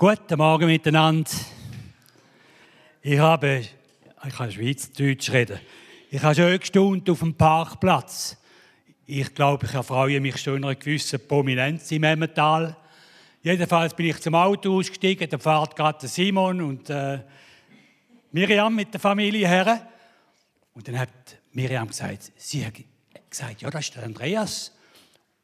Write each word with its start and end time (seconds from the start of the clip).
Guten 0.00 0.38
Morgen 0.38 0.64
miteinander. 0.64 1.30
Ich 3.02 3.18
habe, 3.18 3.60
ich 3.60 4.34
kann 4.34 4.50
Schweizerdeutsch 4.50 5.30
reden. 5.30 5.60
Ich 6.10 6.22
habe 6.22 6.34
schon 6.34 6.58
gestaunt 6.58 7.10
auf 7.10 7.18
dem 7.18 7.34
Parkplatz. 7.34 8.38
Ich 9.04 9.34
glaube, 9.34 9.66
ich 9.66 9.74
erfreue 9.74 10.18
mich 10.22 10.38
schon 10.38 10.64
einer 10.64 10.74
gewissen 10.74 11.20
Prominenz 11.28 11.92
im 11.92 12.04
Emmental. 12.04 12.78
Jedenfalls 13.42 13.92
bin 13.92 14.06
ich 14.06 14.18
zum 14.20 14.36
Auto 14.36 14.78
ausgestiegen, 14.78 15.28
da 15.28 15.36
fährt 15.36 15.76
gerade 15.76 16.08
Simon 16.08 16.62
und 16.62 16.88
äh, 16.88 17.18
Miriam 18.32 18.74
mit 18.74 18.94
der 18.94 19.00
Familie 19.00 19.46
her. 19.46 19.86
Und 20.72 20.88
dann 20.88 20.98
hat 20.98 21.10
Miriam 21.52 21.88
gesagt, 21.88 22.32
sie 22.38 22.64
hat 22.64 22.72
gesagt, 23.28 23.60
ja, 23.60 23.68
das 23.68 23.82
ist 23.82 23.96
der 23.96 24.04
Andreas. 24.04 24.72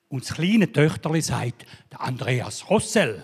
Und 0.09 0.25
das 0.25 0.35
kleine 0.35 0.73
Töchterli 0.73 1.21
sagt, 1.21 1.67
der 1.93 2.01
Andreas 2.01 2.71
Rossel. 2.71 3.23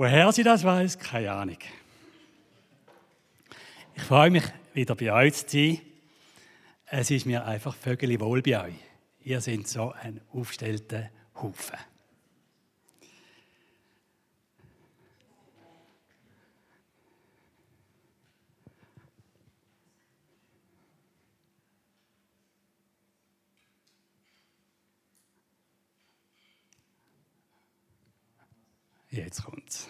Woher 0.00 0.32
sie 0.32 0.42
das 0.42 0.64
weiß, 0.64 0.98
keine 0.98 1.30
Ahnung. 1.30 1.58
Ich 3.94 4.02
freue 4.02 4.30
mich, 4.30 4.44
wieder 4.72 4.94
bei 4.94 5.12
euch 5.12 5.46
zu 5.46 5.46
sein. 5.46 5.78
Es 6.86 7.10
ist 7.10 7.26
mir 7.26 7.44
einfach 7.44 7.76
vögel 7.76 8.18
wohl 8.18 8.40
bei 8.40 8.64
euch. 8.64 8.74
Ihr 9.22 9.42
seid 9.42 9.68
so 9.68 9.92
ein 9.92 10.22
aufgestellter 10.32 11.10
Haufen. 11.34 11.76
Jetzt 29.10 29.44
kommt's. 29.44 29.88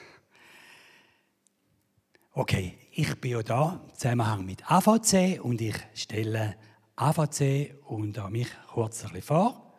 Okay, 2.33 2.79
ich 2.93 3.21
bin 3.21 3.33
ja 3.33 3.43
da 3.43 3.81
im 3.85 3.95
Zusammenhang 3.95 4.47
mit 4.47 4.71
AVC 4.71 5.41
und 5.43 5.61
ich 5.61 5.77
stelle 5.95 6.57
AVC 6.97 7.75
und 7.85 8.19
mich 8.31 8.49
kurz 8.73 9.05
ein 9.05 9.11
bisschen 9.11 9.23
vor. 9.23 9.75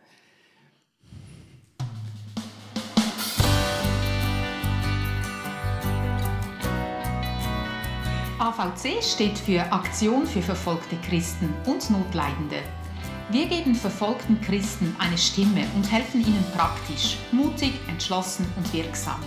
AVC 8.38 9.04
steht 9.04 9.38
für 9.40 9.62
Aktion 9.72 10.28
für 10.28 10.42
verfolgte 10.42 10.98
Christen 10.98 11.52
und 11.66 11.90
Notleidende. 11.90 12.58
Wir 13.32 13.46
geben 13.48 13.76
verfolgten 13.76 14.42
Christen 14.42 14.94
eine 15.00 15.18
Stimme 15.18 15.66
und 15.74 15.90
helfen 15.90 16.20
ihnen 16.20 16.44
praktisch, 16.54 17.16
mutig, 17.32 17.72
entschlossen 17.88 18.46
und 18.58 18.74
wirksam. 18.74 19.22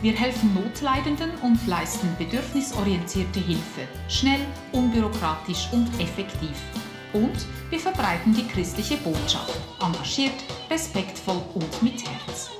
Wir 0.00 0.12
helfen 0.12 0.54
Notleidenden 0.54 1.30
und 1.42 1.66
leisten 1.66 2.08
bedürfnisorientierte 2.18 3.40
Hilfe, 3.40 3.88
schnell, 4.08 4.38
unbürokratisch 4.70 5.68
und 5.72 5.88
effektiv. 6.00 6.56
Und 7.12 7.46
wir 7.68 7.80
verbreiten 7.80 8.32
die 8.32 8.46
christliche 8.46 8.98
Botschaft, 8.98 9.58
engagiert, 9.80 10.44
respektvoll 10.70 11.42
und 11.54 11.82
mit 11.82 12.00
Herz. 12.06 12.50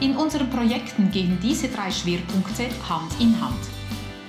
In 0.00 0.16
unseren 0.16 0.50
Projekten 0.50 1.12
gehen 1.12 1.38
diese 1.40 1.68
drei 1.68 1.92
Schwerpunkte 1.92 2.64
Hand 2.88 3.12
in 3.20 3.40
Hand. 3.40 3.81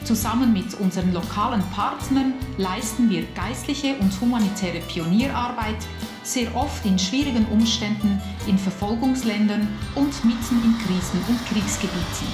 Zusammen 0.03 0.51
mit 0.51 0.73
unseren 0.73 1.13
lokalen 1.13 1.63
Partnern 1.73 2.33
leisten 2.57 3.09
wir 3.09 3.23
geistliche 3.35 3.95
und 3.99 4.19
humanitäre 4.19 4.81
Pionierarbeit, 4.81 5.77
sehr 6.23 6.53
oft 6.55 6.85
in 6.85 6.99
schwierigen 6.99 7.45
Umständen 7.45 8.21
in 8.45 8.57
Verfolgungsländern 8.57 9.67
und 9.95 10.25
mitten 10.25 10.61
in 10.61 10.77
Krisen- 10.79 11.23
und 11.29 11.45
Kriegsgebieten. 11.45 12.27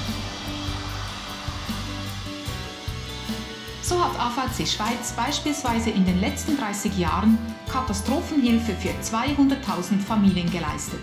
So 3.83 4.03
hat 4.03 4.19
AVC 4.19 4.67
Schweiz 4.67 5.13
beispielsweise 5.15 5.91
in 5.91 6.05
den 6.05 6.19
letzten 6.19 6.57
30 6.57 6.97
Jahren 6.97 7.37
Katastrophenhilfe 7.71 8.73
für 8.73 8.89
200.000 8.89 9.99
Familien 9.99 10.49
geleistet. 10.51 11.01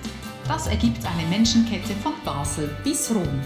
Das 0.49 0.67
ergibt 0.67 1.05
eine 1.05 1.29
Menschenkette 1.29 1.95
von 2.03 2.13
Basel 2.25 2.77
bis 2.83 3.13
Rom. 3.15 3.41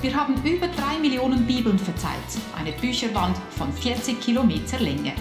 Wir 0.00 0.14
haben 0.14 0.34
über 0.44 0.68
drei 0.68 0.96
Millionen 1.00 1.44
Bibeln 1.44 1.76
verteilt, 1.76 2.22
eine 2.56 2.70
Bücherwand 2.70 3.36
von 3.50 3.72
40 3.72 4.20
Kilometer 4.20 4.78
Länge. 4.78 5.12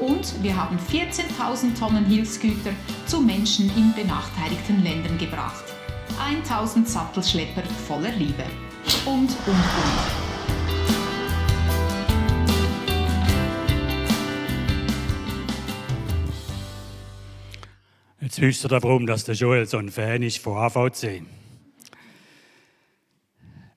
Und 0.00 0.42
wir 0.42 0.56
haben 0.56 0.76
14.000 0.90 1.78
Tonnen 1.78 2.04
Hilfsgüter 2.06 2.72
zu 3.06 3.20
Menschen 3.20 3.70
in 3.76 3.94
benachteiligten 3.94 4.82
Ländern 4.82 5.16
gebracht. 5.16 5.62
1000 6.18 6.88
Sattelschlepper 6.88 7.62
voller 7.86 8.10
Liebe. 8.10 8.42
Und, 9.06 9.30
und, 9.30 9.30
und. 9.46 9.60
Jetzt 18.20 18.40
wisst 18.40 18.64
ihr 18.64 18.70
warum, 18.70 19.06
dass 19.06 19.22
der 19.22 19.36
Joel 19.36 19.66
so 19.66 19.78
ein 19.78 19.88
Fan 19.88 20.24
ist 20.24 20.38
von 20.38 20.56
AVC. 20.58 21.22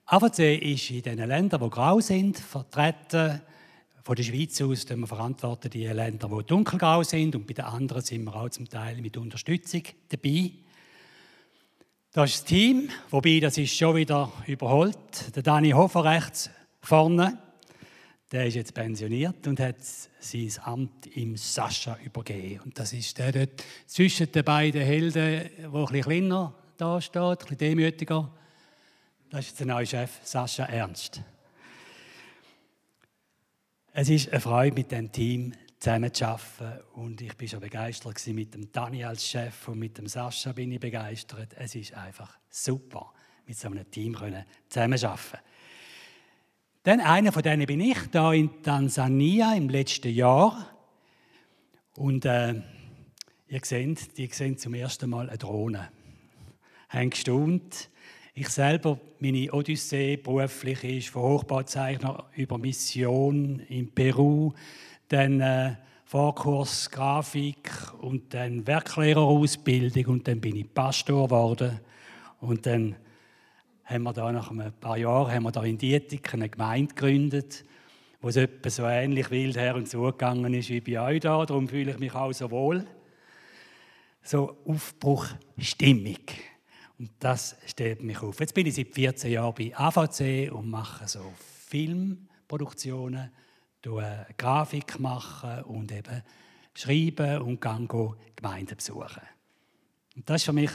AVC 0.05 0.61
ist 0.61 0.91
in 0.91 1.01
den 1.01 1.27
Ländern, 1.27 1.61
die 1.61 1.69
grau 1.69 2.01
sind, 2.01 2.37
vertreten. 2.37 3.41
Von 4.03 4.15
der 4.15 4.23
Schweiz 4.23 4.61
aus 4.61 4.89
wir 4.89 5.07
verantworten 5.07 5.69
die 5.69 5.85
Länder, 5.85 6.27
die 6.27 6.43
dunkelgrau 6.43 7.03
sind. 7.03 7.35
Und 7.35 7.47
bei 7.47 7.53
den 7.53 7.63
anderen 7.63 8.01
sind 8.01 8.25
wir 8.25 8.35
auch 8.35 8.49
zum 8.49 8.67
Teil 8.67 9.01
mit 9.01 9.15
Unterstützung 9.15 9.83
dabei. 10.09 10.51
Das 12.11 12.31
ist 12.31 12.41
das 12.41 12.45
Team, 12.45 12.89
wobei 13.11 13.39
das 13.39 13.57
ist 13.57 13.75
schon 13.75 13.95
wieder 13.95 14.29
überholt. 14.45 15.33
Der 15.35 15.41
Dani 15.41 15.71
Hofer 15.71 16.03
rechts 16.03 16.49
vorne, 16.81 17.39
der 18.29 18.45
ist 18.45 18.55
jetzt 18.55 18.73
pensioniert 18.73 19.47
und 19.47 19.61
hat 19.61 19.77
sein 20.19 20.51
Amt 20.63 21.07
im 21.15 21.37
Sascha 21.37 21.97
übergeben. 22.03 22.59
Und 22.65 22.77
das 22.77 22.91
ist 22.91 23.17
der 23.17 23.31
dort 23.31 23.63
zwischen 23.87 24.29
den 24.31 24.43
beiden 24.43 24.81
Helden, 24.81 25.13
der 25.13 25.49
ein 25.63 25.71
bisschen 25.71 26.01
kleiner 26.01 26.53
da 26.75 26.99
steht, 26.99 27.23
ein 27.23 27.37
bisschen 27.37 27.57
demütiger 27.57 28.29
das 29.33 29.47
ist 29.47 29.59
der 29.59 29.65
neue 29.65 29.87
Chef, 29.87 30.19
Sascha 30.23 30.65
Ernst. 30.65 31.19
Es 33.91 34.07
ist 34.07 34.29
eine 34.29 34.39
Freude, 34.39 34.75
mit 34.75 34.91
dem 34.91 35.11
Team 35.11 35.53
zusammenzuarbeiten. 35.79 36.81
Und 36.93 37.19
ich 37.19 37.35
bin 37.35 37.47
schon 37.47 37.59
begeistert 37.59 38.27
mit 38.27 38.53
dem 38.53 38.69
als 39.03 39.27
Chef 39.27 39.67
und 39.69 39.79
mit 39.79 39.97
dem 39.97 40.05
Sascha 40.05 40.51
bin 40.51 40.71
ich 40.71 40.79
begeistert. 40.79 41.55
Es 41.57 41.73
ist 41.73 41.95
einfach 41.95 42.37
super, 42.47 43.11
mit 43.47 43.57
so 43.57 43.69
einem 43.69 43.89
Team 43.89 44.15
zusammenzuarbeiten. 44.69 45.39
Dann 46.83 47.01
einer 47.01 47.31
von 47.31 47.41
denen 47.41 47.65
bin 47.65 47.79
ich, 47.79 47.97
da 48.11 48.33
in 48.33 48.61
Tansania 48.61 49.55
im 49.55 49.67
letzten 49.67 50.13
Jahr. 50.13 50.69
Und 51.95 52.25
äh, 52.25 52.61
ihr 53.47 53.61
seht, 53.63 54.15
die 54.15 54.27
sehen 54.27 54.59
zum 54.59 54.75
ersten 54.75 55.09
Mal 55.09 55.27
eine 55.27 55.39
Drohne. 55.39 55.89
Haben 56.89 57.09
gestaunt. 57.09 57.89
Ich 58.35 58.49
selber, 58.49 58.99
meine 59.19 59.53
Odyssee 59.53 60.17
beruflich 60.17 60.83
ist 60.83 61.09
von 61.09 61.21
Hochbauzeichner 61.21 62.25
über 62.35 62.57
Mission 62.57 63.59
in 63.69 63.91
Peru, 63.91 64.53
dann 65.07 65.39
äh, 65.39 65.75
Vorkurs 66.03 66.89
Grafik 66.89 67.69
und 68.01 68.33
dann 68.33 68.65
Werklehrerausbildung 68.65 70.05
und 70.07 70.27
dann 70.27 70.41
bin 70.41 70.55
ich 70.55 70.73
Pastor 70.73 71.27
geworden 71.27 71.79
und 72.41 72.65
dann 72.65 72.95
haben 73.83 74.01
wir 74.01 74.13
da 74.13 74.31
nach 74.31 74.49
ein 74.49 74.73
paar 74.79 74.97
Jahren 74.97 75.31
haben 75.31 75.43
wir 75.43 75.51
da 75.51 75.63
in 75.63 75.77
Dietik 75.77 76.33
eine 76.33 76.49
Gemeinde 76.49 76.95
gegründet, 76.95 77.63
wo 78.19 78.29
es 78.29 78.35
etwa 78.37 78.69
so 78.71 78.83
ähnlich 78.85 79.29
wild 79.29 79.57
her 79.57 79.75
und 79.75 79.87
so 79.87 80.05
gegangen 80.05 80.55
ist 80.55 80.71
wie 80.71 80.81
bei 80.81 80.99
euch 80.99 81.19
da. 81.19 81.45
Darum 81.45 81.67
fühle 81.67 81.91
ich 81.91 81.99
mich 81.99 82.15
auch 82.15 82.33
so 82.33 82.49
wohl. 82.49 82.87
So 84.23 84.57
Aufbruchstimmung. 84.65 86.17
Und 87.03 87.11
das 87.19 87.57
steht 87.65 88.01
mich 88.01 88.21
auf. 88.21 88.39
Jetzt 88.39 88.53
bin 88.53 88.65
ich 88.65 88.75
seit 88.75 88.93
14 88.93 89.29
Jahren 89.29 89.53
bei 89.53 89.75
AVC 89.75 90.49
und 90.53 90.69
mache 90.69 91.05
so 91.05 91.33
Filmproduktionen, 91.67 93.29
Grafik 94.37 94.97
machen 95.01 95.63
und 95.63 95.91
eben 95.91 96.23
schreiben 96.73 97.41
und 97.41 97.59
gehe 97.59 98.15
Gemeinden 98.37 98.77
besuchen. 98.77 99.21
Und 100.15 100.29
das 100.29 100.37
ist 100.37 100.45
für 100.45 100.53
mich 100.53 100.71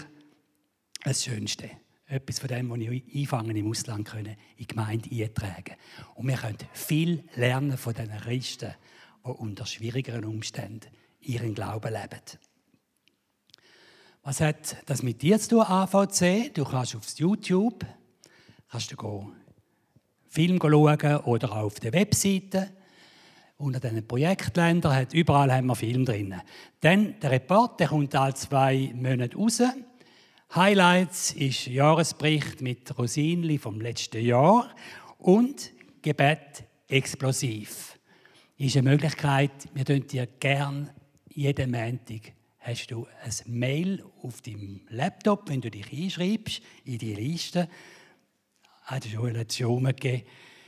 das 1.02 1.24
Schönste. 1.24 1.70
Etwas 2.04 2.40
von 2.40 2.48
dem, 2.48 2.68
was 2.68 2.78
ich 2.78 3.16
einfangen 3.16 3.56
im 3.56 3.70
Ausland 3.70 4.06
können, 4.06 4.36
in 4.58 4.58
die 4.58 4.66
Gemeinde 4.66 5.08
eintragen. 5.10 5.76
Und 6.14 6.28
wir 6.28 6.36
können 6.36 6.58
viel 6.74 7.24
lernen 7.36 7.78
von 7.78 7.94
den 7.94 8.10
Christen, 8.10 8.74
die 9.24 9.30
unter 9.30 9.64
schwierigeren 9.64 10.26
Umständen 10.26 10.90
ihren 11.20 11.54
Glauben 11.54 11.90
leben. 11.90 12.20
Was 14.28 14.42
hat 14.42 14.76
das 14.84 15.02
mit 15.02 15.22
dir 15.22 15.40
zu 15.40 15.48
tun, 15.48 15.62
AVC? 15.62 16.52
Du 16.52 16.62
kannst 16.62 16.94
auf 16.94 17.04
YouTube 17.16 17.86
kannst 18.70 18.92
du 18.92 18.96
gehen, 18.96 19.32
Film 20.28 20.58
schauen 20.60 21.16
oder 21.24 21.52
auch 21.52 21.64
auf 21.64 21.80
der 21.80 21.94
Webseite. 21.94 22.68
Unter 23.56 23.80
diesen 23.80 24.06
Projektländern 24.06 24.94
hat 24.94 25.14
überall 25.14 25.50
haben 25.50 25.68
wir 25.68 25.76
Film 25.76 26.04
drin. 26.04 26.34
Dann 26.82 27.18
der 27.20 27.30
Report, 27.30 27.80
der 27.80 27.88
kommt 27.88 28.14
alle 28.14 28.34
zwei 28.34 28.92
Monate 28.94 29.34
raus. 29.34 29.62
Highlights 30.54 31.32
ist 31.32 31.66
Jahresbericht 31.66 32.60
mit 32.60 32.98
Rosinli 32.98 33.56
vom 33.56 33.80
letzten 33.80 34.22
Jahr 34.22 34.68
und 35.16 35.72
Gebet 36.02 36.64
explosiv. 36.86 37.98
Ist 38.58 38.76
eine 38.76 38.90
Möglichkeit, 38.90 39.52
wir 39.72 39.84
dir 39.84 40.26
gerne 40.38 40.94
jeden 41.30 41.70
Montag 41.70 42.37
hast 42.60 42.90
du 42.90 43.06
ein 43.24 43.32
Mail 43.46 44.04
auf 44.22 44.40
deinem 44.42 44.80
Laptop, 44.88 45.48
wenn 45.48 45.60
du 45.60 45.70
dich 45.70 45.92
einschreibst 45.92 46.60
in 46.84 46.98
die 46.98 47.14
Liste. 47.14 47.68
Hat 48.84 49.04
es 49.04 49.12
schon 49.12 49.28
eine 49.28 49.38
Lektion 49.38 49.84
gegeben. 49.84 50.22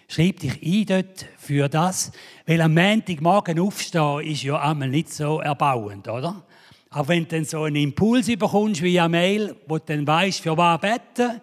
Schreib 0.09 0.41
dich 0.41 0.61
ein 0.63 0.87
dort 0.87 1.27
für 1.39 1.69
das, 1.69 2.11
weil 2.47 2.61
am 2.61 2.75
Montagmorgen 2.75 3.61
aufstehen 3.61 4.21
ist 4.23 4.43
ja 4.43 4.61
einmal 4.61 4.89
nicht 4.89 5.13
so 5.13 5.41
erbauend, 5.41 6.09
oder? 6.09 6.45
Auch 6.91 7.07
wenn 7.07 7.23
du 7.23 7.37
dann 7.37 7.45
so 7.45 7.63
einen 7.63 7.77
Impuls 7.77 8.27
bekommst 8.27 8.83
via 8.83 9.07
Mail, 9.09 9.55
wo 9.69 9.79
du 9.79 9.85
dann 9.87 10.05
weißt, 10.05 10.41
für 10.41 10.57
was 10.57 10.81
beten, 10.81 11.41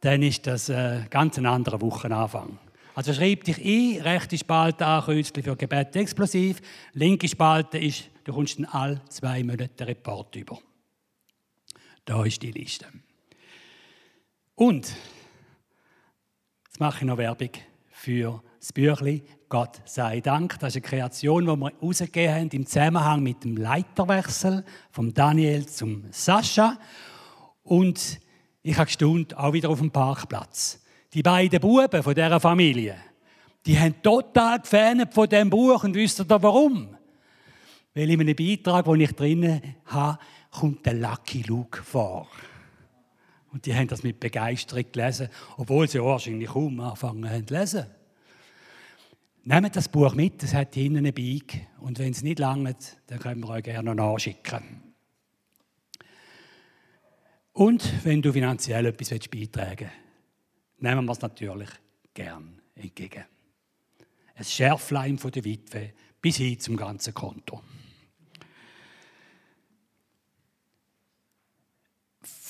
dann 0.00 0.22
ist 0.22 0.46
das 0.46 0.68
ein 0.68 1.06
ganz 1.08 1.38
anderer 1.38 1.80
Wochenanfang. 1.80 2.58
Also 2.96 3.12
schreib 3.12 3.44
dich 3.44 3.58
ein, 3.58 4.02
rechte 4.02 4.36
Spalte 4.36 4.84
ankreuzchen 4.84 5.42
für 5.42 5.54
Gebet 5.54 5.94
explosiv, 5.94 6.60
linke 6.94 7.28
Spalte 7.28 7.78
ist, 7.78 8.10
du 8.26 8.32
kommst 8.32 8.58
dann 8.58 8.66
alle 8.66 9.00
zwei 9.08 9.42
Monate 9.44 9.68
den 9.68 9.86
Report 9.86 10.34
über. 10.34 10.58
Da 12.04 12.24
ist 12.24 12.42
die 12.42 12.50
Liste. 12.50 12.86
Und, 14.56 14.92
jetzt 16.66 16.80
mache 16.80 16.98
ich 16.98 17.04
noch 17.04 17.18
Werbung 17.18 17.50
für 17.88 18.42
das 18.58 18.72
Büchlein 18.72 19.22
Gott 19.48 19.80
sei 19.84 20.20
Dank. 20.20 20.58
Das 20.58 20.74
ist 20.74 20.82
eine 20.82 20.90
Kreation, 20.90 21.46
die 21.46 21.56
wir 21.56 21.70
herausgegeben 21.70 22.34
haben 22.34 22.50
im 22.50 22.66
Zusammenhang 22.66 23.22
mit 23.22 23.44
dem 23.44 23.56
Leiterwechsel 23.56 24.64
von 24.90 25.14
Daniel 25.14 25.66
zum 25.66 26.04
Sascha. 26.10 26.78
Und 27.62 28.20
ich 28.62 28.76
habe 28.76 28.86
gestaunt, 28.86 29.36
auch 29.36 29.52
wieder 29.52 29.70
auf 29.70 29.78
dem 29.78 29.92
Parkplatz. 29.92 30.82
Die 31.12 31.22
beiden 31.22 31.60
Buben 31.60 32.02
von 32.02 32.14
dieser 32.14 32.40
Familie, 32.40 32.96
die 33.64 33.78
haben 33.78 34.02
total 34.02 34.60
gefähnet 34.60 35.14
von 35.14 35.28
diesem 35.28 35.50
Buch 35.50 35.84
und 35.84 35.94
wisst 35.94 36.18
ihr 36.18 36.26
warum? 36.28 36.95
Weil 37.96 38.10
in 38.10 38.20
einem 38.20 38.36
Beitrag, 38.36 38.84
den 38.84 39.00
ich 39.00 39.12
drinnen 39.12 39.74
habe, 39.86 40.18
kommt 40.50 40.84
der 40.84 40.92
Lucky 40.92 41.40
Luke 41.46 41.82
vor. 41.82 42.28
Und 43.50 43.64
die 43.64 43.74
haben 43.74 43.88
das 43.88 44.02
mit 44.02 44.20
Begeisterung 44.20 44.84
gelesen, 44.92 45.30
obwohl 45.56 45.88
sie 45.88 46.02
wahrscheinlich 46.02 46.50
kaum 46.50 46.78
angefangen 46.78 47.30
haben 47.30 47.46
zu 47.46 47.54
lesen. 47.54 47.86
Nehmt 49.44 49.74
das 49.74 49.88
Buch 49.88 50.14
mit, 50.14 50.42
es 50.42 50.52
hat 50.52 50.74
hinten 50.74 50.98
eine 50.98 51.12
Beig. 51.14 51.68
Und 51.80 51.98
wenn 51.98 52.10
es 52.12 52.22
nicht 52.22 52.38
langt, 52.38 52.98
dann 53.06 53.18
können 53.18 53.40
wir 53.40 53.48
euch 53.48 53.62
gerne 53.62 53.94
noch 53.94 54.12
nachschicken. 54.12 54.82
Und 57.54 58.04
wenn 58.04 58.20
du 58.20 58.30
finanziell 58.30 58.84
etwas 58.84 59.08
beitragen 59.08 59.88
willst, 59.88 60.82
nehmen 60.82 61.06
wir 61.06 61.12
es 61.12 61.22
natürlich 61.22 61.70
gern 62.12 62.60
entgegen. 62.74 63.24
Ein 64.34 64.44
Schärflein 64.44 65.16
von 65.16 65.30
der 65.30 65.44
Witwe 65.44 65.94
bis 66.20 66.36
hin 66.36 66.60
zum 66.60 66.76
ganzen 66.76 67.14
Konto. 67.14 67.62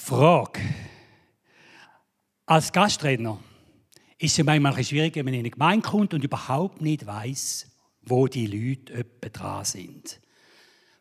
Frage. 0.06 0.61
Als 2.47 2.70
Gastredner 2.70 3.41
ist 4.19 4.38
es 4.38 4.44
manchmal 4.44 4.85
schwierig, 4.85 5.17
wenn 5.17 5.25
man 5.25 5.35
in 5.35 5.41
eine 5.41 5.50
Gemeinde 5.50 5.88
kommt 5.88 6.14
und 6.14 6.23
überhaupt 6.23 6.81
nicht 6.81 7.05
weiß, 7.05 7.67
wo 8.03 8.29
die 8.29 8.47
Leute 8.47 9.05
dran 9.32 9.64
sind. 9.64 10.20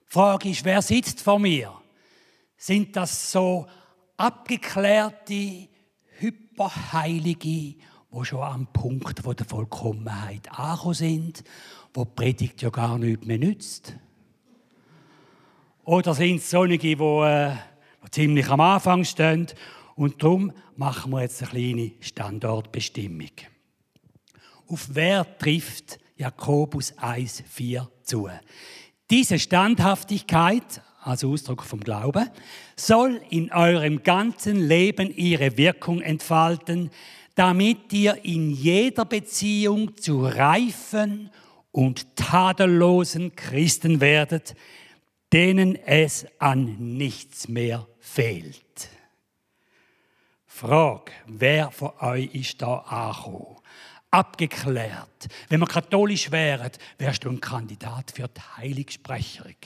Die 0.08 0.12
Frage 0.12 0.50
ist, 0.50 0.66
wer 0.66 0.82
sitzt 0.82 1.22
vor 1.22 1.38
mir? 1.38 1.72
Sind 2.58 2.96
das 2.96 3.32
so 3.32 3.68
abgeklärte, 4.18 5.68
Hyperheilige, 6.18 7.48
die 7.48 8.24
schon 8.24 8.42
am 8.42 8.66
Punkt 8.74 9.24
der 9.24 9.46
Vollkommenheit 9.46 10.52
angekommen 10.52 10.96
sind, 10.96 11.44
wo 11.94 12.06
die 12.06 12.12
Predigt 12.16 12.64
ja 12.64 12.72
gar 12.72 12.98
nichts 12.98 13.24
mehr 13.28 13.38
nützt? 13.38 13.94
Oder 15.84 16.16
sind 16.16 16.38
es 16.38 16.50
solche, 16.50 16.80
die, 16.80 16.98
die 18.06 18.12
ziemlich 18.12 18.50
am 18.50 18.62
Anfang 18.62 19.04
stehen 19.04 19.48
und 19.96 20.22
darum 20.22 20.52
machen 20.76 21.12
wir 21.12 21.22
jetzt 21.22 21.42
eine 21.42 21.52
kleine 21.52 21.92
Standortbestimmung. 22.02 23.32
Auf 24.68 24.90
wer 24.92 25.38
trifft 25.38 26.00
Jakobus 26.18 26.94
1,4 26.98 27.88
zu? 28.04 28.30
Diese 29.10 29.40
Standhaftigkeit, 29.40 30.82
also 31.02 31.32
Ausdruck 31.32 31.64
vom 31.64 31.80
Glauben, 31.80 32.30
soll 32.76 33.22
in 33.30 33.52
eurem 33.52 34.04
ganzen 34.04 34.68
Leben 34.68 35.16
ihre 35.16 35.58
Wirkung 35.58 36.02
entfalten, 36.02 36.90
damit 37.36 37.94
ihr 37.94 38.26
in 38.26 38.50
jeder 38.50 39.06
Beziehung 39.06 39.96
zu 39.98 40.26
reifen 40.26 41.30
und 41.72 42.16
tadellosen 42.16 43.36
Christen 43.36 44.02
werdet, 44.02 44.56
denen 45.32 45.76
es 45.76 46.26
an 46.40 46.98
nichts 46.98 47.48
mehr 47.48 47.88
fehlt. 48.06 48.90
Frage, 50.46 51.12
wer 51.26 51.72
von 51.72 51.92
euch 52.00 52.34
ist 52.34 52.62
da 52.62 52.78
angekommen? 52.78 53.58
Abgeklärt. 54.12 55.28
Wenn 55.50 55.60
wir 55.60 55.66
katholisch 55.68 56.32
wären, 56.32 56.72
wärst 56.98 57.26
du 57.26 57.30
ein 57.30 57.42
Kandidat 57.42 58.12
für 58.12 58.30
die 58.30 58.40
Heiligsprecherung. 58.56 59.58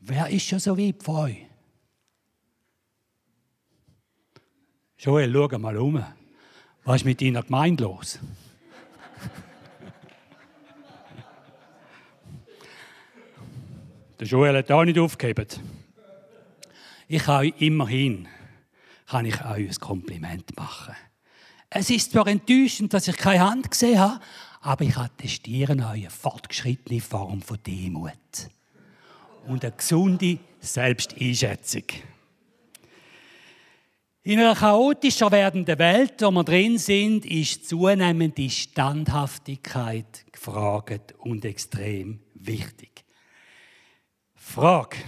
Wer 0.00 0.28
ist 0.28 0.46
schon 0.46 0.60
so 0.60 0.78
weit 0.78 1.02
von 1.02 1.16
euch? 1.16 1.46
Joel, 4.98 5.32
schau 5.32 5.58
mal 5.58 5.76
um. 5.76 6.04
Was 6.84 6.96
ist 7.00 7.04
mit 7.04 7.20
deiner 7.20 7.42
Gemeinde 7.42 7.82
los? 7.84 8.20
Der 14.20 14.26
Joel 14.28 14.58
hat 14.58 14.70
auch 14.70 14.84
nicht 14.84 14.98
aufgegeben. 14.98 15.77
Ich 17.10 17.26
habe 17.26 17.48
immerhin 17.48 18.28
kann 19.06 19.24
ich 19.24 19.42
euch 19.42 19.70
ein 19.70 19.80
Kompliment 19.80 20.54
machen. 20.58 20.94
Es 21.70 21.88
ist 21.88 22.12
zwar 22.12 22.26
enttäuschend, 22.26 22.92
dass 22.92 23.08
ich 23.08 23.16
keine 23.16 23.48
Hand 23.48 23.70
gesehen 23.70 23.98
habe, 23.98 24.20
aber 24.60 24.84
ich 24.84 24.94
attestiere 24.94 25.72
euch 25.72 25.84
eine 25.84 26.10
fortgeschrittene 26.10 27.00
Form 27.00 27.40
von 27.40 27.58
Demut 27.66 28.12
und 29.46 29.64
eine 29.64 29.72
gesunde 29.72 30.38
Selbsteinschätzung. 30.60 31.84
In 34.24 34.40
einer 34.40 34.54
chaotischer 34.54 35.32
werdenden 35.32 35.78
Welt, 35.78 36.20
wo 36.20 36.30
wir 36.30 36.44
drin 36.44 36.76
sind, 36.76 37.24
ist 37.24 37.66
zunehmende 37.66 38.50
Standhaftigkeit 38.50 40.26
gefragt 40.30 41.14
und 41.20 41.46
extrem 41.46 42.20
wichtig. 42.34 43.06
Frage 44.34 44.98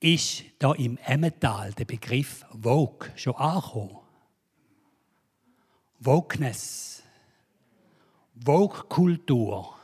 ist 0.00 0.44
da 0.58 0.72
im 0.72 0.98
Emmental 1.04 1.72
der 1.74 1.84
Begriff 1.84 2.44
Vogue 2.60 3.10
schon 3.16 3.36
angekommen. 3.36 3.98
Wokeness, 5.98 7.02
Vogue-Kultur. 8.42 9.76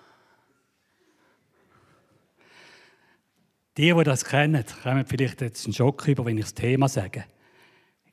Die, 3.76 3.92
die 3.92 4.04
das 4.04 4.24
kennen, 4.24 4.64
kommen 4.82 5.06
vielleicht 5.06 5.42
jetzt 5.42 5.66
einen 5.66 5.74
Schock 5.74 6.08
über, 6.08 6.24
wenn 6.24 6.38
ich 6.38 6.44
das 6.44 6.54
Thema 6.54 6.88
sage. 6.88 7.26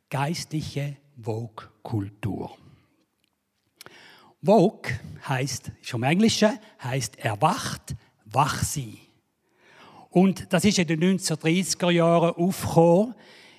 Geistliche 0.09 0.97
Vogue-Kultur. 1.21 2.57
Vogue 4.41 4.91
heißt, 5.25 5.71
schon 5.81 6.03
im 6.03 6.09
Englischen, 6.09 6.59
heißt 6.83 7.17
erwacht, 7.19 7.95
wach 8.25 8.61
sein. 8.61 8.97
Und 10.13 10.53
das 10.53 10.63
ist 10.63 10.77
in 10.77 10.85
den 10.85 11.17
1930er 11.17 11.89
Jahren 11.89 12.35
aufgekommen, 12.35 13.15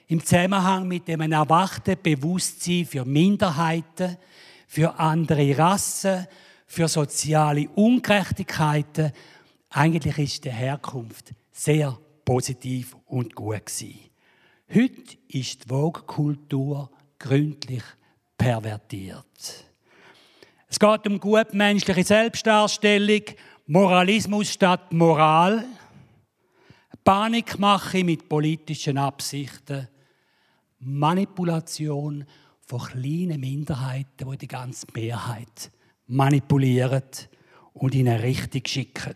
im 0.06 0.24
Zusammenhang 0.24 0.86
mit 0.86 1.08
dem 1.08 1.20
erwachten 1.32 1.96
Bewusstsein 2.00 2.86
für 2.86 3.04
Minderheiten, 3.04 4.16
für 4.68 4.96
andere 4.96 5.58
Rassen, 5.58 6.28
für 6.64 6.86
soziale 6.86 7.68
Ungerechtigkeiten. 7.70 9.10
Eigentlich 9.70 10.18
ist 10.18 10.44
die 10.44 10.52
Herkunft 10.52 11.34
sehr 11.50 11.98
positiv 12.24 12.96
und 13.06 13.34
gut 13.34 13.66
gewesen. 13.66 13.98
Heute 14.72 15.16
ist 15.26 15.64
die 15.64 15.68
Vogue-Kultur 15.68 16.88
gründlich 17.18 17.82
pervertiert. 18.38 19.64
Es 20.68 20.78
geht 20.78 21.06
um 21.08 21.18
gutmenschliche 21.18 22.04
Selbstdarstellung, 22.04 23.22
Moralismus 23.66 24.52
statt 24.52 24.92
Moral– 24.92 25.64
Panikmache 27.04 28.02
mit 28.02 28.28
politischen 28.28 28.98
Absichten, 28.98 29.88
Manipulation 30.80 32.24
von 32.66 32.80
kleinen 32.80 33.40
Minderheiten, 33.40 34.30
die 34.30 34.38
die 34.38 34.48
ganze 34.48 34.86
Mehrheit 34.94 35.70
manipulieren 36.06 37.02
und 37.74 37.94
in 37.94 38.08
eine 38.08 38.22
Richtung 38.22 38.62
schicken. 38.66 39.14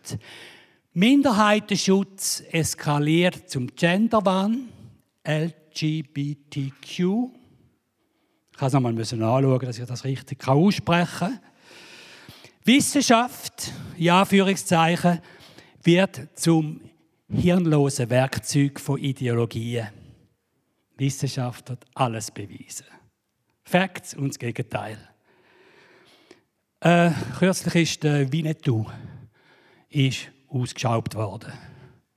Minderheitenschutz 0.93 2.43
eskaliert 2.51 3.49
zum 3.49 3.69
Genderwahn, 3.75 4.69
LGBT 5.27 5.59
LGBTQ. 5.83 6.99
Ich 8.55 8.61
muss 8.61 8.73
nochmal 8.73 8.99
anschauen, 8.99 9.61
dass 9.61 9.79
ich 9.79 9.87
das 9.87 10.05
richtig 10.05 10.47
aussprechen 10.49 11.19
kann. 11.19 11.41
Wissenschaft, 12.65 13.73
in 13.97 14.11
Anführungszeichen, 14.11 15.21
wird 15.83 16.29
zum 16.35 16.81
hirnlosen 17.31 18.11
Werkzeug 18.11 18.81
von 18.81 18.99
Ideologien. 18.99 19.89
Wissenschaft 20.97 21.71
hat 21.71 21.85
alles 21.95 22.31
bewiesen. 22.31 22.87
Facts 23.65 24.15
und 24.15 24.29
das 24.29 24.39
Gegenteil. 24.39 24.99
Äh, 26.81 27.11
kürzlich 27.39 27.75
ist 27.75 28.03
der 28.03 28.33
Winnetou 28.33 28.87
ist 29.91 30.31
ausgeschaubt 30.49 31.15
worden 31.15 31.53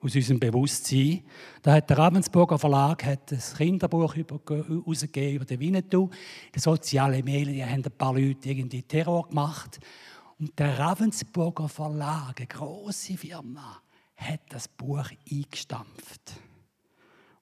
aus 0.01 0.15
unserem 0.15 0.39
Bewusstsein. 0.39 1.23
Da 1.61 1.73
hat 1.73 1.89
der 1.89 1.97
Ravensburger 1.97 2.57
Verlag 2.57 3.03
hat 3.05 3.31
ein 3.31 3.41
Kinderbuch 3.57 4.15
herausgegeben 4.15 5.35
über 5.35 5.45
den 5.45 5.59
Winnetou. 5.59 6.09
Die 6.53 6.59
sozialen 6.59 7.23
Medien 7.23 7.69
haben 7.69 7.83
ein 7.85 7.91
paar 7.97 8.13
Leute 8.13 8.49
irgendwie 8.49 8.81
Terror 8.81 9.27
gemacht. 9.27 9.79
Und 10.39 10.57
der 10.57 10.79
Ravensburger 10.79 11.69
Verlag, 11.69 12.39
eine 12.39 12.47
grosse 12.47 13.15
Firma, 13.15 13.81
hat 14.21 14.41
das 14.49 14.67
Buch 14.67 15.09
eingestampft. 15.29 16.33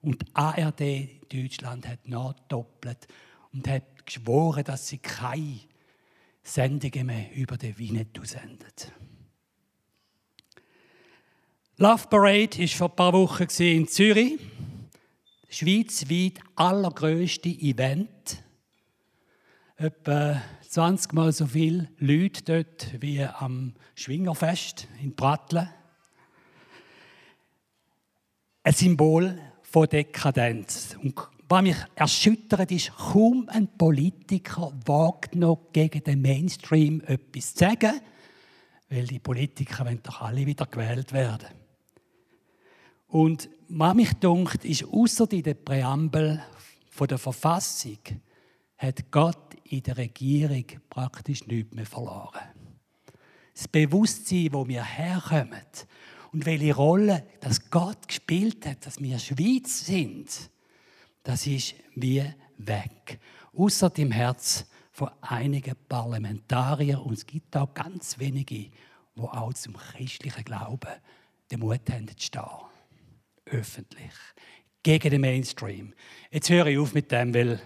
Und 0.02 0.24
ARD 0.34 1.32
Deutschland 1.32 1.86
hat 1.86 2.08
nachdoppelt 2.08 3.06
und 3.52 3.68
hat 3.68 4.06
geschworen, 4.06 4.64
dass 4.64 4.88
sie 4.88 4.98
keine 4.98 5.60
Sendungen 6.42 7.06
mehr 7.06 7.34
über 7.34 7.56
den 7.56 7.78
Winnetou 7.78 8.24
sendet. 8.24 8.92
Love 11.76 12.08
Parade 12.08 12.58
war 12.58 12.68
vor 12.68 12.90
ein 12.90 12.96
paar 12.96 13.12
Wochen 13.12 13.62
in 13.62 13.88
Zürich. 13.88 14.38
Schweizweit 15.48 16.40
allergrößte 16.54 17.48
Event. 17.48 18.42
Etwa 19.76 20.40
20 20.68 21.12
Mal 21.14 21.32
so 21.32 21.46
viele 21.46 21.90
Leute 21.98 22.42
dort 22.44 23.02
wie 23.02 23.24
am 23.24 23.74
Schwingerfest 23.94 24.88
in 25.02 25.16
Pratteln. 25.16 25.68
Ein 28.62 28.74
Symbol 28.74 29.38
von 29.62 29.88
Dekadenz. 29.88 30.94
Und 31.02 31.14
was 31.48 31.62
mich 31.62 31.76
erschüttert 31.94 32.70
ist, 32.70 32.94
kaum 32.94 33.48
ein 33.48 33.68
Politiker 33.68 34.72
wagt 34.84 35.34
noch 35.34 35.68
gegen 35.72 36.04
den 36.04 36.20
Mainstream 36.20 37.00
etwas 37.06 37.54
zu 37.54 37.64
sagen, 37.64 38.00
weil 38.90 39.06
die 39.06 39.18
Politiker 39.18 39.86
wollen 39.86 40.02
doch 40.02 40.20
alle 40.20 40.44
wieder 40.44 40.66
gewählt 40.66 41.14
werden. 41.14 41.48
Und 43.08 43.48
was 43.68 43.94
mich 43.94 44.12
dunkt, 44.14 44.66
ist, 44.66 44.84
außer 44.84 45.32
in 45.32 45.42
der 45.42 45.54
Präambel 45.54 46.42
der 47.08 47.18
Verfassung 47.18 47.98
hat 48.76 49.10
Gott 49.10 49.54
in 49.64 49.82
der 49.84 49.96
Regierung 49.96 50.66
praktisch 50.90 51.46
nichts 51.46 51.74
mehr 51.74 51.86
verloren. 51.86 52.42
Das 53.54 53.68
Bewusstsein, 53.68 54.48
wo 54.52 54.68
wir 54.68 54.84
herkommen 54.84 55.64
und 56.32 56.46
welche 56.46 56.74
Rolle 56.74 57.26
das 57.40 57.70
Gott 57.70 58.08
gespielt 58.08 58.66
hat, 58.66 58.86
dass 58.86 59.00
wir 59.00 59.18
Schweiz 59.18 59.86
sind, 59.86 60.28
das 61.22 61.46
ist 61.46 61.74
wie 61.94 62.24
weg. 62.58 63.18
Außer 63.52 63.90
dem 63.90 64.10
Herz 64.10 64.66
von 64.92 65.10
einigen 65.20 65.74
Parlamentariern 65.88 67.00
und 67.00 67.14
es 67.14 67.26
gibt 67.26 67.56
auch 67.56 67.74
ganz 67.74 68.18
wenige, 68.18 68.70
wo 69.16 69.26
auch 69.26 69.52
zum 69.54 69.76
christlichen 69.76 70.44
Glauben 70.44 70.90
den 71.50 71.60
Mut 71.60 71.90
haben 71.90 72.08
zu 72.08 72.26
stehen 72.26 72.70
öffentlich. 73.46 74.12
Gegen 74.82 75.10
den 75.10 75.20
Mainstream. 75.20 75.92
Jetzt 76.30 76.48
höre 76.48 76.66
ich 76.66 76.78
auf 76.78 76.94
mit 76.94 77.10
dem, 77.12 77.34
weil 77.34 77.60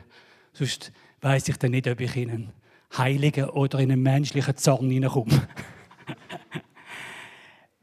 sonst 0.52 0.92
weiß 1.20 1.48
ich 1.48 1.56
dann 1.58 1.70
nicht, 1.70 1.86
ob 1.86 2.00
ich 2.00 2.16
in 2.16 2.30
einen 2.30 2.52
heiligen 2.96 3.50
oder 3.50 3.78
in 3.78 3.92
einen 3.92 4.02
menschlichen 4.02 4.56
Zorn 4.56 4.90
hineinkomme. 4.90 5.48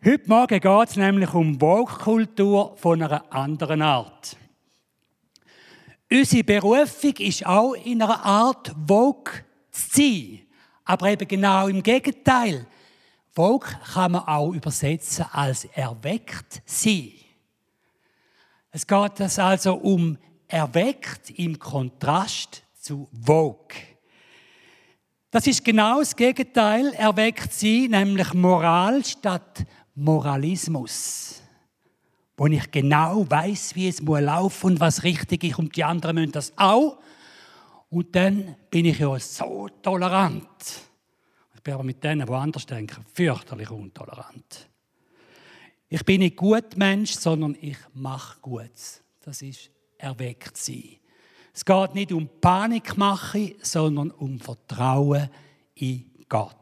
Heute 0.04 0.28
Morgen 0.28 0.60
geht 0.60 0.90
es 0.90 0.96
nämlich 0.96 1.32
um 1.32 1.62
Woke-Kultur 1.62 2.76
von 2.76 3.04
einer 3.04 3.32
anderen 3.32 3.84
Art. 3.84 4.36
Unsere 6.12 6.44
Berufung 6.44 7.14
ist 7.20 7.46
auch 7.46 7.74
in 7.74 8.02
einer 8.02 8.26
Art 8.26 8.74
Woke 8.76 9.46
zu 9.70 10.02
sein. 10.02 10.40
Aber 10.86 11.08
eben 11.12 11.28
genau 11.28 11.68
im 11.68 11.84
Gegenteil. 11.84 12.66
Woke 13.36 13.78
kann 13.94 14.14
man 14.14 14.24
auch 14.24 14.52
übersetzen 14.52 15.26
als 15.32 15.66
erweckt 15.66 16.64
sein. 16.66 17.12
Es 18.72 18.88
geht 18.88 19.20
es 19.20 19.38
also 19.38 19.76
um 19.76 20.18
erweckt 20.48 21.30
im 21.38 21.60
Kontrast 21.60 22.64
zu 22.74 23.08
Vogue. 23.14 23.78
Das 25.30 25.46
ist 25.46 25.64
genau 25.64 26.00
das 26.00 26.16
Gegenteil, 26.16 26.92
erweckt 26.94 27.54
sie, 27.54 27.88
nämlich 27.88 28.34
Moral 28.34 29.06
statt 29.06 29.64
Moralismus. 30.02 31.42
Wo 32.38 32.48
ich 32.48 32.72
genau 32.72 33.30
weiß, 33.30 33.76
wie 33.76 33.88
es 33.88 34.02
muss 34.02 34.22
laufen 34.22 34.72
und 34.72 34.80
was 34.80 35.04
richtig 35.04 35.44
ist 35.44 35.60
und 35.60 35.76
die 35.76 35.84
anderen 35.84 36.16
müssen 36.16 36.32
das 36.32 36.54
auch. 36.58 36.98
Und 37.90 38.16
dann 38.16 38.56
bin 38.70 38.86
ich 38.86 39.00
ja 39.00 39.20
so 39.20 39.68
tolerant. 39.82 40.48
Ich 41.54 41.62
bin 41.62 41.76
aber 41.76 41.84
mit 41.84 42.04
denen, 42.04 42.26
die 42.26 42.34
anders 42.34 42.66
denken, 42.66 43.06
fürchterlich 43.14 43.70
untolerant. 43.70 44.70
Ich 45.88 46.04
bin 46.04 46.22
nicht 46.22 46.38
gut 46.38 46.78
Mensch, 46.78 47.12
sondern 47.12 47.56
ich 47.60 47.78
mache 47.94 48.40
Gutes. 48.42 49.04
Das 49.24 49.42
ist 49.42 49.70
erweckt 49.98 50.58
sein. 50.58 50.98
Es 51.54 51.66
geht 51.66 51.94
nicht 51.94 52.12
um 52.12 52.30
Panikmache, 52.40 53.56
sondern 53.62 54.10
um 54.12 54.40
Vertrauen 54.40 55.30
in 55.76 56.10
Gott. 56.30 56.56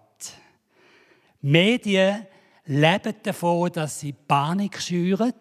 Medien 1.42 2.26
leben 2.70 3.16
davon, 3.24 3.72
dass 3.72 4.00
sie 4.00 4.14
Panik 4.14 4.80
schüren, 4.80 5.34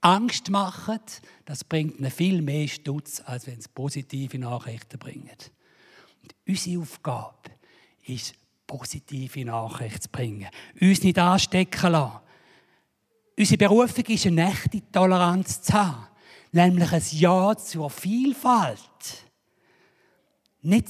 Angst 0.00 0.48
machen. 0.48 1.00
Das 1.44 1.62
bringt 1.62 1.98
ihnen 1.98 2.10
viel 2.10 2.40
mehr 2.40 2.66
Stutz, 2.68 3.22
als 3.24 3.46
wenn 3.46 3.58
es 3.58 3.68
positive 3.68 4.38
Nachrichten 4.38 4.98
bringt. 4.98 5.52
Und 6.22 6.34
unsere 6.48 6.80
Aufgabe 6.80 7.50
ist, 8.06 8.34
positive 8.66 9.44
Nachrichten 9.44 10.00
zu 10.00 10.08
bringen. 10.08 10.48
Uns 10.80 11.02
nicht 11.02 11.18
anstecken 11.18 11.92
lassen 11.92 12.20
Unsere 13.36 13.58
Berufung 13.58 14.04
ist 14.06 14.26
eine 14.26 14.48
echte 14.48 14.80
Toleranz 14.90 15.60
zu 15.60 15.72
haben. 15.74 16.06
Nämlich 16.52 16.92
ein 16.92 17.02
Ja 17.10 17.54
zur 17.56 17.90
Vielfalt. 17.90 18.78
Nicht 20.62 20.88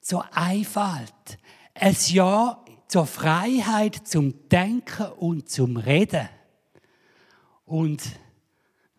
zur 0.00 0.24
Einfalt. 0.34 1.38
Ein 1.74 1.96
Ja 2.08 2.64
zur 2.88 3.06
Freiheit 3.06 4.06
zum 4.06 4.48
Denken 4.48 5.06
und 5.12 5.48
zum 5.48 5.76
Reden. 5.76 6.28
Und 7.64 8.02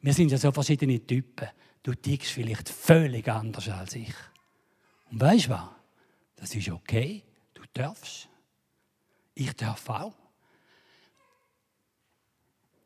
wir 0.01 0.13
sind 0.13 0.31
ja 0.31 0.37
so 0.37 0.51
verschiedene 0.51 1.05
Typen. 1.05 1.47
Du 1.83 1.93
tickst 1.93 2.31
vielleicht 2.31 2.69
völlig 2.69 3.27
anders 3.27 3.69
als 3.69 3.95
ich. 3.95 4.13
Und 5.11 5.21
weißt 5.21 5.45
du 5.45 5.49
was? 5.51 5.69
Das 6.35 6.55
ist 6.55 6.69
okay. 6.69 7.23
Du 7.53 7.61
darfst. 7.73 8.27
Ich 9.33 9.53
darf 9.53 9.89
auch. 9.89 10.15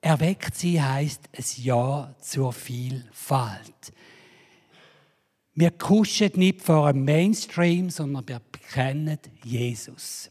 Erweckt 0.01 0.55
sie 0.55 0.81
heißt 0.81 1.29
es 1.31 1.63
Ja 1.63 2.15
zur 2.21 2.53
Vielfalt. 2.53 3.93
Wir 5.53 5.71
kuschen 5.71 6.31
nicht 6.35 6.61
vor 6.61 6.87
einem 6.87 7.03
Mainstream, 7.03 7.89
sondern 7.89 8.25
wir 8.27 8.39
bekennen 8.39 9.19
Jesus. 9.43 10.29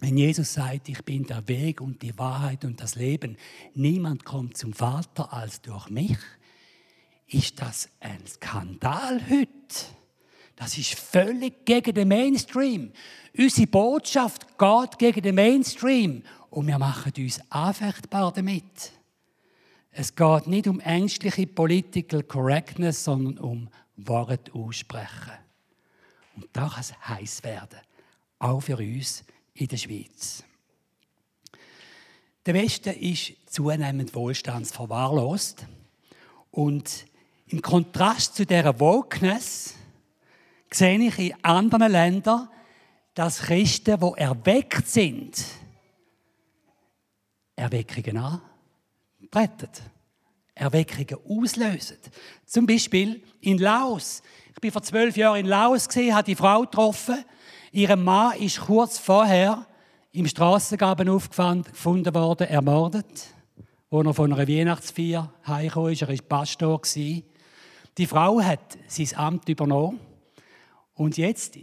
Wenn 0.00 0.16
Jesus 0.16 0.54
sagt, 0.54 0.88
ich 0.88 1.02
bin 1.04 1.24
der 1.26 1.46
Weg 1.48 1.80
und 1.80 2.02
die 2.02 2.16
Wahrheit 2.18 2.64
und 2.64 2.80
das 2.80 2.94
Leben, 2.94 3.36
niemand 3.74 4.24
kommt 4.24 4.56
zum 4.56 4.72
Vater 4.72 5.32
als 5.32 5.60
durch 5.60 5.90
mich, 5.90 6.18
ist 7.26 7.60
das 7.60 7.88
ein 8.00 8.24
Skandal 8.26 9.20
heute. 9.28 9.48
Das 10.54 10.78
ist 10.78 10.94
völlig 10.94 11.64
gegen 11.64 11.94
den 11.94 12.08
Mainstream. 12.08 12.92
Unsere 13.36 13.66
Botschaft 13.66 14.58
geht 14.58 14.98
gegen 14.98 15.22
den 15.22 15.34
Mainstream 15.34 16.22
und 16.50 16.66
wir 16.66 16.78
machen 16.78 17.12
uns 17.16 17.40
anfechtbar 17.50 18.32
damit. 18.32 18.92
Es 19.90 20.14
geht 20.14 20.46
nicht 20.46 20.68
um 20.68 20.80
ängstliche 20.80 21.46
Political 21.46 22.22
Correctness, 22.22 23.04
sondern 23.04 23.38
um 23.38 23.68
Wort 23.96 24.52
aussprechen. 24.54 25.32
Und 26.36 26.46
da 26.52 26.68
kann 26.68 26.80
es 26.80 26.92
heiß 27.08 27.42
werden, 27.42 27.80
auch 28.38 28.60
für 28.60 28.76
uns 28.76 29.24
in 29.58 29.68
der 29.68 29.76
Schweiz. 29.76 30.44
Der 32.46 32.54
Westen 32.54 32.94
ist 32.94 33.32
zunehmend 33.46 34.14
wohlstandsverwahrlost 34.14 35.66
und 36.50 37.06
im 37.48 37.60
Kontrast 37.60 38.36
zu 38.36 38.46
dieser 38.46 38.78
Wokeness 38.78 39.74
sehe 40.70 40.98
ich 40.98 41.18
in 41.18 41.44
anderen 41.44 41.92
Ländern, 41.92 42.48
dass 43.14 43.40
Christen, 43.40 43.98
die 44.00 44.20
erweckt 44.20 44.88
sind, 44.88 45.44
Erweckungen 47.56 48.16
an, 48.18 48.40
rettet. 49.34 49.82
Erweckungen 50.54 51.18
auslösen. 51.28 51.98
Zum 52.44 52.66
Beispiel 52.66 53.22
in 53.40 53.58
Laos. 53.58 54.22
Ich 54.52 54.60
bin 54.60 54.72
vor 54.72 54.82
zwölf 54.82 55.16
Jahren 55.16 55.40
in 55.40 55.46
Laos 55.46 55.88
habe 55.88 56.24
die 56.24 56.34
Frau 56.34 56.62
getroffen. 56.62 57.24
Ihr 57.72 57.96
Mann 57.96 58.38
ist 58.38 58.60
kurz 58.60 58.98
vorher 58.98 59.66
im 60.12 60.26
Strassengraben 60.26 61.08
aufgefunden 61.08 62.14
worden, 62.14 62.46
ermordet, 62.46 63.34
wo 63.90 64.00
er 64.00 64.14
von 64.14 64.32
einer 64.32 64.48
Weihnachtsfeier 64.48 65.32
heimgekommen 65.46 65.92
ist. 65.92 66.02
Er 66.02 66.08
war 66.08 66.16
Pastor. 66.28 66.80
Die 66.84 68.06
Frau 68.06 68.40
hat 68.40 68.78
sein 68.86 69.10
Amt 69.16 69.48
übernommen 69.48 70.00
und 70.94 71.18
jetzt 71.18 71.58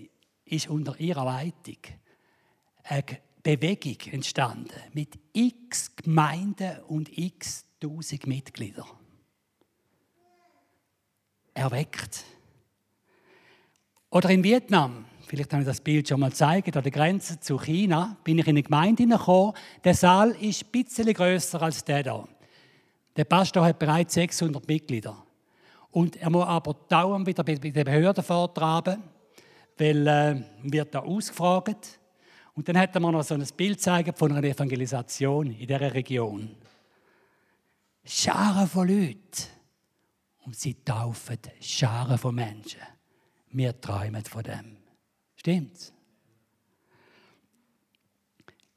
ist 0.45 0.69
unter 0.69 0.99
ihrer 0.99 1.25
Leitung 1.25 1.77
eine 2.83 3.03
Bewegung 3.41 3.97
entstanden 4.11 4.79
mit 4.93 5.17
x 5.33 5.95
Gemeinden 5.95 6.81
und 6.87 7.17
x 7.17 7.65
tausend 7.79 8.27
Mitgliedern. 8.27 8.85
Erweckt. 11.53 12.25
Oder 14.09 14.29
in 14.29 14.43
Vietnam, 14.43 15.05
vielleicht 15.25 15.51
habe 15.53 15.63
ich 15.63 15.67
das 15.67 15.81
Bild 15.81 16.07
schon 16.07 16.19
mal 16.19 16.29
gezeigt, 16.29 16.75
an 16.75 16.83
der 16.83 16.91
Grenze 16.91 17.39
zu 17.39 17.57
China, 17.57 18.17
bin 18.23 18.39
ich 18.39 18.47
in 18.47 18.51
eine 18.51 18.63
Gemeinde 18.63 19.03
hineingekommen. 19.03 19.53
Der 19.83 19.93
Saal 19.93 20.31
ist 20.31 20.65
ein 20.65 20.71
bisschen 20.71 21.13
grösser 21.13 21.61
als 21.61 21.83
der 21.83 22.03
hier. 22.03 22.27
Der 23.15 23.25
Pastor 23.25 23.65
hat 23.65 23.79
bereits 23.79 24.13
600 24.13 24.67
Mitglieder. 24.67 25.15
Und 25.91 26.17
er 26.17 26.29
muss 26.29 26.45
aber 26.45 26.75
dauernd 26.89 27.25
wieder 27.25 27.43
bei 27.43 27.55
den 27.55 27.85
Behörden 27.85 28.23
vortragen 28.23 29.01
weil 29.77 30.07
äh, 30.07 30.43
wird 30.63 30.93
da 30.93 30.99
ausgefragt. 30.99 31.99
Und 32.53 32.67
dann 32.67 32.77
er 32.95 33.01
mir 33.01 33.11
noch 33.11 33.23
so 33.23 33.33
ein 33.35 33.45
Bild 33.55 33.77
gezeigt 33.77 34.17
von 34.17 34.31
einer 34.31 34.47
Evangelisation 34.47 35.51
in 35.51 35.67
dieser 35.67 35.93
Region. 35.93 36.55
Scharen 38.03 38.67
von 38.67 38.87
Leuten. 38.87 39.49
Und 40.45 40.55
sie 40.55 40.75
taufen 40.75 41.39
Scharen 41.59 42.17
von 42.17 42.35
Menschen. 42.35 42.81
Wir 43.51 43.79
träumen 43.79 44.23
von 44.23 44.43
dem. 44.43 44.77
Stimmt's? 45.45 45.93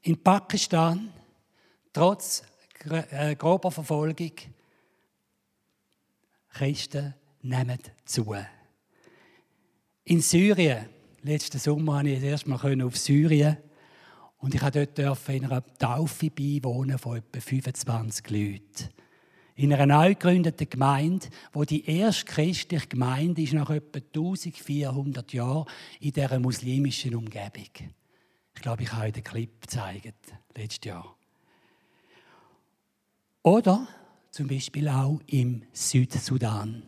In 0.01 0.21
Pakistan, 0.21 1.11
trotz 1.91 2.43
äh, 3.09 3.35
grober 3.35 3.71
Verfolgung, 3.71 4.33
Christen 6.49 7.15
nehmen 7.41 7.79
zu. 8.05 8.35
In 10.03 10.21
Syrien, 10.21 10.89
letzten 11.23 11.57
Sommer 11.57 11.93
konnte 11.93 12.11
ich 12.11 12.19
das 12.19 12.29
erste 12.29 12.49
Mal 12.49 12.81
auf 12.83 12.97
Syrien 12.97 13.57
und 14.37 14.53
ich 14.53 14.61
durfte 14.61 15.03
dort 15.05 15.29
in 15.29 15.45
einer 15.45 15.65
Taufe 15.75 16.29
beiwohnen 16.29 16.99
von 16.99 17.17
etwa 17.17 17.39
25 17.39 18.29
Leuten. 18.29 18.89
In 19.59 19.73
einer 19.73 19.85
neu 19.85 20.15
gegründeten 20.15 20.69
Gemeinde, 20.69 21.27
wo 21.51 21.65
die 21.65 21.85
erste 21.85 22.23
christliche 22.23 22.87
Gemeinde 22.87 23.41
ist 23.41 23.51
nach 23.51 23.69
etwa 23.69 23.99
1400 23.99 25.33
Jahren 25.33 25.65
in 25.99 26.13
dieser 26.13 26.39
muslimischen 26.39 27.13
Umgebung. 27.13 27.67
Ich 28.55 28.61
glaube, 28.61 28.83
ich 28.83 28.93
habe 28.93 29.07
euch 29.07 29.11
den 29.11 29.23
Clip 29.25 29.61
gezeigt, 29.61 30.33
letztes 30.55 30.85
Jahr. 30.85 31.13
Oder 33.43 33.85
zum 34.31 34.47
Beispiel 34.47 34.87
auch 34.87 35.19
im 35.27 35.63
Südsudan. 35.73 36.81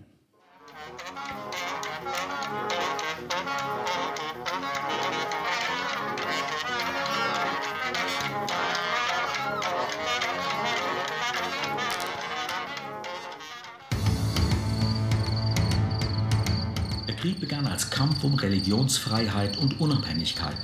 Krieg 17.32 17.40
begann 17.40 17.66
als 17.66 17.90
Kampf 17.90 18.26
um 18.26 18.34
Religionsfreiheit 18.34 19.58
und 19.58 19.80
Unabhängigkeit. 19.80 20.58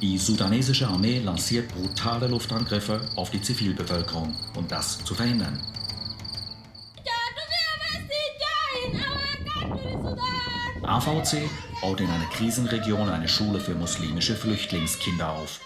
Die 0.00 0.18
sudanesische 0.18 0.88
Armee 0.88 1.20
lanciert 1.20 1.68
brutale 1.68 2.26
Luftangriffe 2.26 3.00
auf 3.14 3.30
die 3.30 3.40
Zivilbevölkerung, 3.40 4.34
um 4.56 4.66
das 4.66 5.04
zu 5.04 5.14
verhindern. 5.14 5.60
AVC 10.82 11.48
baut 11.80 12.00
in 12.00 12.10
einer 12.10 12.26
Krisenregion 12.26 13.08
eine 13.08 13.28
Schule 13.28 13.60
für 13.60 13.74
muslimische 13.74 14.34
Flüchtlingskinder 14.34 15.30
auf. 15.30 15.60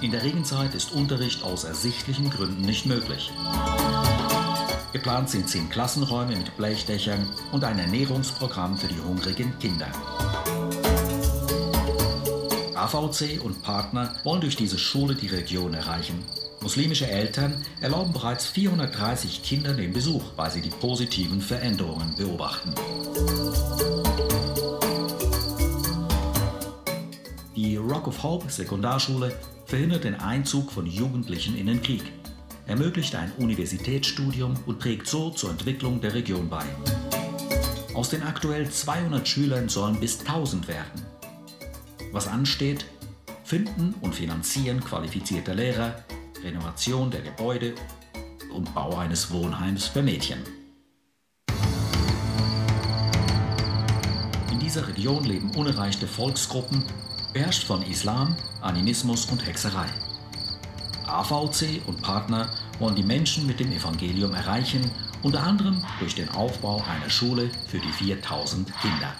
In 0.00 0.10
der 0.10 0.22
Regenzeit 0.24 0.74
ist 0.74 0.92
Unterricht 0.92 1.44
aus 1.44 1.64
ersichtlichen 1.64 2.30
Gründen 2.30 2.62
nicht 2.62 2.86
möglich. 2.86 3.30
Geplant 4.92 5.30
sind 5.30 5.48
zehn 5.48 5.70
Klassenräume 5.70 6.36
mit 6.36 6.54
Blechdächern 6.58 7.26
und 7.50 7.64
ein 7.64 7.78
Ernährungsprogramm 7.78 8.76
für 8.76 8.88
die 8.88 9.00
hungrigen 9.00 9.58
Kinder. 9.58 9.88
AVC 12.74 13.42
und 13.42 13.62
Partner 13.62 14.12
wollen 14.22 14.42
durch 14.42 14.56
diese 14.56 14.78
Schule 14.78 15.14
die 15.14 15.28
Region 15.28 15.72
erreichen. 15.72 16.22
Muslimische 16.60 17.08
Eltern 17.08 17.64
erlauben 17.80 18.12
bereits 18.12 18.46
430 18.46 19.42
Kindern 19.42 19.78
den 19.78 19.94
Besuch, 19.94 20.24
weil 20.36 20.50
sie 20.50 20.60
die 20.60 20.68
positiven 20.68 21.40
Veränderungen 21.40 22.14
beobachten. 22.16 22.74
Die 27.56 27.76
Rock 27.76 28.08
of 28.08 28.22
Hope 28.22 28.50
Sekundarschule 28.50 29.34
verhindert 29.64 30.04
den 30.04 30.16
Einzug 30.16 30.70
von 30.70 30.86
Jugendlichen 30.86 31.56
in 31.56 31.66
den 31.66 31.82
Krieg 31.82 32.12
ermöglicht 32.66 33.14
ein 33.14 33.32
Universitätsstudium 33.38 34.54
und 34.66 34.80
trägt 34.80 35.06
so 35.06 35.30
zur 35.30 35.50
Entwicklung 35.50 36.00
der 36.00 36.14
Region 36.14 36.48
bei. 36.48 36.64
Aus 37.94 38.10
den 38.10 38.22
aktuell 38.22 38.70
200 38.70 39.26
Schülern 39.26 39.68
sollen 39.68 40.00
bis 40.00 40.20
1000 40.20 40.68
werden. 40.68 41.02
Was 42.12 42.28
ansteht? 42.28 42.86
Finden 43.44 43.94
und 44.00 44.14
Finanzieren 44.14 44.80
qualifizierter 44.80 45.54
Lehrer, 45.54 45.94
Renovation 46.42 47.10
der 47.10 47.20
Gebäude 47.20 47.74
und 48.54 48.74
Bau 48.74 48.96
eines 48.96 49.30
Wohnheims 49.30 49.86
für 49.86 50.02
Mädchen. 50.02 50.38
In 54.50 54.58
dieser 54.58 54.88
Region 54.88 55.24
leben 55.24 55.54
unerreichte 55.54 56.06
Volksgruppen, 56.06 56.82
beherrscht 57.32 57.64
von 57.64 57.82
Islam, 57.82 58.36
Animismus 58.62 59.26
und 59.26 59.46
Hexerei. 59.46 59.88
AVC 61.12 61.82
und 61.86 62.02
Partner 62.02 62.50
wollen 62.78 62.94
die 62.94 63.02
Menschen 63.02 63.46
mit 63.46 63.60
dem 63.60 63.72
Evangelium 63.72 64.34
erreichen, 64.34 64.90
unter 65.22 65.42
anderem 65.42 65.82
durch 65.98 66.14
den 66.14 66.28
Aufbau 66.30 66.82
einer 66.88 67.10
Schule 67.10 67.50
für 67.68 67.78
die 67.78 67.92
4000 67.92 68.72
Kinder. 68.80 69.14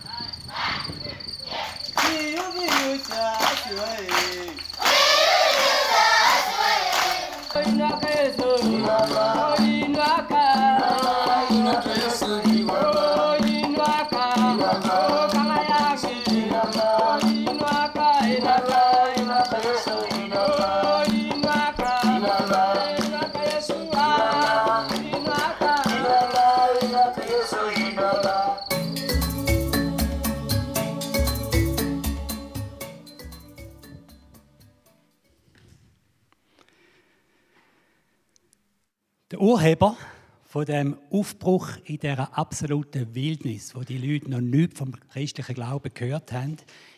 Urheber 39.62 39.96
von 40.42 40.64
dem 40.64 40.98
Aufbruch 41.08 41.76
in 41.84 42.00
dieser 42.00 42.36
absoluten 42.36 43.14
Wildnis, 43.14 43.76
wo 43.76 43.84
die 43.84 43.96
Leute 43.96 44.28
noch 44.28 44.40
nichts 44.40 44.76
vom 44.76 44.92
christlichen 45.10 45.54
Glauben 45.54 45.94
gehört 45.94 46.32
haben, 46.32 46.56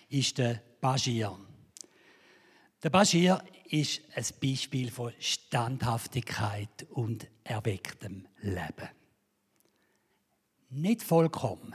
ist 0.08 0.38
der 0.38 0.62
Bashir. 0.80 1.38
Der 2.82 2.88
Bashir 2.88 3.44
ist 3.68 4.00
ein 4.14 4.24
Beispiel 4.40 4.90
von 4.90 5.12
Standhaftigkeit 5.18 6.86
und 6.88 7.28
erwecktem 7.42 8.26
Leben. 8.40 8.88
Nicht 10.70 11.02
vollkommen. 11.02 11.74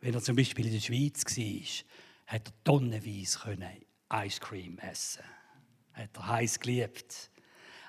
Wenn 0.00 0.12
er 0.12 0.20
zum 0.20 0.36
Beispiel 0.36 0.66
in 0.66 0.72
der 0.74 0.80
Schweiz 0.80 1.24
war, 1.24 2.34
hat 2.34 2.48
er 2.48 2.64
tonnenweise 2.64 3.38
Ice 4.12 4.38
Cream 4.38 4.76
essen. 4.80 5.24
Hat 5.94 6.10
er 6.14 6.28
heiß 6.28 6.60
geliebt. 6.60 7.30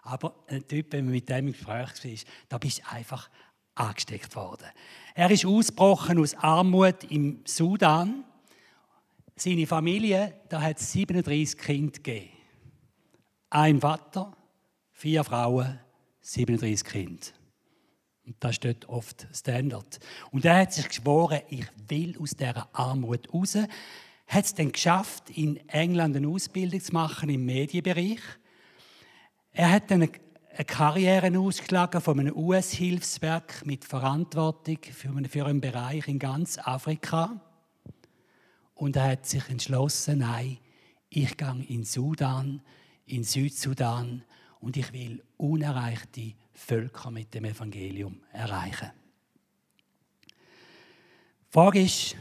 Aber 0.06 0.36
ein 0.48 0.68
Typ, 0.68 0.94
wenn 0.94 1.06
man 1.06 1.15
mit 1.15 1.28
dem 1.28 1.48
im 1.48 1.54
Gespräch 1.54 2.04
war, 2.04 2.32
da 2.48 2.58
bist 2.60 2.80
du 2.80 2.91
einfach 2.91 3.28
angesteckt 3.74 4.36
worden. 4.36 4.68
Er 5.15 5.32
ist 5.32 5.46
ausgebrochen 5.46 6.20
aus 6.20 6.36
Armut 6.36 7.04
im 7.06 7.41
Sudan. 7.46 8.24
Seine 9.36 9.65
Familie, 9.65 10.41
da 10.48 10.62
hat 10.62 10.80
37 10.80 11.58
Kinder 11.58 11.91
gegeben. 11.91 12.30
ein 13.50 13.82
Vater, 13.82 14.38
vier 14.91 15.24
Frauen, 15.24 15.80
37 16.22 16.86
Kinder. 16.86 17.28
Und 18.28 18.36
das 18.39 18.56
steht 18.56 18.88
oft 18.88 19.28
Standard. 19.34 20.00
Und 20.30 20.46
er 20.46 20.60
hat 20.60 20.74
sich 20.74 20.88
geschworen, 20.88 21.41
ich 21.50 21.65
will 21.88 22.15
aus 22.20 22.32
dieser 22.32 22.70
Armut 22.74 23.34
raus. 23.34 23.58
Hat 24.28 24.46
es 24.46 24.54
dann 24.54 24.72
geschafft, 24.72 25.32
in 25.32 25.58
England 25.68 26.15
eine 26.15 26.28
Ausbildung 26.28 26.80
zu 26.80 26.94
machen 26.94 27.30
im 27.30 27.46
Medienbereich. 27.46 28.22
Er 29.58 29.72
hat 29.72 29.89
dann 29.89 30.02
eine 30.02 30.65
Karriere 30.65 31.39
ausgeschlagen 31.39 32.02
von 32.02 32.20
einem 32.20 32.36
US-Hilfswerk 32.36 33.65
mit 33.65 33.86
Verantwortung 33.86 34.80
für 34.84 35.08
einen, 35.08 35.30
für 35.30 35.46
einen 35.46 35.62
Bereich 35.62 36.10
in 36.10 36.20
ganz 36.20 36.58
Afrika. 36.58 37.39
Und 38.74 38.98
er 38.98 39.12
hat 39.12 39.26
sich 39.26 39.48
entschlossen, 39.48 40.20
nein, 40.20 40.58
ich 41.10 41.38
gehe 41.38 41.65
in 41.70 41.86
Sudan, 41.86 42.62
in 43.06 43.24
Südsudan 43.24 44.26
und 44.60 44.76
ich 44.76 44.91
will 44.91 45.24
unerreichte 45.38 46.34
Völker 46.52 47.10
mit 47.10 47.34
dem 47.34 47.46
Evangelium 47.46 48.20
erreichen. 48.34 48.91
Die 50.28 51.54
Frage 51.54 51.82
ist, 51.82 52.18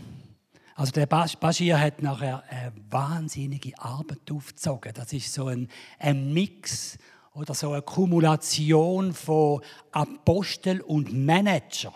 also 0.77 0.93
der 0.93 1.07
Bashir 1.07 1.81
hat 1.81 2.01
nachher 2.01 2.45
eine 2.49 2.73
wahnsinnige 2.91 3.77
Arbeit 3.77 4.31
aufgezogen. 4.31 4.93
Das 4.95 5.13
ist 5.13 5.33
so 5.33 5.49
ein, 5.49 5.69
ein 5.99 6.33
Mix 6.33 6.97
oder 7.35 7.53
so 7.53 7.73
eine 7.73 7.83
Kumulation 7.83 9.13
von 9.13 9.61
Apostel 9.91 10.81
und 10.81 11.13
Manager. 11.13 11.93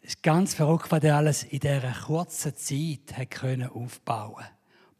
Es 0.00 0.14
ist 0.14 0.22
ganz 0.22 0.54
verrückt, 0.54 0.90
was 0.90 1.02
er 1.02 1.16
alles 1.16 1.44
in 1.44 1.60
dieser 1.60 1.92
kurzen 1.92 2.56
Zeit 2.56 3.16
hat 3.16 3.30
können 3.30 3.68
aufbauen 3.68 4.44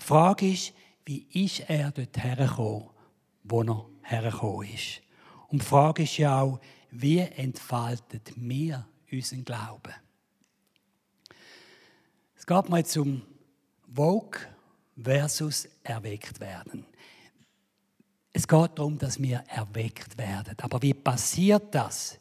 Die 0.01 0.05
Frage 0.05 0.53
ist, 0.53 0.73
wie 1.05 1.27
ist 1.33 1.61
er 1.69 1.91
dort 1.91 2.17
hergekommen, 2.23 2.89
wo 3.45 3.63
er 3.63 3.87
hergekommen 4.03 4.69
ist? 4.69 5.01
Und 5.49 5.63
die 5.63 5.67
Frage 5.67 6.03
ist 6.05 6.19
ja 6.19 6.41
auch, 6.41 6.61
wie 6.91 7.19
entfaltet 7.21 8.37
mir 8.37 8.87
unseren 9.11 9.45
Glauben? 9.45 9.95
Es 12.37 12.47
geht 12.47 12.69
mal 12.69 12.85
zum 12.85 13.23
Vogue 13.93 14.41
versus 14.97 15.69
erweckt 15.83 16.41
werden. 16.41 16.87
Es 18.33 18.49
geht 18.49 18.71
darum, 18.79 18.99
dass 18.99 19.21
wir 19.21 19.45
erweckt 19.49 20.17
werden. 20.17 20.57
Aber 20.61 20.81
wie 20.81 20.95
passiert 20.95 21.75
das? 21.75 22.19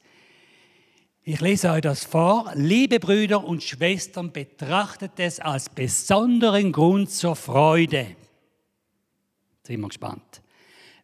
Ich 1.24 1.40
lese 1.40 1.72
euch 1.72 1.82
das 1.82 2.04
vor. 2.04 2.52
Liebe 2.56 3.00
Brüder 3.00 3.44
und 3.44 3.64
Schwestern, 3.64 4.32
betrachtet 4.32 5.14
es 5.18 5.40
als 5.40 5.70
besonderen 5.70 6.72
Grund 6.72 7.12
zur 7.12 7.36
Freude. 7.36 8.16
Sind 9.64 9.80
wir 9.80 9.88
gespannt 9.88 10.42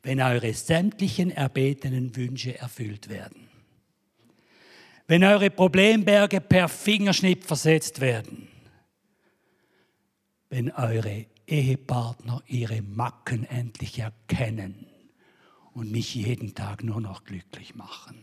wenn 0.07 0.21
eure 0.21 0.53
sämtlichen 0.53 1.31
erbetenen 1.31 2.15
Wünsche 2.15 2.57
erfüllt 2.57 3.09
werden. 3.09 3.49
Wenn 5.05 5.21
eure 5.21 5.49
Problemberge 5.49 6.39
per 6.39 6.69
Fingerschnipp 6.69 7.43
versetzt 7.43 7.99
werden. 7.99 8.47
Wenn 10.49 10.71
eure 10.71 11.25
Ehepartner 11.45 12.41
ihre 12.47 12.81
Macken 12.81 13.43
endlich 13.43 13.99
erkennen 13.99 14.87
und 15.77 15.91
mich 15.91 16.15
jeden 16.15 16.55
Tag 16.55 16.83
nur 16.83 16.99
noch 16.99 17.23
glücklich 17.23 17.75
machen. 17.75 18.17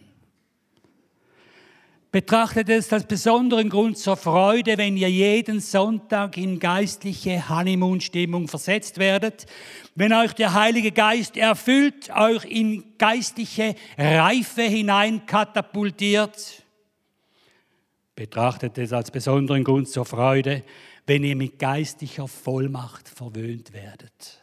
Betrachtet 2.11 2.69
es 2.69 2.93
als 2.93 3.07
besonderen 3.07 3.71
Grund 3.71 3.97
zur 3.97 4.17
Freude, 4.17 4.77
wenn 4.77 4.97
ihr 4.97 5.11
jeden 5.11 5.61
Sonntag 5.61 6.37
in 6.37 6.59
geistliche 6.59 7.49
Honeymoon-Stimmung 7.49 8.49
versetzt 8.49 8.99
werdet, 8.99 9.47
wenn 9.95 10.13
euch 10.13 10.33
der 10.33 10.55
Heilige 10.55 10.91
Geist 10.91 11.37
erfüllt, 11.37 12.11
euch 12.11 12.45
in 12.45 12.97
geistliche 12.99 13.77
Reife 13.97 14.63
hinein 14.63 15.25
katapultiert. 15.25 16.65
Betrachtet 18.17 18.79
es 18.79 18.93
als 18.93 19.13
besonderen 19.13 19.63
Grund 19.63 19.89
zur 19.89 20.05
Freude, 20.05 20.65
wenn 21.07 21.23
ihr 21.23 21.37
mit 21.37 21.61
geistlicher 21.61 22.27
Vollmacht 22.27 23.09
verwöhnt 23.09 23.73
werdet. 23.73 24.43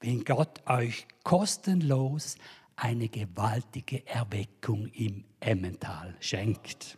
Wenn 0.00 0.24
Gott 0.24 0.60
euch 0.66 1.06
kostenlos 1.22 2.36
eine 2.76 3.08
gewaltige 3.08 4.06
Erweckung 4.06 4.86
im 4.94 5.24
Emmental 5.38 6.14
schenkt. 6.20 6.96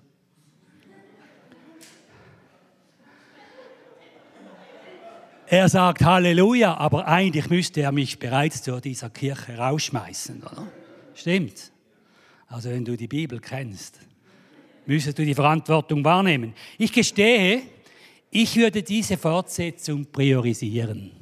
Er 5.46 5.68
sagt 5.68 6.02
Halleluja, 6.02 6.78
aber 6.78 7.06
eigentlich 7.06 7.50
müsste 7.50 7.82
er 7.82 7.92
mich 7.92 8.18
bereits 8.18 8.62
zu 8.62 8.80
dieser 8.80 9.10
Kirche 9.10 9.58
rausschmeißen, 9.58 10.42
oder? 10.42 10.66
Stimmt. 11.14 11.72
Also 12.46 12.70
wenn 12.70 12.84
du 12.84 12.96
die 12.96 13.08
Bibel 13.08 13.38
kennst, 13.38 14.00
müsstest 14.86 15.18
du 15.18 15.24
die 15.24 15.34
Verantwortung 15.34 16.04
wahrnehmen. 16.04 16.54
Ich 16.78 16.92
gestehe, 16.92 17.62
ich 18.30 18.56
würde 18.56 18.82
diese 18.82 19.18
Fortsetzung 19.18 20.06
priorisieren. 20.06 21.21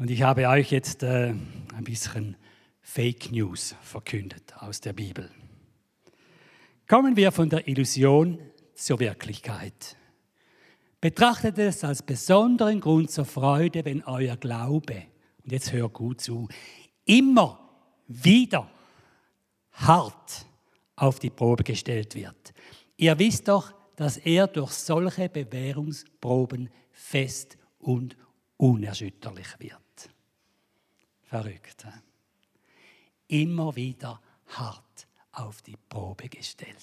Und 0.00 0.10
ich 0.10 0.22
habe 0.22 0.48
euch 0.48 0.72
jetzt 0.72 1.02
äh, 1.02 1.34
ein 1.74 1.84
bisschen 1.84 2.34
Fake 2.80 3.30
News 3.32 3.74
verkündet 3.82 4.54
aus 4.56 4.80
der 4.80 4.94
Bibel. 4.94 5.30
Kommen 6.88 7.16
wir 7.16 7.30
von 7.30 7.50
der 7.50 7.68
Illusion 7.68 8.38
zur 8.74 8.98
Wirklichkeit. 8.98 9.98
Betrachtet 11.02 11.58
es 11.58 11.84
als 11.84 12.02
besonderen 12.02 12.80
Grund 12.80 13.10
zur 13.10 13.26
Freude, 13.26 13.84
wenn 13.84 14.02
euer 14.04 14.38
Glaube, 14.38 15.02
und 15.44 15.52
jetzt 15.52 15.70
hör 15.70 15.90
gut 15.90 16.22
zu, 16.22 16.48
immer 17.04 17.60
wieder 18.08 18.70
hart 19.72 20.46
auf 20.96 21.18
die 21.18 21.28
Probe 21.28 21.62
gestellt 21.62 22.14
wird. 22.14 22.54
Ihr 22.96 23.18
wisst 23.18 23.48
doch, 23.48 23.74
dass 23.96 24.16
er 24.16 24.46
durch 24.46 24.72
solche 24.72 25.28
Bewährungsproben 25.28 26.70
fest 26.90 27.58
und 27.78 28.16
unerschütterlich 28.56 29.48
wird. 29.58 29.89
Verrückt. 31.30 31.84
He? 31.84 32.10
immer 33.30 33.74
wieder 33.76 34.20
hart 34.48 35.06
auf 35.32 35.62
die 35.62 35.76
Probe 35.88 36.28
gestellt. 36.28 36.76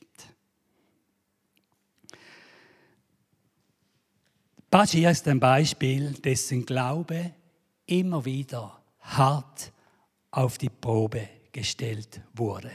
Bashir 4.70 5.12
ist 5.12 5.28
ein 5.28 5.40
Beispiel, 5.40 6.14
dessen 6.14 6.66
Glaube 6.66 7.34
immer 7.86 8.24
wieder 8.24 8.82
hart 9.02 9.72
auf 10.32 10.58
die 10.58 10.70
Probe 10.70 11.28
gestellt 11.52 12.22
wurde. 12.34 12.72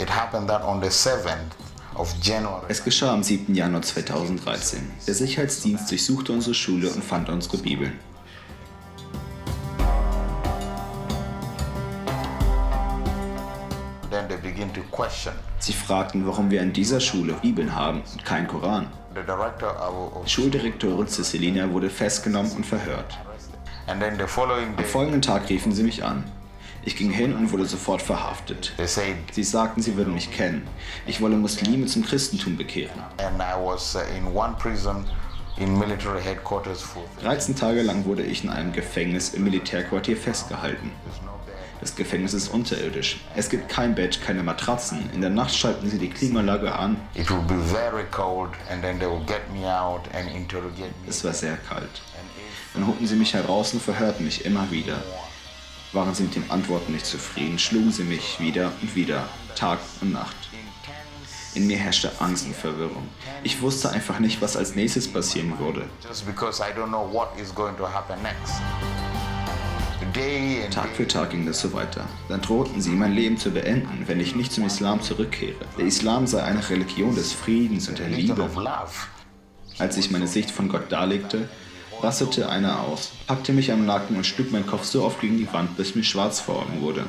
It 0.00 0.08
happened 0.08 0.48
that 0.48 0.62
on 0.62 0.80
the 0.80 0.88
7th 0.88 1.67
es 2.68 2.84
geschah 2.84 3.12
am 3.12 3.24
7. 3.24 3.54
Januar 3.54 3.82
2013. 3.82 4.78
Der 5.06 5.14
Sicherheitsdienst 5.14 5.90
durchsuchte 5.90 6.32
unsere 6.32 6.54
Schule 6.54 6.88
und 6.90 7.02
fand 7.02 7.28
unsere 7.28 7.58
Bibeln. 7.58 7.98
Sie 15.58 15.72
fragten, 15.72 16.24
warum 16.26 16.50
wir 16.50 16.62
in 16.62 16.72
dieser 16.72 17.00
Schule 17.00 17.34
Bibeln 17.42 17.74
haben 17.74 18.02
und 18.12 18.24
keinen 18.24 18.46
Koran. 18.46 18.86
Die 20.24 20.30
Schuldirektorin 20.30 21.08
Cecilina 21.08 21.70
wurde 21.72 21.90
festgenommen 21.90 22.52
und 22.52 22.64
verhört. 22.64 23.18
Am 23.88 24.84
folgenden 24.84 25.22
Tag 25.22 25.48
riefen 25.48 25.72
sie 25.72 25.82
mich 25.82 26.04
an. 26.04 26.24
Ich 26.88 26.96
ging 26.96 27.10
hin 27.10 27.34
und 27.34 27.52
wurde 27.52 27.66
sofort 27.66 28.00
verhaftet. 28.00 28.72
Sie 29.30 29.44
sagten, 29.44 29.82
sie 29.82 29.94
würden 29.98 30.14
mich 30.14 30.30
kennen. 30.30 30.66
Ich 31.06 31.20
wolle 31.20 31.36
Muslime 31.36 31.84
zum 31.84 32.02
Christentum 32.02 32.56
bekehren. 32.56 32.98
13 37.20 37.54
uh, 37.54 37.58
Tage 37.58 37.82
lang 37.82 38.06
wurde 38.06 38.22
ich 38.22 38.42
in 38.42 38.48
einem 38.48 38.72
Gefängnis 38.72 39.34
im 39.34 39.44
Militärquartier 39.44 40.16
festgehalten. 40.16 40.90
Das 41.82 41.94
Gefängnis 41.94 42.32
ist 42.32 42.48
unterirdisch. 42.48 43.20
Es 43.36 43.50
gibt 43.50 43.68
kein 43.68 43.94
Bett, 43.94 44.22
keine 44.22 44.42
Matratzen. 44.42 45.10
In 45.12 45.20
der 45.20 45.28
Nacht 45.28 45.54
schalten 45.54 45.90
sie 45.90 45.98
die 45.98 46.08
Klimaanlage 46.08 46.74
an. 46.74 46.96
Es 51.06 51.22
war 51.22 51.34
sehr 51.34 51.58
kalt. 51.58 52.00
Dann 52.72 52.86
holten 52.86 53.06
sie 53.06 53.16
mich 53.16 53.34
heraus 53.34 53.74
und 53.74 53.82
verhörten 53.82 54.24
mich 54.24 54.46
immer 54.46 54.70
wieder. 54.70 55.02
Waren 55.92 56.14
sie 56.14 56.24
mit 56.24 56.34
den 56.36 56.50
Antworten 56.50 56.92
nicht 56.92 57.06
zufrieden, 57.06 57.58
schlugen 57.58 57.90
sie 57.90 58.04
mich 58.04 58.38
wieder 58.40 58.72
und 58.82 58.94
wieder, 58.94 59.26
Tag 59.54 59.78
und 60.02 60.12
Nacht. 60.12 60.36
In 61.54 61.66
mir 61.66 61.78
herrschte 61.78 62.12
Angst 62.20 62.46
und 62.46 62.54
Verwirrung. 62.54 63.08
Ich 63.42 63.62
wusste 63.62 63.90
einfach 63.90 64.18
nicht, 64.18 64.42
was 64.42 64.56
als 64.56 64.74
nächstes 64.74 65.10
passieren 65.10 65.58
würde. 65.58 65.88
Tag 70.70 70.88
für 70.94 71.08
Tag 71.08 71.30
ging 71.30 71.46
das 71.46 71.60
so 71.60 71.72
weiter. 71.72 72.06
Dann 72.28 72.42
drohten 72.42 72.82
sie, 72.82 72.90
mein 72.90 73.12
Leben 73.12 73.38
zu 73.38 73.50
beenden, 73.50 74.04
wenn 74.06 74.20
ich 74.20 74.36
nicht 74.36 74.52
zum 74.52 74.66
Islam 74.66 75.00
zurückkehre. 75.00 75.56
Der 75.78 75.86
Islam 75.86 76.26
sei 76.26 76.42
eine 76.42 76.68
Religion 76.68 77.14
des 77.14 77.32
Friedens 77.32 77.88
und 77.88 77.98
der 77.98 78.08
Liebe. 78.08 78.48
Als 79.78 79.96
ich 79.96 80.10
meine 80.10 80.26
Sicht 80.26 80.50
von 80.50 80.68
Gott 80.68 80.92
darlegte, 80.92 81.48
rastete 82.02 82.48
einer 82.48 82.80
aus, 82.80 83.12
packte 83.26 83.52
mich 83.52 83.72
am 83.72 83.86
Nacken 83.86 84.16
und 84.16 84.24
schlug 84.24 84.52
meinen 84.52 84.66
Kopf 84.66 84.84
so 84.84 85.04
oft 85.04 85.20
gegen 85.20 85.38
die 85.38 85.52
Wand, 85.52 85.76
bis 85.76 85.94
mir 85.94 86.04
schwarz 86.04 86.40
vor 86.40 86.56
Augen 86.56 86.80
wurde. 86.80 87.04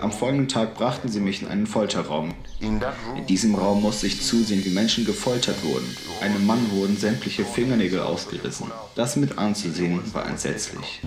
Am 0.00 0.12
folgenden 0.12 0.48
Tag 0.48 0.74
brachten 0.74 1.08
sie 1.08 1.20
mich 1.20 1.42
in 1.42 1.48
einen 1.48 1.66
Folterraum. 1.66 2.34
In 2.60 3.26
diesem 3.26 3.54
Raum 3.54 3.80
musste 3.80 4.06
ich 4.06 4.20
zusehen, 4.20 4.64
wie 4.64 4.70
Menschen 4.70 5.06
gefoltert 5.06 5.62
wurden. 5.64 5.96
Einem 6.20 6.46
Mann 6.46 6.70
wurden 6.72 6.96
sämtliche 6.96 7.44
Fingernägel 7.44 8.00
ausgerissen. 8.00 8.70
Das 8.96 9.16
mit 9.16 9.38
anzusehen 9.38 10.02
war 10.12 10.26
entsetzlich. 10.26 11.00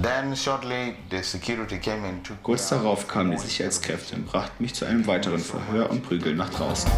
Kurz 2.42 2.70
darauf 2.70 3.08
kamen 3.08 3.32
die 3.32 3.38
Sicherheitskräfte 3.38 4.16
und 4.16 4.26
brachten 4.26 4.64
mich 4.64 4.74
zu 4.74 4.86
einem 4.86 5.06
weiteren 5.06 5.40
Verhör 5.40 5.92
und 5.92 6.04
Prügel 6.04 6.34
nach 6.34 6.50
draußen. 6.50 6.90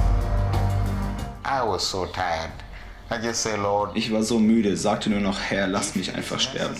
Ich 3.93 4.11
war 4.11 4.23
so 4.23 4.39
müde, 4.39 4.75
sagte 4.77 5.09
nur 5.09 5.19
noch, 5.19 5.39
Herr, 5.39 5.67
lass 5.67 5.95
mich 5.95 6.13
einfach 6.15 6.39
sterben. 6.39 6.75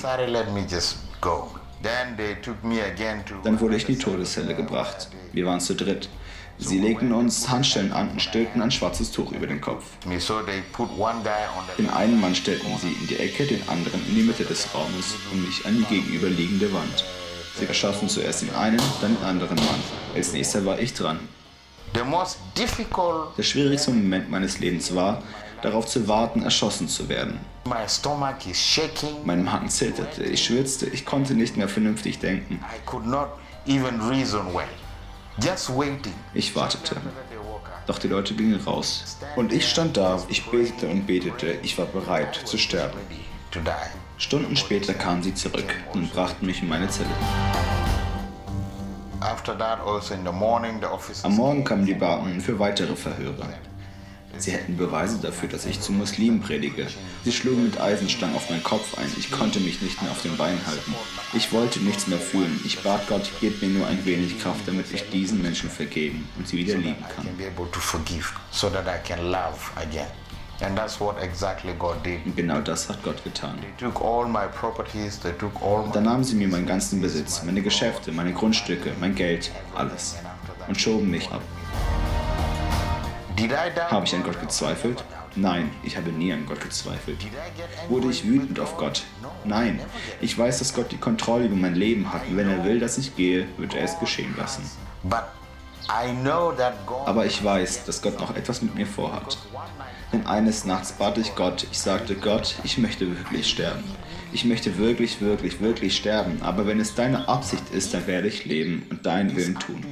Dann 3.43 3.59
wurde 3.59 3.75
ich 3.75 3.87
in 3.87 3.95
die 3.95 4.01
Todeszelle 4.01 4.55
gebracht. 4.55 5.09
Wir 5.33 5.45
waren 5.45 5.59
zu 5.59 5.75
dritt. 5.75 6.09
Sie 6.57 6.79
legten 6.79 7.11
uns 7.11 7.49
Handschellen 7.49 7.91
an 7.91 8.09
und 8.11 8.21
stellten 8.21 8.61
ein 8.61 8.71
schwarzes 8.71 9.11
Tuch 9.11 9.33
über 9.33 9.45
den 9.45 9.59
Kopf. 9.59 9.83
Den 11.77 11.89
einen 11.89 12.19
Mann 12.19 12.33
stellten 12.33 12.75
sie 12.79 12.93
in 12.93 13.07
die 13.07 13.17
Ecke, 13.17 13.45
den 13.45 13.67
anderen 13.67 14.01
in 14.07 14.15
die 14.15 14.23
Mitte 14.23 14.45
des 14.45 14.73
Raumes 14.73 15.15
und 15.31 15.45
mich 15.45 15.65
an 15.65 15.75
die 15.77 15.83
gegenüberliegende 15.83 16.73
Wand. 16.73 17.03
Sie 17.59 17.65
erschossen 17.65 18.07
zuerst 18.09 18.41
den 18.41 18.55
einen, 18.55 18.79
dann 19.01 19.15
den 19.15 19.25
anderen 19.25 19.57
Mann. 19.57 19.83
Als 20.15 20.31
nächster 20.31 20.65
war 20.65 20.79
ich 20.79 20.93
dran. 20.93 21.19
Der 23.37 23.43
schwierigste 23.43 23.91
Moment 23.91 24.29
meines 24.29 24.59
Lebens 24.59 24.93
war, 24.93 25.23
darauf 25.61 25.85
zu 25.85 26.07
warten, 26.07 26.43
erschossen 26.43 26.87
zu 26.87 27.07
werden. 27.07 27.39
Mein 29.23 29.43
Magen 29.43 29.69
zitterte, 29.69 30.23
ich 30.23 30.43
schwitzte, 30.45 30.87
ich 30.87 31.05
konnte 31.05 31.33
nicht 31.33 31.57
mehr 31.57 31.69
vernünftig 31.69 32.19
denken. 32.19 32.63
Ich 36.33 36.55
wartete. 36.55 36.97
Doch 37.87 37.99
die 37.99 38.07
Leute 38.07 38.33
gingen 38.33 38.59
raus. 38.61 39.17
Und 39.35 39.53
ich 39.53 39.69
stand 39.69 39.97
da, 39.97 40.21
ich 40.27 40.45
betete 40.49 40.87
und 40.87 41.07
betete, 41.07 41.57
ich 41.63 41.77
war 41.77 41.85
bereit 41.85 42.35
zu 42.45 42.57
sterben. 42.57 42.99
Stunden 44.17 44.55
später 44.55 44.93
kamen 44.93 45.23
sie 45.23 45.33
zurück 45.33 45.73
und 45.93 46.11
brachten 46.11 46.45
mich 46.45 46.61
in 46.61 46.69
meine 46.69 46.89
Zelle. 46.89 47.09
Also 51.23 51.27
Am 51.27 51.35
Morgen 51.35 51.63
kamen 51.63 51.85
die 51.85 51.93
Beamten 51.93 52.41
für 52.41 52.59
weitere 52.59 52.95
Verhöre. 52.95 53.47
Sie 54.37 54.51
hätten 54.51 54.75
Beweise 54.75 55.17
dafür, 55.19 55.47
dass 55.47 55.65
ich 55.65 55.79
zu 55.79 55.93
Muslimen 55.93 56.41
predige. 56.41 56.87
Sie 57.23 57.31
schlugen 57.31 57.63
mit 57.63 57.79
Eisenstangen 57.79 58.35
auf 58.35 58.49
meinen 58.49 58.63
Kopf 58.63 58.97
ein. 58.97 59.09
Ich 59.17 59.31
konnte 59.31 59.61
mich 59.61 59.81
nicht 59.81 60.01
mehr 60.01 60.11
auf 60.11 60.21
den 60.23 60.35
Beinen 60.35 60.59
halten. 60.67 60.93
Ich 61.33 61.53
wollte 61.53 61.79
nichts 61.79 62.07
mehr 62.07 62.19
fühlen. 62.19 62.59
Ich 62.65 62.81
bat 62.83 63.07
Gott, 63.07 63.31
gib 63.39 63.61
mir 63.61 63.69
nur 63.69 63.87
ein 63.87 64.05
wenig 64.05 64.37
Kraft, 64.41 64.67
damit 64.67 64.91
ich 64.93 65.09
diesen 65.09 65.41
Menschen 65.41 65.69
vergeben 65.69 66.27
und 66.37 66.47
sie 66.49 66.57
wieder 66.57 66.75
lieben 66.75 67.01
kann. 67.15 67.25
Und 70.61 72.35
genau 72.35 72.61
das 72.61 72.87
hat 72.89 73.03
Gott 73.03 73.23
getan. 73.23 73.59
Dann 75.93 76.03
nahmen 76.03 76.23
sie 76.23 76.35
mir 76.35 76.47
meinen 76.47 76.65
ganzen 76.65 77.01
Besitz, 77.01 77.43
meine 77.43 77.61
Geschäfte, 77.61 78.11
meine 78.11 78.31
Grundstücke, 78.33 78.91
mein 78.99 79.15
Geld, 79.15 79.51
alles 79.75 80.15
und 80.67 80.79
schoben 80.79 81.09
mich 81.11 81.29
ab. 81.31 81.41
Habe 83.91 84.05
ich 84.05 84.15
an 84.15 84.23
Gott 84.23 84.39
gezweifelt? 84.39 85.03
Nein, 85.35 85.69
ich 85.83 85.97
habe 85.97 86.11
nie 86.11 86.31
an 86.31 86.45
Gott 86.45 86.61
gezweifelt. 86.61 87.17
Wurde 87.89 88.09
ich 88.09 88.25
wütend 88.25 88.57
auf 88.61 88.77
Gott? 88.77 89.03
Nein, 89.43 89.81
ich 90.21 90.37
weiß, 90.37 90.59
dass 90.59 90.73
Gott 90.73 90.91
die 90.91 90.97
Kontrolle 90.97 91.45
über 91.45 91.57
mein 91.57 91.75
Leben 91.75 92.13
hat 92.13 92.25
und 92.29 92.37
wenn 92.37 92.49
er 92.49 92.63
will, 92.63 92.79
dass 92.79 92.97
ich 92.97 93.15
gehe, 93.17 93.45
wird 93.57 93.73
er 93.75 93.83
es 93.83 93.99
geschehen 93.99 94.33
lassen. 94.37 94.63
Aber 97.05 97.25
ich 97.25 97.43
weiß, 97.43 97.83
dass 97.85 98.01
Gott 98.01 98.19
noch 98.19 98.35
etwas 98.35 98.61
mit 98.61 98.73
mir 98.75 98.87
vorhat. 98.87 99.37
Denn 100.15 100.27
eines 100.27 100.63
Nachts 100.63 100.93
bat 100.93 101.17
ich 101.17 101.35
Gott, 101.35 101.67
ich 101.69 101.77
sagte, 101.77 102.15
Gott, 102.15 102.55
ich 102.63 102.77
möchte 102.77 103.05
wirklich 103.05 103.49
sterben. 103.49 103.83
Ich 104.31 104.45
möchte 104.45 104.77
wirklich, 104.77 105.19
wirklich, 105.19 105.59
wirklich 105.59 105.97
sterben, 105.97 106.41
aber 106.41 106.65
wenn 106.65 106.79
es 106.79 106.95
deine 106.95 107.27
Absicht 107.27 107.63
ist, 107.73 107.93
dann 107.93 108.07
werde 108.07 108.29
ich 108.29 108.45
leben 108.45 108.85
und 108.89 109.05
deinen 109.05 109.35
Willen 109.35 109.59
tun. 109.59 109.83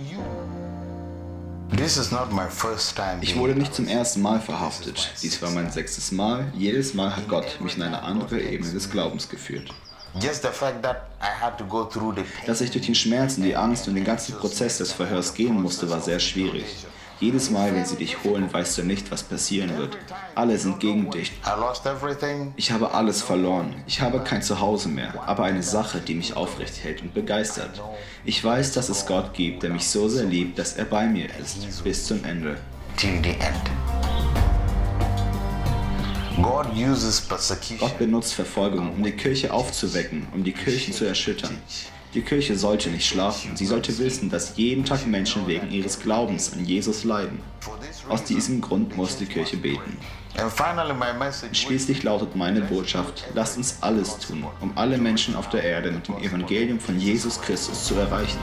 Ich 3.22 3.36
wurde 3.36 3.56
nicht 3.56 3.76
zum 3.76 3.86
ersten 3.86 4.22
Mal 4.22 4.40
verhaftet. 4.40 5.12
Dies 5.22 5.42
war 5.42 5.52
mein 5.52 5.70
sechstes 5.70 6.14
Mal. 6.14 6.46
Jedes 6.56 6.94
Mal 6.94 7.14
hat 7.14 7.28
Gott 7.28 7.60
mich 7.60 7.76
in 7.76 7.84
eine 7.84 8.02
andere 8.04 8.40
Ebene 8.40 8.72
des 8.72 8.90
Glaubens 8.90 9.28
geführt. 9.28 9.72
Dass 12.46 12.62
ich 12.62 12.72
durch 12.72 12.86
den 12.86 12.96
Schmerz 12.96 13.36
und 13.36 13.44
die 13.44 13.58
Angst 13.58 13.90
und 13.90 13.96
den 13.96 14.06
ganzen 14.06 14.36
Prozess 14.36 14.78
des 14.78 14.94
Verhörs 14.94 15.34
gehen 15.34 15.62
musste, 15.62 15.90
war 15.90 16.00
sehr 16.00 16.22
schwierig. 16.22 16.64
Jedes 17.24 17.52
Mal, 17.52 17.74
wenn 17.74 17.86
sie 17.86 17.96
dich 17.96 18.22
holen, 18.26 18.52
weißt 18.52 18.80
du 18.80 18.84
nicht, 18.84 19.10
was 19.10 19.24
passieren 19.24 19.78
wird. 19.78 19.98
Alle 20.36 20.58
sind 20.58 20.82
gegen 20.82 21.10
dich. 21.10 21.32
Ich 22.58 22.70
habe 22.70 22.92
alles 22.94 23.22
verloren. 23.22 23.82
Ich 23.88 24.02
habe 24.02 24.20
kein 24.20 24.42
Zuhause 24.42 24.90
mehr, 24.90 25.14
aber 25.26 25.46
eine 25.46 25.64
Sache, 25.64 26.02
die 26.02 26.16
mich 26.16 26.36
aufrecht 26.36 26.84
hält 26.84 27.02
und 27.02 27.14
begeistert. 27.14 27.82
Ich 28.26 28.44
weiß, 28.44 28.74
dass 28.74 28.90
es 28.90 29.06
Gott 29.06 29.34
gibt, 29.34 29.64
der 29.64 29.70
mich 29.70 29.88
so 29.88 30.10
sehr 30.10 30.26
liebt, 30.26 30.60
dass 30.60 30.74
er 30.74 30.84
bei 30.84 31.08
mir 31.08 31.30
ist, 31.40 31.82
bis 31.86 32.08
zum 32.08 32.26
Ende. 32.26 32.58
Gott 37.80 37.98
benutzt 37.98 38.34
Verfolgung, 38.34 38.92
um 38.96 39.02
die 39.02 39.14
Kirche 39.14 39.54
aufzuwecken, 39.54 40.28
um 40.34 40.44
die 40.44 40.52
Kirchen 40.52 40.92
zu 40.92 41.06
erschüttern. 41.06 41.58
Die 42.14 42.22
Kirche 42.22 42.56
sollte 42.56 42.90
nicht 42.90 43.08
schlafen, 43.08 43.58
sie 43.58 43.66
sollte 43.66 43.98
wissen, 43.98 44.30
dass 44.30 44.56
jeden 44.56 44.86
Tag 44.86 45.08
Menschen 45.08 45.48
wegen 45.48 45.72
ihres 45.72 46.00
Glaubens 46.00 46.54
an 46.54 46.64
Jesus 46.64 47.04
leiden. 47.04 47.40
Aus 48.08 48.24
diesem 48.24 48.62
Grund 48.62 48.96
muss 48.96 49.18
die 49.18 49.26
Kirche 49.26 49.58
beten. 49.58 49.98
Schließlich 51.54 52.04
lautet 52.04 52.36
meine 52.36 52.62
Botschaft, 52.62 53.26
lasst 53.34 53.58
uns 53.58 53.78
alles 53.82 54.20
tun, 54.20 54.46
um 54.62 54.78
alle 54.78 55.00
Menschen 55.00 55.36
auf 55.36 55.50
der 55.50 55.64
Erde 55.64 55.92
mit 55.92 56.08
dem 56.08 56.18
Evangelium 56.20 56.80
von 56.80 57.00
Jesus 57.00 57.42
Christus 57.42 57.86
zu 57.86 57.96
erreichen. 57.96 58.40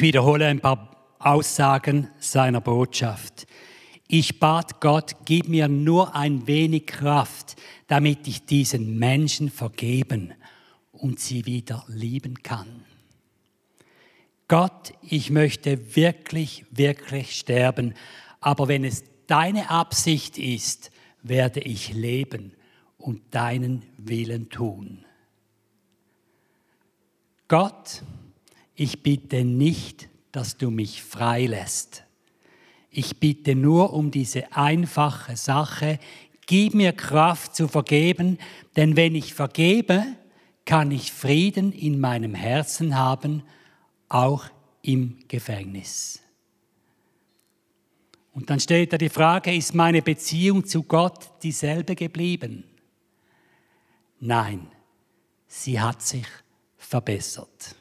Ich 0.00 0.06
wiederhole 0.06 0.46
ein 0.46 0.60
paar 0.60 0.96
Aussagen 1.18 2.08
seiner 2.18 2.62
Botschaft. 2.62 3.46
Ich 4.08 4.40
bat 4.40 4.80
Gott, 4.80 5.14
gib 5.26 5.46
mir 5.46 5.68
nur 5.68 6.16
ein 6.16 6.46
wenig 6.46 6.86
Kraft, 6.86 7.56
damit 7.86 8.26
ich 8.26 8.46
diesen 8.46 8.98
Menschen 8.98 9.50
vergeben 9.50 10.32
und 10.90 11.20
sie 11.20 11.44
wieder 11.44 11.84
lieben 11.86 12.42
kann. 12.42 12.86
Gott, 14.48 14.94
ich 15.02 15.28
möchte 15.28 15.94
wirklich, 15.94 16.64
wirklich 16.70 17.36
sterben, 17.36 17.92
aber 18.40 18.68
wenn 18.68 18.84
es 18.84 19.04
deine 19.26 19.68
Absicht 19.68 20.38
ist, 20.38 20.90
werde 21.22 21.60
ich 21.60 21.92
leben 21.92 22.54
und 22.96 23.20
deinen 23.34 23.82
Willen 23.98 24.48
tun. 24.48 25.04
Gott, 27.48 28.02
ich 28.80 29.02
bitte 29.02 29.44
nicht, 29.44 30.08
dass 30.32 30.56
du 30.56 30.70
mich 30.70 31.02
freilässt. 31.02 32.04
Ich 32.90 33.20
bitte 33.20 33.54
nur 33.54 33.92
um 33.92 34.10
diese 34.10 34.56
einfache 34.56 35.36
Sache, 35.36 35.98
gib 36.46 36.72
mir 36.72 36.94
Kraft 36.94 37.54
zu 37.54 37.68
vergeben, 37.68 38.38
denn 38.76 38.96
wenn 38.96 39.14
ich 39.14 39.34
vergebe, 39.34 40.02
kann 40.64 40.92
ich 40.92 41.12
Frieden 41.12 41.72
in 41.72 42.00
meinem 42.00 42.34
Herzen 42.34 42.96
haben, 42.96 43.42
auch 44.08 44.46
im 44.80 45.18
Gefängnis. 45.28 46.22
Und 48.32 48.48
dann 48.48 48.60
stellt 48.60 48.94
er 48.94 48.98
die 48.98 49.10
Frage, 49.10 49.54
ist 49.54 49.74
meine 49.74 50.00
Beziehung 50.00 50.64
zu 50.64 50.84
Gott 50.84 51.28
dieselbe 51.42 51.94
geblieben? 51.94 52.64
Nein, 54.20 54.68
sie 55.48 55.78
hat 55.78 56.00
sich 56.00 56.26
verbessert. 56.78 57.76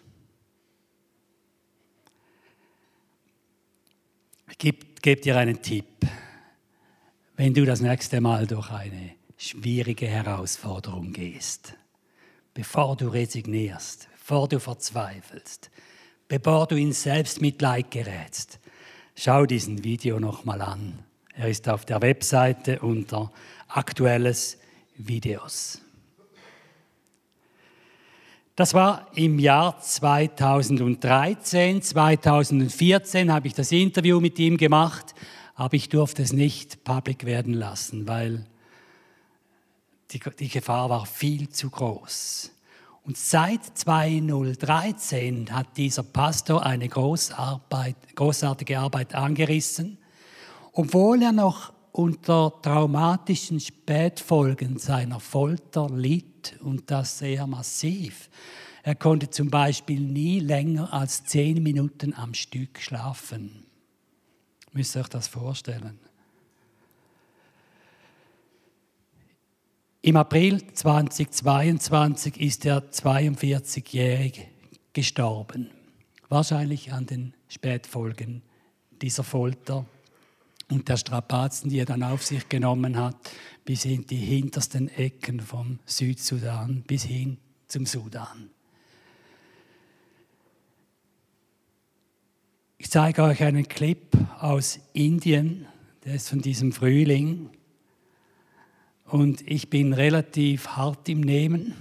Gebe 4.59 4.85
geb 5.01 5.21
dir 5.21 5.37
einen 5.37 5.61
Tipp. 5.61 6.05
Wenn 7.37 7.53
du 7.53 7.63
das 7.65 7.79
nächste 7.79 8.19
Mal 8.19 8.45
durch 8.45 8.69
eine 8.69 9.11
schwierige 9.37 10.05
Herausforderung 10.05 11.13
gehst, 11.13 11.73
bevor 12.53 12.97
du 12.97 13.07
resignierst, 13.07 14.09
bevor 14.11 14.49
du 14.49 14.59
verzweifelst, 14.59 15.71
bevor 16.27 16.67
du 16.67 16.75
in 16.75 16.91
Selbstmitleid 16.91 17.89
gerätst, 17.89 18.59
schau 19.15 19.45
diesen 19.45 19.85
Video 19.85 20.19
nochmal 20.19 20.61
an. 20.61 20.99
Er 21.33 21.47
ist 21.47 21.69
auf 21.69 21.85
der 21.85 22.01
Webseite 22.01 22.81
unter 22.81 23.31
Aktuelles 23.69 24.57
Videos. 24.97 25.81
Das 28.59 28.73
war 28.73 29.07
im 29.15 29.39
Jahr 29.39 29.79
2013. 29.79 31.81
2014 31.81 33.31
habe 33.31 33.47
ich 33.47 33.53
das 33.53 33.71
Interview 33.71 34.19
mit 34.19 34.37
ihm 34.37 34.57
gemacht, 34.57 35.15
aber 35.55 35.75
ich 35.75 35.87
durfte 35.87 36.23
es 36.23 36.33
nicht 36.33 36.83
public 36.83 37.23
werden 37.23 37.53
lassen, 37.53 38.05
weil 38.05 38.45
die, 40.11 40.19
die 40.37 40.49
Gefahr 40.49 40.89
war 40.89 41.05
viel 41.05 41.47
zu 41.47 41.69
groß. 41.69 42.51
Und 43.05 43.15
seit 43.15 43.63
2013 43.77 45.53
hat 45.53 45.77
dieser 45.77 46.03
Pastor 46.03 46.65
eine 46.65 46.89
Großarbeit, 46.89 47.95
großartige 48.13 48.77
Arbeit 48.77 49.15
angerissen, 49.15 49.97
obwohl 50.73 51.23
er 51.23 51.31
noch 51.31 51.71
unter 51.99 52.53
traumatischen 52.61 53.59
Spätfolgen 53.59 54.79
seiner 54.79 55.19
Folter 55.19 55.89
litt 55.89 56.55
und 56.61 56.89
das 56.89 57.19
sehr 57.19 57.45
massiv. 57.45 58.29
Er 58.83 58.95
konnte 58.95 59.29
zum 59.29 59.49
Beispiel 59.49 59.99
nie 59.99 60.39
länger 60.39 60.93
als 60.93 61.25
zehn 61.25 61.61
Minuten 61.61 62.13
am 62.13 62.33
Stück 62.33 62.79
schlafen. 62.79 63.65
Müsst 64.71 64.95
ihr 64.95 65.01
euch 65.01 65.09
das 65.09 65.27
vorstellen? 65.27 65.99
Im 70.01 70.15
April 70.15 70.65
2022 70.73 72.39
ist 72.39 72.63
der 72.63 72.89
42-Jährige 72.93 74.45
gestorben, 74.93 75.69
wahrscheinlich 76.29 76.93
an 76.93 77.07
den 77.07 77.33
Spätfolgen 77.49 78.41
dieser 79.01 79.25
Folter 79.25 79.85
und 80.69 80.87
der 80.87 80.97
Strapazen, 80.97 81.69
die 81.69 81.79
er 81.79 81.85
dann 81.85 82.03
auf 82.03 82.25
sich 82.25 82.47
genommen 82.47 82.97
hat, 82.97 83.15
bis 83.65 83.85
in 83.85 84.05
die 84.05 84.17
hintersten 84.17 84.87
Ecken 84.89 85.39
vom 85.39 85.79
Südsudan 85.85 86.83
bis 86.83 87.03
hin 87.03 87.37
zum 87.67 87.85
Sudan. 87.85 88.49
Ich 92.77 92.89
zeige 92.89 93.23
euch 93.23 93.43
einen 93.43 93.67
Clip 93.67 94.15
aus 94.39 94.79
Indien, 94.93 95.67
der 96.05 96.15
ist 96.15 96.29
von 96.29 96.41
diesem 96.41 96.71
Frühling. 96.71 97.49
Und 99.05 99.41
ich 99.41 99.69
bin 99.69 99.93
relativ 99.93 100.67
hart 100.69 101.09
im 101.09 101.21
Nehmen, 101.21 101.73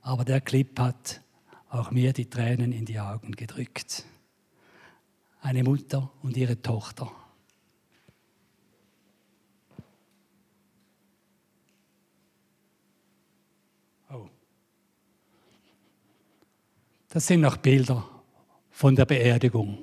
aber 0.00 0.24
der 0.24 0.40
Clip 0.40 0.78
hat 0.78 1.20
auch 1.68 1.90
mir 1.90 2.12
die 2.12 2.30
Tränen 2.30 2.72
in 2.72 2.86
die 2.86 2.98
Augen 2.98 3.32
gedrückt. 3.32 4.04
Eine 5.40 5.62
Mutter 5.62 6.10
und 6.22 6.36
ihre 6.36 6.62
Tochter. 6.62 7.12
Das 17.10 17.26
sind 17.26 17.40
noch 17.40 17.56
Bilder 17.56 18.04
von 18.70 18.94
der 18.94 19.06
Beerdigung. 19.06 19.78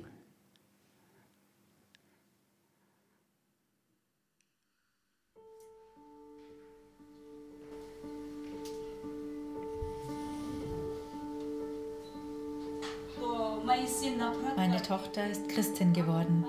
Meine 14.56 14.80
Tochter 14.82 15.28
ist 15.28 15.48
Christin 15.48 15.92
geworden. 15.92 16.44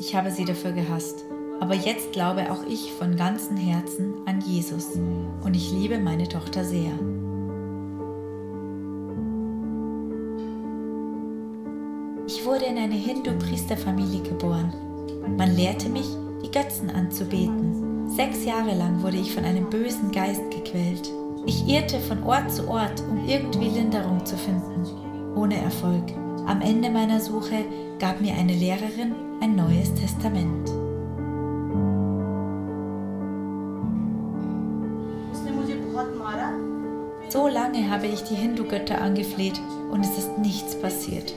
Ich 0.00 0.14
habe 0.14 0.30
sie 0.30 0.44
dafür 0.44 0.72
gehasst. 0.72 1.24
Aber 1.60 1.74
jetzt 1.74 2.12
glaube 2.12 2.50
auch 2.50 2.64
ich 2.66 2.92
von 2.92 3.16
ganzem 3.16 3.56
Herzen 3.56 4.14
an 4.26 4.40
Jesus 4.40 4.94
und 4.94 5.54
ich 5.54 5.70
liebe 5.70 5.98
meine 5.98 6.28
Tochter 6.28 6.64
sehr. 6.64 6.92
In 12.70 12.78
eine 12.78 12.94
Hindu-Priesterfamilie 12.94 14.22
geboren. 14.22 14.72
Man 15.36 15.56
lehrte 15.56 15.88
mich, 15.88 16.06
die 16.42 16.50
Götzen 16.52 16.88
anzubeten. 16.88 18.08
Sechs 18.08 18.44
Jahre 18.44 18.74
lang 18.76 19.02
wurde 19.02 19.16
ich 19.16 19.34
von 19.34 19.44
einem 19.44 19.68
bösen 19.68 20.12
Geist 20.12 20.48
gequält. 20.50 21.10
Ich 21.46 21.66
irrte 21.66 21.98
von 21.98 22.22
Ort 22.22 22.52
zu 22.52 22.68
Ort, 22.68 23.02
um 23.10 23.26
irgendwie 23.26 23.68
Linderung 23.70 24.24
zu 24.24 24.36
finden. 24.36 24.86
Ohne 25.36 25.56
Erfolg. 25.56 26.04
Am 26.46 26.60
Ende 26.60 26.90
meiner 26.90 27.20
Suche 27.20 27.64
gab 27.98 28.20
mir 28.20 28.34
eine 28.34 28.54
Lehrerin 28.54 29.14
ein 29.40 29.56
neues 29.56 29.92
Testament. 29.94 30.68
So 37.28 37.48
lange 37.48 37.90
habe 37.90 38.06
ich 38.06 38.22
die 38.24 38.34
Hindu-Götter 38.34 39.00
angefleht 39.00 39.60
und 39.90 40.04
es 40.04 40.18
ist 40.18 40.38
nichts 40.38 40.80
passiert. 40.80 41.34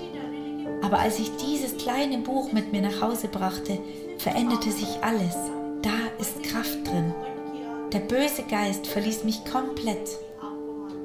Aber 0.84 1.00
als 1.00 1.18
ich 1.18 1.32
dieses 1.38 1.78
kleine 1.78 2.18
Buch 2.18 2.52
mit 2.52 2.74
mir 2.74 2.82
nach 2.82 3.02
Hause 3.02 3.30
brachte, 3.30 3.80
veränderte 4.18 4.72
sich 4.72 5.02
alles. 5.02 5.34
Da 5.82 5.96
ist 6.20 6.44
Kraft 6.44 6.86
drin. 6.86 7.14
Der 7.94 8.00
böse 8.00 8.44
Geist 8.44 8.88
verließ 8.88 9.24
mich 9.24 9.46
komplett. 9.46 10.10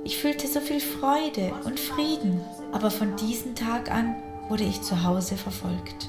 Ich 0.03 0.19
fühlte 0.19 0.49
so 0.49 0.61
viel 0.61 0.81
Freude 0.81 1.53
und 1.65 1.79
Frieden, 1.79 2.41
aber 2.73 2.91
von 2.91 3.15
diesem 3.17 3.55
Tag 3.55 3.91
an 3.91 4.17
wurde 4.49 4.65
ich 4.65 4.83
zu 4.83 5.05
Hause 5.05 5.37
verfolgt. 5.37 6.09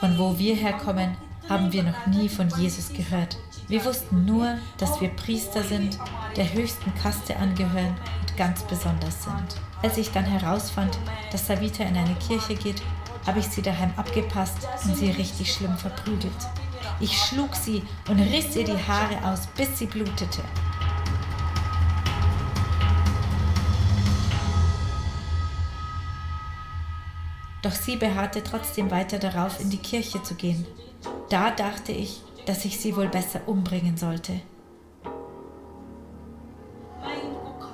Von 0.00 0.18
wo 0.18 0.36
wir 0.36 0.56
herkommen, 0.56 1.16
haben 1.48 1.72
wir 1.72 1.84
noch 1.84 2.06
nie 2.06 2.28
von 2.28 2.48
Jesus 2.58 2.92
gehört. 2.92 3.36
Wir 3.72 3.82
wussten 3.86 4.26
nur, 4.26 4.58
dass 4.76 5.00
wir 5.00 5.08
Priester 5.08 5.62
sind, 5.62 5.98
der 6.36 6.52
höchsten 6.52 6.94
Kaste 6.94 7.34
angehören 7.36 7.96
und 8.20 8.36
ganz 8.36 8.62
besonders 8.64 9.24
sind. 9.24 9.56
Als 9.82 9.96
ich 9.96 10.10
dann 10.10 10.26
herausfand, 10.26 10.98
dass 11.30 11.46
Savita 11.46 11.82
in 11.82 11.96
eine 11.96 12.14
Kirche 12.16 12.54
geht, 12.54 12.82
habe 13.26 13.38
ich 13.38 13.46
sie 13.46 13.62
daheim 13.62 13.90
abgepasst 13.96 14.58
und 14.84 14.94
sie 14.94 15.10
richtig 15.12 15.54
schlimm 15.54 15.74
verprügelt. 15.78 16.36
Ich 17.00 17.16
schlug 17.16 17.54
sie 17.54 17.82
und 18.10 18.20
riss 18.20 18.54
ihr 18.56 18.64
die 18.64 18.76
Haare 18.76 19.32
aus, 19.32 19.46
bis 19.56 19.78
sie 19.78 19.86
blutete. 19.86 20.42
Doch 27.62 27.72
sie 27.72 27.96
beharrte 27.96 28.44
trotzdem 28.44 28.90
weiter 28.90 29.18
darauf, 29.18 29.58
in 29.60 29.70
die 29.70 29.78
Kirche 29.78 30.22
zu 30.22 30.34
gehen. 30.34 30.66
Da 31.30 31.50
dachte 31.52 31.92
ich, 31.92 32.20
dass 32.46 32.64
ich 32.64 32.78
sie 32.78 32.96
wohl 32.96 33.08
besser 33.08 33.40
umbringen 33.46 33.96
sollte. 33.96 34.40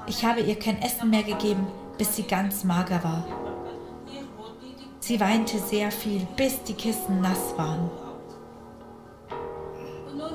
Ich 0.06 0.24
habe 0.24 0.40
ihr 0.40 0.58
kein 0.58 0.80
Essen 0.80 1.10
mehr 1.10 1.22
gegeben, 1.22 1.66
bis 1.98 2.16
sie 2.16 2.22
ganz 2.22 2.64
mager 2.64 3.02
war. 3.04 3.24
Sie 5.00 5.20
weinte 5.20 5.58
sehr 5.58 5.90
viel, 5.90 6.26
bis 6.36 6.62
die 6.62 6.74
Kissen 6.74 7.20
nass 7.20 7.54
waren. 7.56 7.90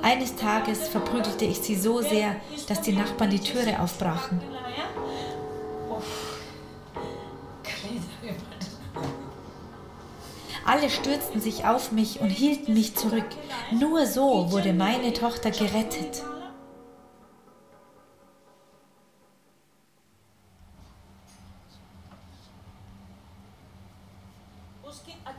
Eines 0.01 0.35
Tages 0.35 0.87
verprügelte 0.89 1.45
ich 1.45 1.59
sie 1.59 1.75
so 1.75 2.01
sehr, 2.01 2.35
dass 2.67 2.81
die 2.81 2.91
Nachbarn 2.91 3.29
die 3.29 3.39
Türe 3.39 3.79
aufbrachen. 3.79 4.41
Alle 10.73 10.89
stürzten 10.89 11.39
sich 11.39 11.65
auf 11.65 11.91
mich 11.91 12.19
und 12.19 12.31
hielten 12.31 12.73
mich 12.73 12.95
zurück. 12.95 13.27
Nur 13.69 14.07
so 14.07 14.51
wurde 14.51 14.73
meine 14.73 15.13
Tochter 15.13 15.51
gerettet. 15.51 16.23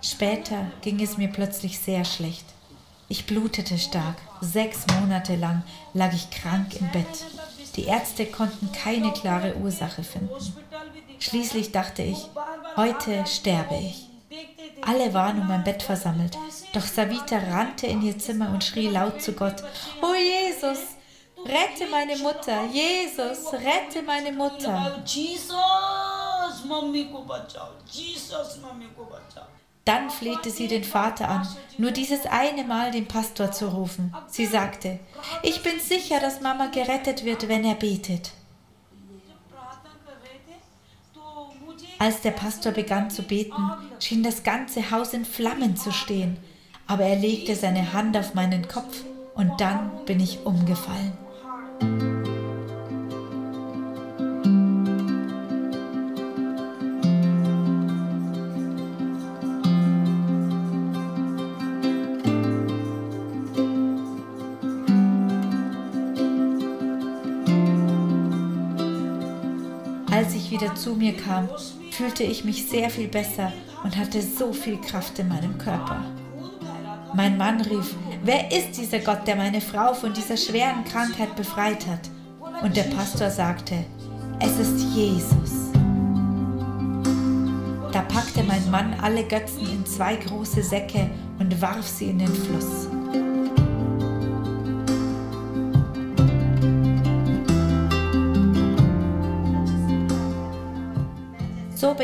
Später 0.01 0.71
ging 0.83 1.03
es 1.03 1.19
mir 1.19 1.27
plötzlich 1.27 1.81
sehr 1.81 2.05
schlecht. 2.05 2.45
Ich 3.09 3.27
blutete 3.27 3.77
stark. 3.77 4.19
Sechs 4.41 4.87
Monate 5.01 5.35
lang 5.35 5.65
lag 5.95 6.13
ich 6.15 6.31
krank 6.31 6.77
im 6.77 6.89
Bett. 6.93 7.25
Die 7.75 7.87
Ärzte 7.87 8.27
konnten 8.27 8.71
keine 8.71 9.13
klare 9.13 9.57
Ursache 9.57 10.05
finden. 10.05 10.31
Schließlich 11.19 11.73
dachte 11.73 12.05
ich, 12.05 12.29
heute 12.77 13.27
sterbe 13.27 13.75
ich. 13.75 14.14
Alle 14.83 15.15
waren 15.15 15.41
um 15.41 15.49
mein 15.49 15.65
Bett 15.65 15.83
versammelt, 15.83 16.37
doch 16.73 16.83
Savita 16.83 17.39
rannte 17.39 17.87
in 17.87 18.03
ihr 18.03 18.19
Zimmer 18.19 18.51
und 18.51 18.65
schrie 18.65 18.89
laut 18.89 19.23
zu 19.23 19.33
Gott, 19.33 19.63
Oh 20.03 20.15
Jesus, 20.15 20.79
rette 21.45 21.91
meine 21.91 22.17
Mutter, 22.19 22.65
Jesus, 22.73 23.53
rette 23.53 24.03
meine 24.05 24.33
Mutter. 24.33 25.03
Jesus! 25.07 25.55
Dann 29.85 30.09
flehte 30.09 30.51
sie 30.51 30.67
den 30.67 30.85
Vater 30.85 31.29
an, 31.29 31.49
nur 31.77 31.91
dieses 31.91 32.25
eine 32.27 32.65
Mal 32.65 32.91
den 32.91 33.07
Pastor 33.07 33.53
zu 33.53 33.69
rufen. 33.69 34.15
Sie 34.29 34.47
sagte, 34.47 34.99
ich 35.43 35.63
bin 35.63 35.79
sicher, 35.79 36.21
dass 36.21 36.41
Mama 36.41 36.67
gerettet 36.69 37.25
wird, 37.25 37.49
wenn 37.49 37.65
er 37.65 37.75
betet. 37.75 38.31
Als 41.99 42.21
der 42.21 42.33
Pastor 42.33 42.73
begann 42.73 43.11
zu 43.11 43.23
beten, 43.23 43.71
schien 43.99 44.23
das 44.23 44.43
ganze 44.43 44.91
Haus 44.91 45.15
in 45.15 45.25
Flammen 45.25 45.77
zu 45.77 45.93
stehen, 45.93 46.37
aber 46.87 47.05
er 47.05 47.17
legte 47.17 47.57
seine 47.57 47.93
Hand 47.93 48.17
auf 48.17 48.35
meinen 48.35 48.69
Kopf 48.69 49.03
und 49.35 49.61
dann 49.61 49.91
bin 50.05 50.21
ich 50.21 50.45
umgefallen. 50.45 51.13
Als 70.11 70.35
ich 70.35 70.51
wieder 70.51 70.75
zu 70.75 70.95
mir 70.95 71.17
kam, 71.17 71.49
fühlte 71.95 72.25
ich 72.25 72.45
mich 72.45 72.67
sehr 72.67 72.91
viel 72.91 73.09
besser 73.09 73.53
und 73.85 73.97
hatte 73.97 74.21
so 74.21 74.53
viel 74.53 74.81
Kraft 74.81 75.19
in 75.21 75.29
meinem 75.29 75.57
Körper. 75.59 76.05
Mein 77.15 77.37
Mann 77.37 77.61
rief, 77.61 77.95
wer 78.25 78.51
ist 78.51 78.77
dieser 78.77 78.99
Gott, 78.99 79.27
der 79.27 79.37
meine 79.37 79.61
Frau 79.61 79.95
von 79.95 80.13
dieser 80.13 80.37
schweren 80.37 80.85
Krankheit 80.85 81.37
befreit 81.37 81.87
hat? 81.87 82.11
Und 82.63 82.77
der 82.77 82.85
Pastor 82.85 83.31
sagte, 83.31 83.85
es 84.41 84.59
ist 84.59 84.81
Jesus. 84.95 85.71
Da 87.93 88.03
packte 88.03 88.43
mein 88.43 88.69
Mann 88.73 88.95
alle 89.01 89.23
Götzen 89.23 89.71
in 89.71 89.87
zwei 89.87 90.17
große 90.17 90.65
Säcke 90.65 91.09
und 91.39 91.63
warf 91.63 91.87
sie 91.87 92.11
in 92.11 92.19
den 92.19 92.35
Fluss. 92.35 92.89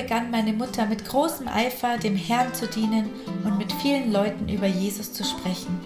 Begann 0.01 0.31
meine 0.31 0.55
Mutter 0.55 0.87
mit 0.87 1.05
großem 1.05 1.47
Eifer 1.47 1.99
dem 1.99 2.17
Herrn 2.17 2.55
zu 2.55 2.67
dienen 2.67 3.11
und 3.45 3.59
mit 3.59 3.71
vielen 3.71 4.11
Leuten 4.13 4.49
über 4.49 4.67
Jesus 4.67 5.13
zu 5.13 5.25
sprechen. 5.25 5.79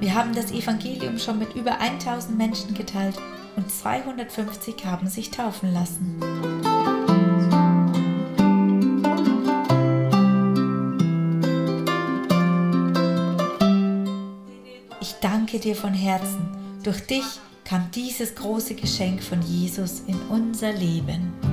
Wir 0.00 0.14
haben 0.14 0.34
das 0.34 0.50
Evangelium 0.50 1.18
schon 1.18 1.38
mit 1.38 1.54
über 1.54 1.78
1000 1.78 2.36
Menschen 2.36 2.74
geteilt 2.74 3.16
und 3.54 3.70
250 3.70 4.84
haben 4.84 5.06
sich 5.06 5.30
taufen 5.30 5.72
lassen. 5.72 6.20
Ich 15.00 15.14
danke 15.20 15.60
dir 15.60 15.76
von 15.76 15.94
Herzen. 15.94 16.48
Durch 16.82 17.06
dich 17.06 17.24
kam 17.64 17.88
dieses 17.94 18.34
große 18.34 18.74
Geschenk 18.74 19.22
von 19.22 19.40
Jesus 19.42 20.00
in 20.08 20.16
unser 20.28 20.72
Leben. 20.72 21.47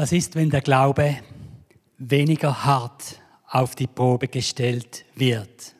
Was 0.00 0.12
ist, 0.12 0.36
wenn 0.36 0.48
der 0.48 0.60
Glaube 0.60 1.18
weniger 1.98 2.64
hart 2.64 3.20
auf 3.48 3.74
die 3.74 3.88
Probe 3.88 4.28
gestellt 4.28 5.04
wird? 5.16 5.74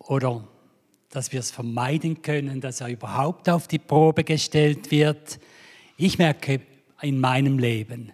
Oder 0.00 0.44
dass 1.08 1.30
wir 1.30 1.38
es 1.38 1.52
vermeiden 1.52 2.22
können, 2.22 2.60
dass 2.60 2.80
er 2.80 2.88
überhaupt 2.88 3.48
auf 3.48 3.68
die 3.68 3.78
Probe 3.78 4.24
gestellt 4.24 4.90
wird. 4.90 5.38
Ich 5.96 6.18
merke 6.18 6.62
in 7.00 7.20
meinem 7.20 7.60
Leben, 7.60 8.10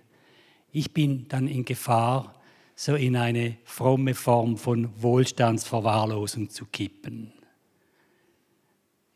ich 0.70 0.92
bin 0.92 1.26
dann 1.28 1.48
in 1.48 1.64
Gefahr, 1.64 2.34
so 2.74 2.96
in 2.96 3.16
eine 3.16 3.56
fromme 3.64 4.12
Form 4.12 4.58
von 4.58 4.90
Wohlstandsverwahrlosung 5.00 6.50
zu 6.50 6.66
kippen. 6.66 7.32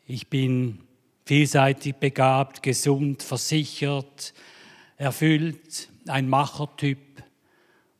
Ich 0.07 0.27
bin 0.27 0.87
vielseitig 1.31 1.95
begabt, 1.95 2.61
gesund, 2.61 3.23
versichert, 3.23 4.33
erfüllt, 4.97 5.87
ein 6.07 6.27
Machertyp. 6.27 7.23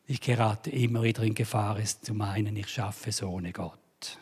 Ich 0.06 0.20
gerate 0.20 0.70
immer 0.70 1.02
wieder 1.04 1.24
in 1.24 1.34
Gefahr, 1.34 1.80
es 1.80 2.02
zu 2.02 2.14
meinen, 2.14 2.58
ich 2.58 2.68
schaffe 2.68 3.10
es 3.10 3.24
ohne 3.24 3.54
Gott. 3.54 4.20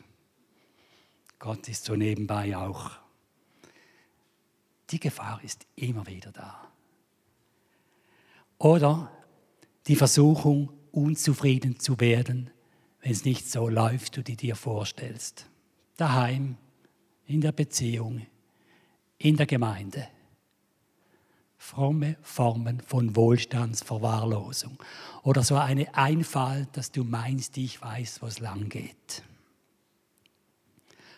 Gott 1.40 1.68
ist 1.70 1.86
so 1.86 1.96
nebenbei 1.96 2.56
auch. 2.56 2.92
Die 4.92 5.00
Gefahr 5.00 5.42
ist 5.44 5.66
immer 5.76 6.06
wieder 6.06 6.32
da. 6.32 6.72
Oder 8.60 9.12
die 9.88 9.96
Versuchung, 9.96 10.72
unzufrieden 10.92 11.80
zu 11.80 12.00
werden, 12.00 12.52
wenn 13.02 13.12
es 13.12 13.26
nicht 13.26 13.50
so 13.50 13.70
läuft, 13.70 14.18
wie 14.18 14.22
du 14.22 14.36
dir 14.36 14.56
vorstellst. 14.56 15.48
Daheim, 15.98 16.58
in 17.26 17.42
der 17.42 17.54
Beziehung, 17.54 18.28
in 19.20 19.36
der 19.36 19.46
Gemeinde. 19.46 20.08
Fromme 21.58 22.16
Formen 22.22 22.80
von 22.80 23.16
Wohlstandsverwahrlosung. 23.16 24.80
Oder 25.24 25.44
so 25.44 25.56
eine 25.56 25.94
Einfall, 25.94 26.68
dass 26.72 26.92
du 26.92 27.04
meinst, 27.04 27.58
ich 27.58 27.82
weiß, 27.82 28.22
wo 28.22 28.28
es 28.28 28.40
lang 28.40 28.70
geht. 28.70 29.24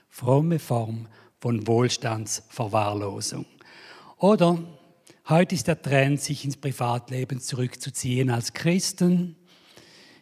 Fromme 0.10 0.60
Form 0.60 1.08
von 1.40 1.66
Wohlstandsverwahrlosung. 1.68 3.46
Oder 4.18 4.58
heute 5.30 5.56
ist 5.56 5.68
der 5.68 5.82
Trend, 5.82 6.20
sich 6.22 6.44
ins 6.44 6.58
Privatleben 6.58 7.40
zurückzuziehen 7.40 8.32
als 8.32 8.54
Christen. 8.54 9.36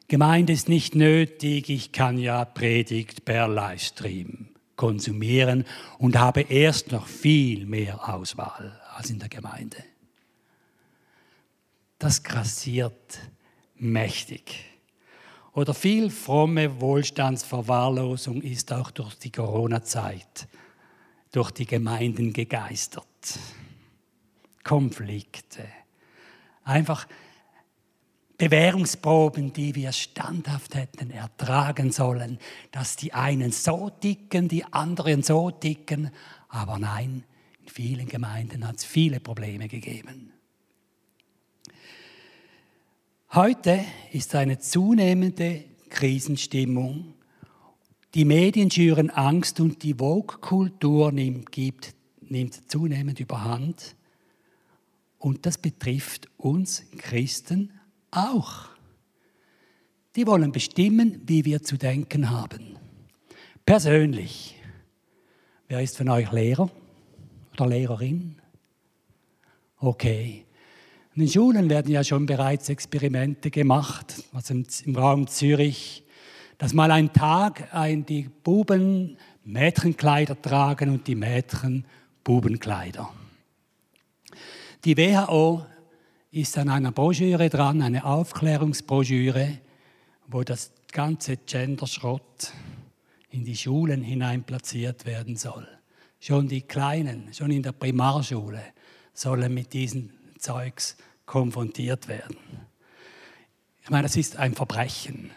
Gemeinde 0.09 0.53
ist 0.53 0.69
nicht 0.69 0.95
nötig, 0.95 1.69
ich 1.69 1.91
kann 1.91 2.17
ja 2.17 2.43
Predigt 2.43 3.25
per 3.25 3.47
Livestream 3.47 4.48
konsumieren 4.79 5.65
und 5.97 6.17
habe 6.17 6.39
erst 6.39 6.93
noch 6.93 7.05
viel 7.05 7.65
mehr 7.65 8.07
Auswahl 8.07 8.79
als 8.95 9.09
in 9.09 9.19
der 9.19 9.27
Gemeinde. 9.27 9.75
Das 11.97 12.23
grassiert 12.23 13.19
mächtig. 13.75 14.63
Oder 15.51 15.73
viel 15.73 16.09
fromme 16.09 16.79
Wohlstandsverwahrlosung 16.79 18.41
ist 18.41 18.71
auch 18.71 18.91
durch 18.91 19.15
die 19.15 19.33
Corona-Zeit, 19.33 20.47
durch 21.33 21.51
die 21.51 21.65
Gemeinden 21.65 22.31
gegeistert. 22.31 23.05
Konflikte. 24.63 25.67
Einfach 26.63 27.05
Bewährungsproben, 28.39 29.51
die 29.51 29.75
wir 29.75 29.91
standhaft 29.91 30.73
hätten 30.73 31.11
ertragen 31.11 31.91
sollen, 31.91 32.39
dass 32.71 32.95
die 32.95 33.13
einen 33.13 33.51
so 33.51 33.89
dicken, 33.89 34.47
die 34.47 34.63
anderen 34.63 35.23
so 35.23 35.51
dicken. 35.51 36.09
Aber 36.47 36.79
nein, 36.79 37.25
in 37.61 37.67
vielen 37.67 38.07
Gemeinden 38.07 38.65
hat 38.65 38.77
es 38.77 38.85
viele 38.85 39.19
Probleme 39.19 39.67
gegeben. 39.67 40.31
Heute 43.33 43.83
ist 44.13 44.33
eine 44.35 44.57
zunehmende 44.57 45.65
Krisenstimmung. 45.89 47.15
Die 48.13 48.23
Medien 48.23 48.71
schüren 48.71 49.09
Angst 49.09 49.59
und 49.59 49.83
die 49.83 49.95
Vogue-Kultur 49.95 51.11
nimmt, 51.11 51.49
nimmt 52.21 52.71
zunehmend 52.71 53.19
überhand. 53.19 53.97
Und 55.17 55.45
das 55.45 55.57
betrifft 55.57 56.29
uns 56.37 56.85
Christen 56.97 57.73
auch. 58.11 58.69
Die 60.15 60.25
wollen 60.27 60.51
bestimmen, 60.51 61.21
wie 61.25 61.45
wir 61.45 61.63
zu 61.63 61.77
denken 61.77 62.29
haben. 62.29 62.77
Persönlich. 63.65 64.55
Wer 65.67 65.81
ist 65.81 65.97
von 65.97 66.09
euch 66.09 66.31
Lehrer 66.31 66.69
oder 67.53 67.67
Lehrerin? 67.67 68.41
Okay. 69.77 70.45
In 71.13 71.21
den 71.21 71.29
Schulen 71.29 71.69
werden 71.69 71.91
ja 71.91 72.03
schon 72.03 72.25
bereits 72.25 72.69
Experimente 72.69 73.51
gemacht, 73.51 74.23
also 74.33 74.53
im, 74.53 74.95
Raum 74.95 75.27
Zürich, 75.27 76.03
dass 76.57 76.73
mal 76.73 76.91
ein 76.91 77.13
Tag 77.13 77.73
ein, 77.73 78.05
die 78.05 78.29
Buben 78.43 79.17
Mädchenkleider 79.43 80.41
tragen 80.41 80.89
und 80.89 81.07
die 81.07 81.15
Mädchen 81.15 81.85
Bubenkleider. 82.23 83.11
Die 84.85 84.97
WHO 84.97 85.65
ist 86.31 86.57
an 86.57 86.69
einer 86.69 86.91
Broschüre 86.91 87.49
dran, 87.49 87.81
eine 87.81 88.05
Aufklärungsbroschüre, 88.05 89.59
wo 90.27 90.43
das 90.43 90.71
ganze 90.91 91.37
Genderschrott 91.37 92.53
in 93.31 93.43
die 93.43 93.55
Schulen 93.55 94.03
hinein 94.03 94.43
platziert 94.43 95.05
werden 95.05 95.35
soll. 95.35 95.67
Schon 96.19 96.47
die 96.47 96.61
Kleinen, 96.61 97.33
schon 97.33 97.51
in 97.51 97.63
der 97.63 97.71
Primarschule 97.71 98.61
sollen 99.13 99.53
mit 99.53 99.73
diesen 99.73 100.13
Zeugs 100.37 100.97
konfrontiert 101.25 102.07
werden. 102.07 102.37
Ich 103.81 103.89
meine, 103.89 104.03
das 104.03 104.15
ist 104.15 104.37
ein 104.37 104.53
Verbrechen. 104.53 105.31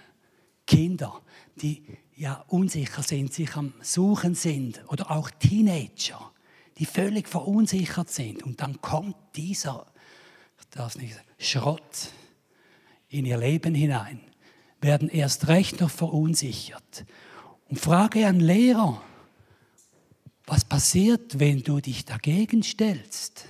Kinder, 0.66 1.20
die 1.56 1.82
ja 2.14 2.44
unsicher 2.48 3.02
sind, 3.02 3.32
sich 3.32 3.56
am 3.56 3.72
Suchen 3.80 4.34
sind, 4.34 4.82
oder 4.88 5.10
auch 5.10 5.30
Teenager, 5.30 6.32
die 6.78 6.84
völlig 6.84 7.28
verunsichert 7.28 8.10
sind. 8.10 8.42
Und 8.42 8.60
dann 8.60 8.80
kommt 8.80 9.16
dieser 9.36 9.86
das 10.72 10.96
nicht, 10.96 11.16
Schrott 11.38 12.10
in 13.08 13.26
ihr 13.26 13.38
Leben 13.38 13.74
hinein, 13.74 14.20
werden 14.80 15.08
erst 15.08 15.48
recht 15.48 15.80
noch 15.80 15.90
verunsichert. 15.90 17.04
Und 17.68 17.78
frage 17.78 18.26
einen 18.26 18.40
Lehrer, 18.40 19.00
was 20.46 20.64
passiert, 20.64 21.38
wenn 21.38 21.62
du 21.62 21.80
dich 21.80 22.04
dagegen 22.04 22.62
stellst? 22.62 23.46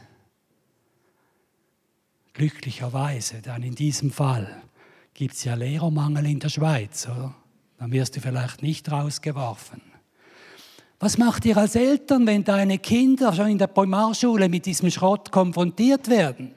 Glücklicherweise, 2.35 3.41
dann 3.41 3.63
in 3.63 3.75
diesem 3.75 4.11
Fall 4.11 4.63
gibt 5.15 5.35
es 5.35 5.45
ja 5.45 5.55
Lehrermangel 5.55 6.27
in 6.27 6.41
der 6.41 6.49
Schweiz, 6.49 7.07
oder? 7.07 7.35
Dann 7.79 7.93
wirst 7.93 8.17
du 8.17 8.21
vielleicht 8.21 8.63
nicht 8.63 8.91
rausgeworfen. 8.91 9.81
Was 11.01 11.19
macht 11.19 11.45
ihr 11.45 11.57
als 11.57 11.75
Eltern, 11.75 12.27
wenn 12.27 12.45
deine 12.45 12.79
Kinder 12.79 13.33
schon 13.33 13.49
in 13.49 13.59
der 13.59 13.67
Primarschule 13.67 14.49
mit 14.49 14.67
diesem 14.67 14.91
Schrott 14.91 15.33
konfrontiert 15.33 16.09
werden? 16.09 16.55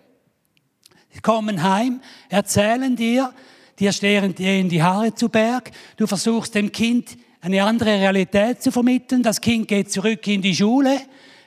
Kommen 1.22 1.64
heim, 1.64 2.02
erzählen 2.30 2.96
dir, 2.96 3.34
dir 3.80 3.92
stehen 3.92 4.34
die 4.36 4.84
Haare 4.84 5.14
zu 5.14 5.30
Berg, 5.30 5.72
du 5.98 6.08
versuchst 6.08 6.56
dem 6.56 6.72
Kind 6.72 7.18
eine 7.42 7.64
andere 7.64 8.00
Realität 8.00 8.62
zu 8.62 8.72
vermitteln, 8.72 9.22
das 9.22 9.40
Kind 9.40 9.68
geht 9.68 9.92
zurück 9.92 10.26
in 10.28 10.42
die 10.42 10.56
Schule, 10.56 11.00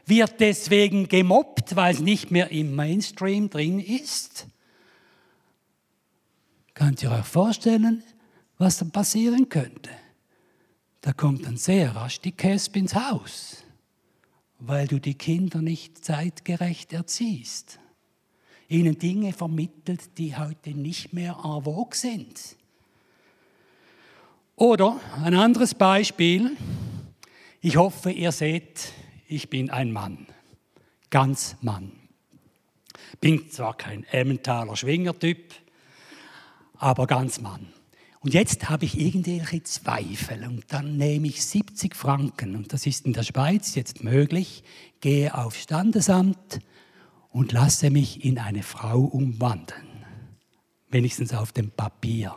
wird 0.06 0.40
deswegen 0.40 1.08
gemobbt, 1.08 1.76
weil 1.76 1.94
es 1.94 2.00
nicht 2.00 2.30
mehr 2.30 2.50
im 2.50 2.74
Mainstream 2.74 3.50
drin 3.50 3.80
ist. 3.80 4.46
Könnt 6.74 7.02
ihr 7.02 7.10
euch 7.10 7.26
vorstellen, 7.26 8.04
was 8.58 8.78
dann 8.78 8.90
passieren 8.90 9.48
könnte? 9.48 9.90
Da 11.00 11.12
kommt 11.12 11.46
dann 11.46 11.56
sehr 11.56 11.94
rasch 11.94 12.20
die 12.20 12.32
Käspe 12.32 12.78
ins 12.78 12.94
Haus, 12.94 13.64
weil 14.58 14.86
du 14.86 15.00
die 15.00 15.14
Kinder 15.14 15.60
nicht 15.60 16.04
zeitgerecht 16.04 16.92
erziehst. 16.92 17.78
Ihnen 18.68 18.98
Dinge 18.98 19.32
vermittelt, 19.32 20.18
die 20.18 20.36
heute 20.36 20.70
nicht 20.70 21.12
mehr 21.12 21.38
en 21.42 21.64
vogue 21.64 21.94
sind. 21.94 22.56
Oder 24.56 25.00
ein 25.22 25.34
anderes 25.34 25.74
Beispiel. 25.74 26.56
Ich 27.60 27.76
hoffe, 27.76 28.10
ihr 28.10 28.32
seht, 28.32 28.92
ich 29.26 29.48
bin 29.48 29.70
ein 29.70 29.92
Mann. 29.92 30.26
Ganz 31.10 31.56
Mann. 31.62 31.92
Bin 33.20 33.50
zwar 33.50 33.76
kein 33.76 34.04
Emmentaler 34.04 34.76
Schwingertyp, 34.76 35.54
aber 36.74 37.06
ganz 37.06 37.40
Mann. 37.40 37.72
Und 38.20 38.34
jetzt 38.34 38.68
habe 38.68 38.84
ich 38.84 38.98
irgendwelche 38.98 39.62
Zweifel 39.62 40.44
und 40.44 40.64
dann 40.72 40.96
nehme 40.96 41.28
ich 41.28 41.44
70 41.44 41.94
Franken 41.94 42.56
und 42.56 42.72
das 42.72 42.84
ist 42.84 43.06
in 43.06 43.12
der 43.12 43.22
Schweiz 43.22 43.76
jetzt 43.76 44.02
möglich, 44.02 44.64
gehe 45.00 45.34
auf 45.34 45.56
Standesamt 45.56 46.60
und 47.30 47.52
lasse 47.52 47.90
mich 47.90 48.24
in 48.24 48.38
eine 48.38 48.62
Frau 48.62 49.00
umwandeln. 49.00 49.86
Wenigstens 50.90 51.34
auf 51.34 51.52
dem 51.52 51.70
Papier. 51.70 52.34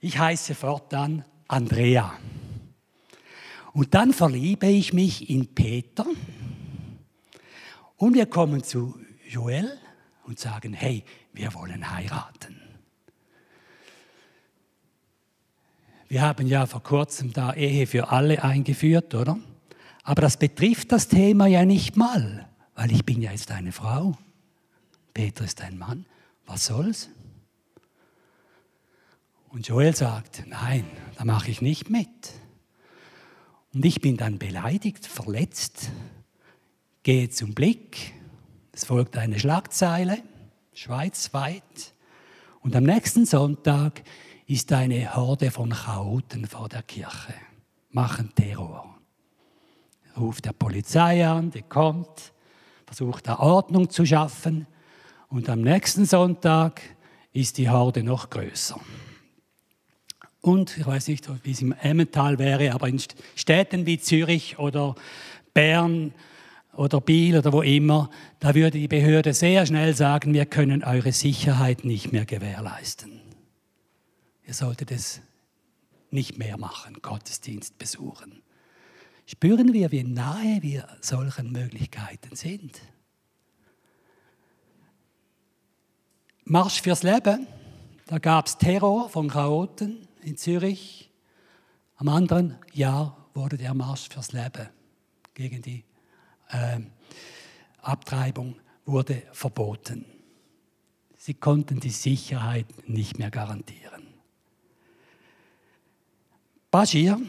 Ich 0.00 0.18
heiße 0.18 0.54
fortan 0.54 1.24
Andrea. 1.48 2.12
Und 3.72 3.94
dann 3.94 4.12
verliebe 4.12 4.66
ich 4.66 4.92
mich 4.92 5.30
in 5.30 5.54
Peter 5.54 6.04
und 7.96 8.14
wir 8.14 8.26
kommen 8.26 8.62
zu 8.62 8.98
Joel 9.28 9.78
und 10.24 10.38
sagen, 10.38 10.74
hey, 10.74 11.04
wir 11.32 11.54
wollen 11.54 11.90
heiraten. 11.90 12.60
Wir 16.08 16.20
haben 16.20 16.46
ja 16.46 16.66
vor 16.66 16.82
kurzem 16.82 17.32
da 17.32 17.54
Ehe 17.54 17.86
für 17.86 18.10
alle 18.10 18.44
eingeführt, 18.44 19.14
oder? 19.14 19.38
Aber 20.02 20.20
das 20.20 20.36
betrifft 20.36 20.92
das 20.92 21.08
Thema 21.08 21.46
ja 21.46 21.64
nicht 21.64 21.96
mal, 21.96 22.48
weil 22.82 22.90
ich 22.90 23.04
bin 23.04 23.22
ja 23.22 23.30
jetzt 23.30 23.52
eine 23.52 23.70
Frau. 23.70 24.18
Peter 25.14 25.44
ist 25.44 25.60
ein 25.60 25.78
Mann. 25.78 26.04
Was 26.46 26.66
soll's? 26.66 27.10
Und 29.50 29.68
Joel 29.68 29.94
sagt, 29.94 30.42
nein, 30.48 30.84
da 31.16 31.24
mache 31.24 31.52
ich 31.52 31.62
nicht 31.62 31.90
mit. 31.90 32.32
Und 33.72 33.84
ich 33.84 34.00
bin 34.00 34.16
dann 34.16 34.40
beleidigt, 34.40 35.06
verletzt, 35.06 35.92
gehe 37.04 37.30
zum 37.30 37.54
Blick. 37.54 38.14
Es 38.72 38.84
folgt 38.84 39.16
eine 39.16 39.38
Schlagzeile, 39.38 40.20
schweizweit. 40.74 41.94
Und 42.62 42.74
am 42.74 42.82
nächsten 42.82 43.26
Sonntag 43.26 44.02
ist 44.48 44.72
eine 44.72 45.14
Horde 45.14 45.52
von 45.52 45.70
Chaoten 45.70 46.48
vor 46.48 46.68
der 46.68 46.82
Kirche, 46.82 47.34
machen 47.90 48.34
Terror. 48.34 48.98
Ruft 50.16 50.46
der 50.46 50.52
Polizei 50.52 51.24
an, 51.24 51.52
die 51.52 51.62
kommt, 51.62 52.31
versucht 52.92 53.26
da 53.26 53.38
Ordnung 53.38 53.88
zu 53.88 54.04
schaffen 54.04 54.66
und 55.30 55.48
am 55.48 55.62
nächsten 55.62 56.04
Sonntag 56.04 56.82
ist 57.32 57.56
die 57.56 57.70
Horde 57.70 58.02
noch 58.02 58.28
größer. 58.28 58.78
Und 60.42 60.76
ich 60.76 60.84
weiß 60.84 61.08
nicht, 61.08 61.26
wie 61.42 61.52
es 61.52 61.62
im 61.62 61.72
Emmental 61.72 62.38
wäre, 62.38 62.74
aber 62.74 62.88
in 62.88 63.00
Städten 63.34 63.86
wie 63.86 63.98
Zürich 63.98 64.58
oder 64.58 64.94
Bern 65.54 66.12
oder 66.74 67.00
Biel 67.00 67.38
oder 67.38 67.54
wo 67.54 67.62
immer, 67.62 68.10
da 68.40 68.54
würde 68.54 68.78
die 68.78 68.88
Behörde 68.88 69.32
sehr 69.32 69.64
schnell 69.64 69.94
sagen, 69.94 70.34
wir 70.34 70.44
können 70.44 70.84
eure 70.84 71.12
Sicherheit 71.12 71.84
nicht 71.84 72.12
mehr 72.12 72.26
gewährleisten. 72.26 73.22
Ihr 74.46 74.52
solltet 74.52 74.90
es 74.90 75.22
nicht 76.10 76.36
mehr 76.36 76.58
machen, 76.58 76.98
Gottesdienst 77.00 77.78
besuchen. 77.78 78.41
Spüren 79.26 79.72
wir, 79.72 79.90
wie 79.92 80.04
nahe 80.04 80.62
wir 80.62 80.86
solchen 81.00 81.52
Möglichkeiten 81.52 82.36
sind? 82.36 82.80
Marsch 86.44 86.82
fürs 86.82 87.02
Leben, 87.02 87.46
da 88.06 88.18
gab 88.18 88.46
es 88.46 88.58
Terror 88.58 89.08
von 89.08 89.28
Chaoten 89.28 90.08
in 90.22 90.36
Zürich. 90.36 91.10
Am 91.96 92.08
anderen 92.08 92.58
Jahr 92.72 93.28
wurde 93.32 93.56
der 93.56 93.74
Marsch 93.74 94.08
fürs 94.08 94.32
Leben 94.32 94.68
gegen 95.34 95.62
die 95.62 95.84
äh, 96.50 96.80
Abtreibung 97.80 98.56
wurde 98.84 99.22
verboten. 99.32 100.04
Sie 101.16 101.34
konnten 101.34 101.80
die 101.80 101.90
Sicherheit 101.90 102.66
nicht 102.88 103.18
mehr 103.18 103.30
garantieren. 103.30 104.08
Bashir 106.70 107.20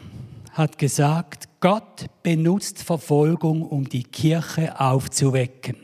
hat 0.54 0.78
gesagt, 0.78 1.48
Gott 1.60 2.06
benutzt 2.22 2.82
Verfolgung, 2.82 3.62
um 3.62 3.88
die 3.88 4.04
Kirche 4.04 4.80
aufzuwecken, 4.80 5.76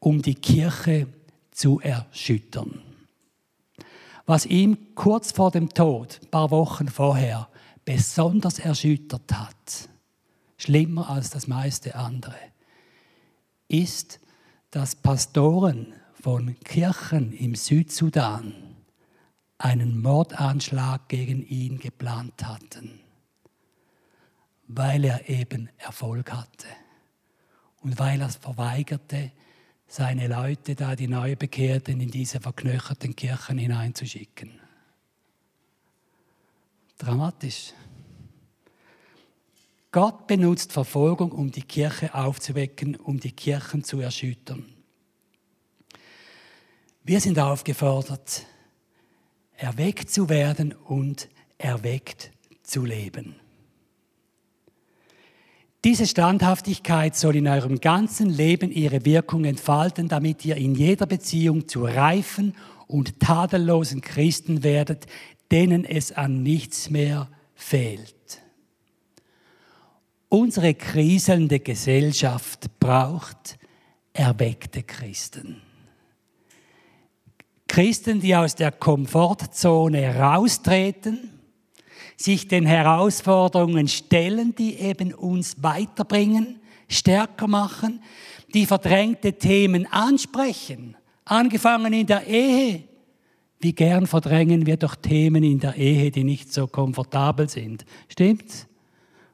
um 0.00 0.20
die 0.20 0.34
Kirche 0.34 1.06
zu 1.52 1.80
erschüttern. 1.80 2.82
Was 4.26 4.44
ihm 4.46 4.94
kurz 4.94 5.32
vor 5.32 5.50
dem 5.50 5.68
Tod, 5.68 6.20
ein 6.22 6.30
paar 6.30 6.50
Wochen 6.50 6.88
vorher, 6.88 7.48
besonders 7.84 8.58
erschüttert 8.58 9.32
hat, 9.32 9.88
schlimmer 10.56 11.08
als 11.08 11.30
das 11.30 11.46
meiste 11.46 11.94
andere, 11.94 12.36
ist, 13.68 14.20
dass 14.70 14.96
Pastoren 14.96 15.94
von 16.20 16.58
Kirchen 16.64 17.32
im 17.32 17.54
Südsudan 17.54 18.54
einen 19.58 20.00
Mordanschlag 20.00 21.08
gegen 21.08 21.46
ihn 21.46 21.78
geplant 21.78 22.44
hatten, 22.44 22.99
weil 24.72 25.04
er 25.04 25.28
eben 25.28 25.68
Erfolg 25.78 26.32
hatte 26.32 26.68
und 27.82 27.98
weil 27.98 28.20
er 28.20 28.28
es 28.28 28.36
verweigerte, 28.36 29.32
seine 29.88 30.28
Leute 30.28 30.76
da, 30.76 30.94
die 30.94 31.08
Neubekehrten, 31.08 32.00
in 32.00 32.10
diese 32.10 32.40
verknöcherten 32.40 33.16
Kirchen 33.16 33.58
hineinzuschicken. 33.58 34.60
Dramatisch. 36.98 37.72
Gott 39.90 40.28
benutzt 40.28 40.72
Verfolgung, 40.72 41.32
um 41.32 41.50
die 41.50 41.62
Kirche 41.62 42.14
aufzuwecken, 42.14 42.94
um 42.94 43.18
die 43.18 43.32
Kirchen 43.32 43.82
zu 43.82 43.98
erschüttern. 43.98 44.64
Wir 47.02 47.20
sind 47.20 47.40
aufgefordert, 47.40 48.46
erweckt 49.56 50.10
zu 50.10 50.28
werden 50.28 50.72
und 50.72 51.28
erweckt 51.58 52.30
zu 52.62 52.84
leben. 52.84 53.39
Diese 55.84 56.06
Standhaftigkeit 56.06 57.16
soll 57.16 57.36
in 57.36 57.48
eurem 57.48 57.80
ganzen 57.80 58.28
Leben 58.28 58.70
ihre 58.70 59.06
Wirkung 59.06 59.44
entfalten, 59.44 60.08
damit 60.08 60.44
ihr 60.44 60.56
in 60.56 60.74
jeder 60.74 61.06
Beziehung 61.06 61.68
zu 61.68 61.84
reifen 61.84 62.54
und 62.86 63.18
tadellosen 63.18 64.02
Christen 64.02 64.62
werdet, 64.62 65.06
denen 65.50 65.86
es 65.86 66.12
an 66.12 66.42
nichts 66.42 66.90
mehr 66.90 67.28
fehlt. 67.54 68.14
Unsere 70.28 70.74
kriselnde 70.74 71.60
Gesellschaft 71.60 72.78
braucht 72.78 73.58
erweckte 74.12 74.82
Christen. 74.82 75.62
Christen, 77.68 78.20
die 78.20 78.36
aus 78.36 78.54
der 78.54 78.70
Komfortzone 78.70 80.16
raustreten, 80.16 81.39
sich 82.20 82.48
den 82.48 82.66
Herausforderungen 82.66 83.88
stellen, 83.88 84.54
die 84.54 84.74
eben 84.74 85.14
uns 85.14 85.62
weiterbringen, 85.62 86.60
stärker 86.86 87.48
machen, 87.48 88.02
die 88.52 88.66
verdrängte 88.66 89.32
Themen 89.32 89.86
ansprechen, 89.90 90.96
angefangen 91.24 91.94
in 91.94 92.06
der 92.06 92.26
Ehe. 92.26 92.84
Wie 93.58 93.72
gern 93.72 94.06
verdrängen 94.06 94.66
wir 94.66 94.76
doch 94.76 94.96
Themen 94.96 95.42
in 95.42 95.60
der 95.60 95.76
Ehe, 95.76 96.10
die 96.10 96.24
nicht 96.24 96.52
so 96.52 96.66
komfortabel 96.66 97.48
sind. 97.48 97.86
Stimmt's? 98.08 98.66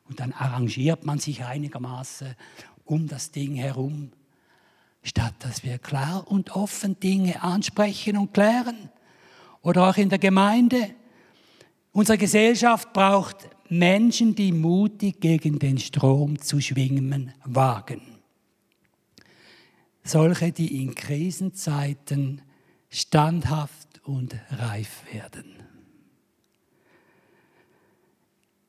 Und 0.08 0.20
dann 0.20 0.32
arrangiert 0.32 1.04
man 1.04 1.18
sich 1.18 1.44
einigermaßen 1.44 2.36
um 2.84 3.08
das 3.08 3.32
Ding 3.32 3.56
herum, 3.56 4.12
statt 5.02 5.34
dass 5.40 5.64
wir 5.64 5.78
klar 5.78 6.24
und 6.30 6.54
offen 6.54 7.00
Dinge 7.00 7.42
ansprechen 7.42 8.16
und 8.16 8.32
klären. 8.32 8.90
Oder 9.62 9.88
auch 9.88 9.96
in 9.96 10.08
der 10.08 10.20
Gemeinde 10.20 10.94
Unsere 11.96 12.18
Gesellschaft 12.18 12.92
braucht 12.92 13.48
Menschen, 13.70 14.34
die 14.34 14.52
mutig 14.52 15.18
gegen 15.18 15.58
den 15.58 15.78
Strom 15.78 16.38
zu 16.38 16.60
schwimmen 16.60 17.32
wagen. 17.42 18.02
Solche, 20.04 20.52
die 20.52 20.82
in 20.82 20.94
Krisenzeiten 20.94 22.42
standhaft 22.90 24.02
und 24.04 24.36
reif 24.50 25.04
werden. 25.10 25.46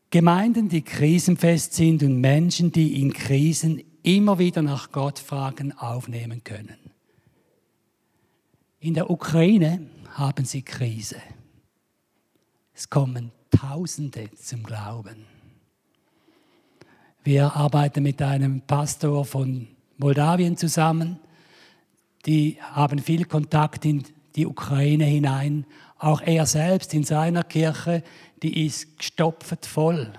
Gemeinden, 0.09 0.69
die 0.69 0.83
krisenfest 0.83 1.73
sind 1.73 2.03
und 2.03 2.21
Menschen, 2.21 2.71
die 2.71 3.01
in 3.01 3.11
Krisen 3.11 3.83
immer 4.03 4.39
wieder 4.39 4.61
nach 4.61 4.93
Gott 4.93 5.19
fragen, 5.19 5.73
aufnehmen 5.73 6.45
können. 6.45 6.77
In 8.79 8.93
der 8.93 9.09
Ukraine 9.09 9.85
haben 10.11 10.45
sie 10.45 10.61
Krise. 10.61 11.17
Es 12.77 12.91
kommen 12.91 13.31
Tausende 13.49 14.29
zum 14.35 14.61
Glauben. 14.61 15.25
Wir 17.23 17.55
arbeiten 17.55 18.03
mit 18.03 18.21
einem 18.21 18.61
Pastor 18.61 19.25
von 19.25 19.67
Moldawien 19.97 20.57
zusammen. 20.57 21.19
Die 22.27 22.59
haben 22.61 22.99
viel 22.99 23.25
Kontakt 23.25 23.83
in 23.83 24.03
die 24.35 24.45
Ukraine 24.45 25.05
hinein. 25.05 25.65
Auch 25.97 26.21
er 26.21 26.45
selbst 26.45 26.93
in 26.93 27.03
seiner 27.03 27.43
Kirche, 27.43 28.03
die 28.43 28.67
ist 28.67 28.99
gestopft 28.99 29.65
voll. 29.65 30.13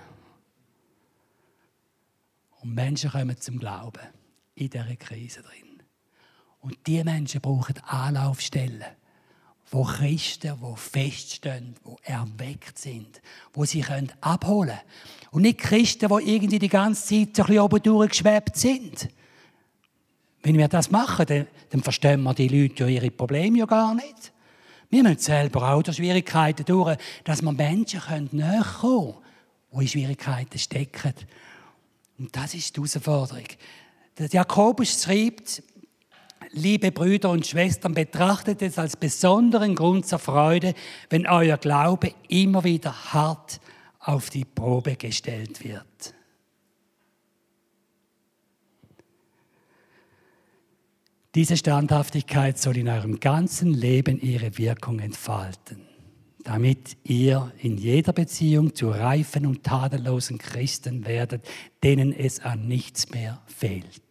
Und 2.59 2.75
Menschen 2.75 3.11
kommen 3.11 3.39
zum 3.39 3.57
Glauben 3.57 4.03
in 4.55 4.69
dieser 4.69 4.97
Krise 4.97 5.43
drin. 5.43 5.81
Und 6.59 6.75
die 6.87 7.01
Menschen 7.05 7.39
brauchen 7.39 7.77
Anlaufstellen 7.85 8.83
wo 9.71 9.83
Christen, 9.83 10.53
wo 10.59 10.75
feststehen, 10.75 11.75
wo 11.83 11.97
erweckt 12.03 12.77
sind, 12.77 13.21
wo 13.53 13.65
sie 13.65 13.81
können 13.81 14.11
abholen 14.21 14.69
können. 14.69 15.31
Und 15.31 15.41
nicht 15.43 15.59
Christen, 15.59 16.09
die 16.09 16.35
irgendwie 16.35 16.59
die 16.59 16.69
ganze 16.69 17.03
Zeit 17.03 17.35
so 17.35 17.43
ein 17.43 17.47
bisschen 17.47 17.59
oben 17.59 17.83
durchgeschwebt 17.83 18.55
sind. 18.55 19.09
Wenn 20.41 20.57
wir 20.57 20.67
das 20.67 20.89
machen, 20.89 21.25
dann, 21.27 21.47
dann 21.69 21.83
verstehen 21.83 22.23
wir 22.23 22.33
die 22.33 22.47
Leute 22.47 22.83
ja 22.83 22.89
ihre 22.89 23.11
Probleme 23.11 23.59
ja 23.59 23.65
gar 23.65 23.93
nicht. 23.93 24.31
Wir 24.89 25.03
müssen 25.03 25.19
selber 25.19 25.71
auch 25.71 25.83
durch 25.83 25.97
Schwierigkeiten 25.97 26.65
durch, 26.65 26.97
dass 27.23 27.43
wir 27.43 27.51
Menschen 27.51 28.29
näher 28.31 28.65
kommen 28.79 29.13
können, 29.13 29.23
die 29.73 29.81
in 29.81 29.87
Schwierigkeiten 29.87 30.57
stecken. 30.57 31.13
Und 32.17 32.35
das 32.35 32.55
ist 32.55 32.75
die 32.75 32.79
Herausforderung. 32.79 33.45
Der 34.17 34.27
Jakobus 34.27 35.03
schreibt 35.03 35.61
liebe 36.51 36.91
Brüder 36.91 37.29
und 37.29 37.45
Schwestern, 37.45 37.93
betrachtet 37.93 38.61
es 38.61 38.77
als 38.77 38.97
besonderen 38.97 39.75
Grund 39.75 40.05
zur 40.05 40.19
Freude, 40.19 40.73
wenn 41.09 41.27
euer 41.27 41.57
Glaube 41.57 42.13
immer 42.27 42.63
wieder 42.63 43.13
hart 43.13 43.59
auf 43.99 44.29
die 44.29 44.45
Probe 44.45 44.95
gestellt 44.95 45.63
wird. 45.63 46.13
Diese 51.35 51.57
Standhaftigkeit 51.57 52.57
soll 52.57 52.77
in 52.77 52.89
eurem 52.89 53.19
ganzen 53.19 53.73
Leben 53.73 54.19
ihre 54.19 54.57
Wirkung 54.57 54.99
entfalten, 54.99 55.81
damit 56.43 56.97
ihr 57.03 57.51
in 57.59 57.77
jeder 57.77 58.13
Beziehung 58.13 58.73
zu 58.73 58.89
reifen 58.89 59.45
und 59.45 59.63
tadellosen 59.63 60.39
Christen 60.39 61.05
werdet, 61.05 61.47
denen 61.83 62.13
es 62.13 62.39
an 62.39 62.67
nichts 62.67 63.11
mehr 63.11 63.41
fehlt 63.45 64.01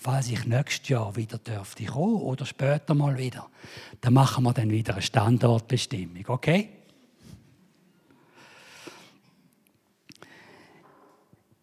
falls 0.00 0.30
ich 0.30 0.46
nächstes 0.46 0.88
Jahr 0.88 1.14
wieder 1.14 1.36
dürfte 1.36 1.84
kommen 1.84 2.22
oder 2.22 2.46
später 2.46 2.94
mal 2.94 3.18
wieder, 3.18 3.50
dann 4.00 4.14
machen 4.14 4.44
wir 4.44 4.54
dann 4.54 4.70
wieder 4.70 4.94
eine 4.94 5.02
Standortbestimmung, 5.02 6.24
okay? 6.28 6.70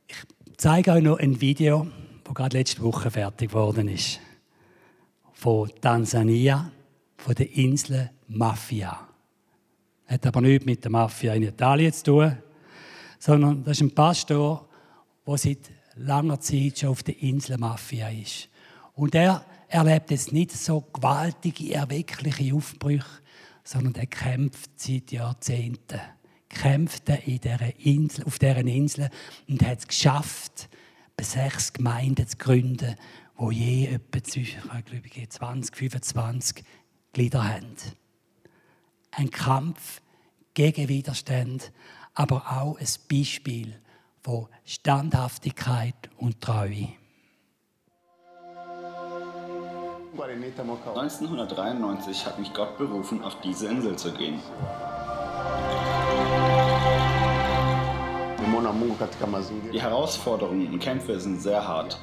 Ich 0.07 0.17
zeige 0.55 0.91
euch 0.91 1.03
noch 1.03 1.17
ein 1.17 1.41
Video, 1.41 1.87
das 2.23 2.33
gerade 2.35 2.57
letzte 2.59 2.83
Woche 2.83 3.09
fertig 3.09 3.49
geworden 3.49 3.87
ist. 3.87 4.19
Von 5.33 5.71
Tansania, 5.81 6.71
von 7.17 7.33
der 7.33 7.51
Insel 7.53 8.11
Mafia. 8.27 9.07
Hat 10.05 10.25
aber 10.27 10.41
nichts 10.41 10.65
mit 10.65 10.83
der 10.83 10.91
Mafia 10.91 11.33
in 11.33 11.41
Italien 11.41 11.91
zu 11.91 12.03
tun, 12.03 12.37
sondern 13.17 13.63
das 13.63 13.77
ist 13.77 13.81
ein 13.81 13.95
Pastor, 13.95 14.67
der 15.25 15.37
seit 15.37 15.76
langer 15.97 16.39
Zeit 16.39 16.79
schon 16.79 16.89
auf 16.89 17.03
der 17.03 17.21
Insel 17.21 17.57
Mafia 17.57 18.09
ist. 18.09 18.49
Und 18.93 19.15
er 19.15 19.45
erlebt 19.67 20.11
jetzt 20.11 20.31
nicht 20.31 20.51
so 20.51 20.81
gewaltige, 20.81 21.73
erweckliche 21.73 22.53
Aufbrüche, 22.53 23.21
sondern 23.63 23.95
er 23.95 24.07
kämpft 24.07 24.71
seit 24.79 25.11
Jahrzehnten. 25.11 25.99
Kämpft 26.49 27.09
in 27.09 27.39
dieser 27.39 27.79
Insel, 27.79 28.23
auf 28.25 28.39
dieser 28.39 28.57
Insel 28.57 29.09
und 29.49 29.61
hat 29.61 29.79
es 29.79 29.87
geschafft, 29.87 30.69
sechs 31.19 31.73
Gemeinden 31.73 32.27
zu 32.27 32.37
gründen, 32.37 32.95
wo 33.35 33.51
je 33.51 33.87
etwa 33.87 34.23
zwischen, 34.23 34.61
ich 34.77 34.85
glaube, 34.85 35.29
20, 35.29 35.75
25 35.75 36.63
Glieder 37.11 37.43
haben. 37.43 37.75
Ein 39.11 39.29
Kampf 39.29 40.01
gegen 40.53 40.87
Widerstand, 40.87 41.71
aber 42.13 42.51
auch 42.51 42.79
ein 42.79 42.87
Beispiel 43.09 43.75
von 44.27 44.47
Standhaftigkeit 44.65 45.95
und 46.17 46.41
Treue. 46.41 46.89
1993 50.97 52.25
hat 52.25 52.37
mich 52.37 52.53
Gott 52.53 52.77
berufen, 52.77 53.23
auf 53.23 53.39
diese 53.39 53.67
Insel 53.67 53.95
zu 53.95 54.11
gehen. 54.11 54.41
Die 59.71 59.81
Herausforderungen 59.81 60.73
und 60.73 60.79
Kämpfe 60.79 61.17
sind 61.21 61.41
sehr 61.41 61.65
hart. 61.65 61.97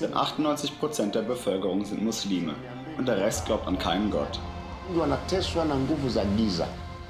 Denn 0.00 0.14
98 0.14 0.80
Prozent 0.80 1.14
der 1.14 1.22
Bevölkerung 1.22 1.84
sind 1.84 2.02
Muslime 2.02 2.56
und 2.98 3.06
der 3.06 3.18
Rest 3.18 3.46
glaubt 3.46 3.68
an 3.68 3.78
keinen 3.78 4.10
Gott. 4.10 4.40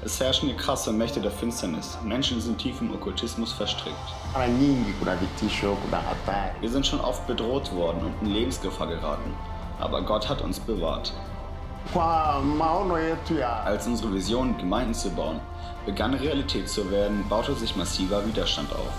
Es 0.05 0.19
herrschen 0.19 0.55
krasse 0.57 0.91
Mächte 0.91 1.21
der 1.21 1.31
Finsternis. 1.31 1.97
Menschen 2.03 2.41
sind 2.41 2.57
tief 2.57 2.81
im 2.81 2.93
Okkultismus 2.93 3.53
verstrickt. 3.53 3.95
Wir 6.59 6.69
sind 6.69 6.85
schon 6.85 6.99
oft 6.99 7.25
bedroht 7.25 7.73
worden 7.73 8.01
und 8.07 8.27
in 8.27 8.33
Lebensgefahr 8.33 8.87
geraten. 8.87 9.33
Aber 9.79 10.01
Gott 10.01 10.27
hat 10.27 10.41
uns 10.41 10.59
bewahrt. 10.59 11.13
Als 13.65 13.87
unsere 13.87 14.13
Vision, 14.13 14.57
Gemeinden 14.57 14.93
zu 14.93 15.09
bauen, 15.09 15.39
begann 15.85 16.13
Realität 16.13 16.67
zu 16.67 16.91
werden, 16.91 17.23
baute 17.29 17.55
sich 17.55 17.73
massiver 17.77 18.25
Widerstand 18.27 18.73
auf. 18.73 18.91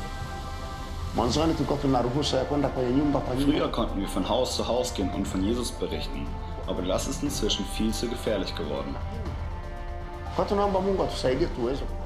Früher 3.44 3.68
konnten 3.68 4.00
wir 4.00 4.08
von 4.08 4.26
Haus 4.26 4.56
zu 4.56 4.66
Haus 4.66 4.94
gehen 4.94 5.10
und 5.10 5.28
von 5.28 5.44
Jesus 5.44 5.70
berichten, 5.70 6.26
aber 6.66 6.80
das 6.80 7.06
ist 7.06 7.22
inzwischen 7.22 7.66
viel 7.66 7.92
zu 7.92 8.08
gefährlich 8.08 8.54
geworden. 8.54 8.96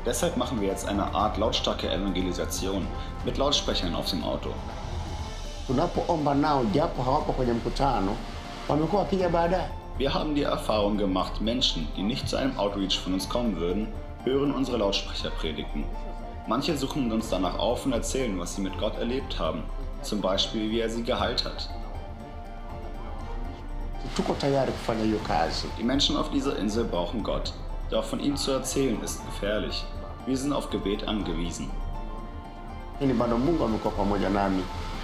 Deshalb 0.04 0.36
machen 0.36 0.60
wir 0.60 0.68
jetzt 0.68 0.86
eine 0.86 1.14
Art 1.14 1.38
lautstarke 1.38 1.90
Evangelisation 1.90 2.86
mit 3.24 3.38
Lautsprechern 3.38 3.94
auf 3.94 4.10
dem 4.10 4.22
Auto. 4.22 4.50
Wir 9.96 10.12
haben 10.12 10.34
die 10.34 10.42
Erfahrung 10.42 10.98
gemacht, 10.98 11.40
Menschen, 11.40 11.88
die 11.96 12.02
nicht 12.02 12.28
zu 12.28 12.36
einem 12.36 12.58
Outreach 12.58 12.98
von 12.98 13.14
uns 13.14 13.30
kommen 13.30 13.56
würden, 13.56 13.88
hören 14.24 14.54
unsere 14.54 14.76
Lautsprecherpredigten. 14.76 15.84
Manche 16.46 16.76
suchen 16.76 17.10
uns 17.10 17.30
danach 17.30 17.58
auf 17.58 17.86
und 17.86 17.92
erzählen, 17.92 18.38
was 18.38 18.56
sie 18.56 18.60
mit 18.60 18.78
Gott 18.78 18.98
erlebt 18.98 19.38
haben, 19.38 19.62
zum 20.02 20.20
Beispiel 20.20 20.70
wie 20.70 20.80
er 20.80 20.90
sie 20.90 21.02
geheilt 21.02 21.46
hat. 21.46 21.70
Die 25.78 25.82
Menschen 25.82 26.16
auf 26.18 26.30
dieser 26.30 26.58
Insel 26.58 26.84
brauchen 26.84 27.22
Gott, 27.22 27.54
doch 27.90 28.04
von 28.04 28.20
ihm 28.20 28.36
zu 28.36 28.52
erzählen 28.52 29.00
ist 29.02 29.24
gefährlich. 29.24 29.84
Wir 30.26 30.36
sind 30.36 30.52
auf 30.52 30.70
Gebet 30.70 31.08
angewiesen. 31.08 31.70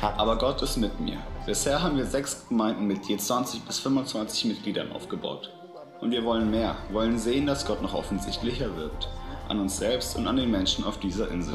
Aber 0.00 0.36
Gott 0.36 0.60
ist 0.62 0.76
mit 0.76 1.00
mir. 1.00 1.18
Bisher 1.46 1.82
haben 1.82 1.96
wir 1.96 2.04
sechs 2.04 2.46
Gemeinden 2.48 2.86
mit 2.86 3.06
je 3.06 3.16
20 3.16 3.62
bis 3.62 3.78
25 3.78 4.44
Mitgliedern 4.46 4.92
aufgebaut. 4.92 5.50
Und 6.00 6.10
wir 6.10 6.24
wollen 6.24 6.50
mehr, 6.50 6.76
wollen 6.92 7.18
sehen, 7.18 7.46
dass 7.46 7.64
Gott 7.64 7.80
noch 7.80 7.94
offensichtlicher 7.94 8.76
wirkt. 8.76 9.08
An 9.48 9.60
uns 9.60 9.78
selbst 9.78 10.16
und 10.16 10.26
an 10.26 10.36
den 10.36 10.50
Menschen 10.50 10.84
auf 10.84 10.98
dieser 10.98 11.30
Insel. 11.30 11.54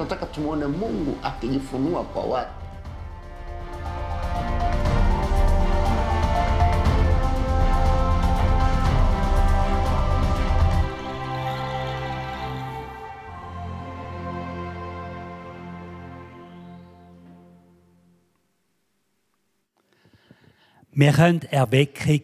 Wir 21.00 21.14
können 21.14 21.44
Erweckung 21.44 22.24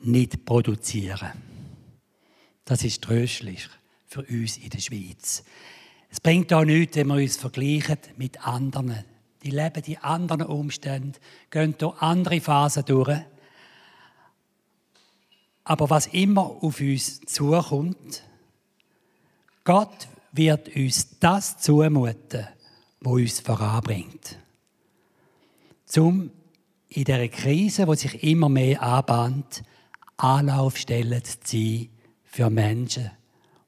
nicht 0.00 0.46
produzieren. 0.46 1.32
Das 2.64 2.82
ist 2.82 3.02
tröstlich 3.02 3.68
für 4.06 4.22
uns 4.22 4.56
in 4.56 4.70
der 4.70 4.78
Schweiz. 4.78 5.44
Es 6.08 6.18
bringt 6.20 6.50
auch 6.54 6.64
nichts, 6.64 6.96
wenn 6.96 7.08
wir 7.08 7.16
uns 7.16 7.36
vergleichen 7.36 7.98
mit 8.16 8.42
anderen. 8.46 9.04
Die 9.42 9.50
leben 9.50 9.82
die 9.82 9.98
anderen 9.98 10.44
Umstände, 10.44 11.18
gehen 11.50 11.74
durch 11.76 12.00
andere 12.00 12.40
Phasen 12.40 12.86
durch. 12.86 13.18
Aber 15.64 15.90
was 15.90 16.06
immer 16.06 16.46
auf 16.62 16.80
uns 16.80 17.20
zukommt, 17.20 18.22
Gott 19.62 20.08
wird 20.32 20.74
uns 20.74 21.18
das 21.20 21.58
zumuten, 21.58 22.48
was 23.00 23.12
uns 23.12 23.40
voranbringt. 23.40 24.38
Zum 25.84 26.30
in 26.96 27.04
dieser 27.04 27.28
Krise, 27.28 27.84
die 27.84 27.96
sich 27.96 28.22
immer 28.22 28.48
mehr 28.48 28.82
anbahnt, 28.82 29.62
Anlaufstelle 30.16 31.22
zu 31.22 31.36
sein 31.44 31.90
für 32.24 32.48
Menschen, 32.48 33.10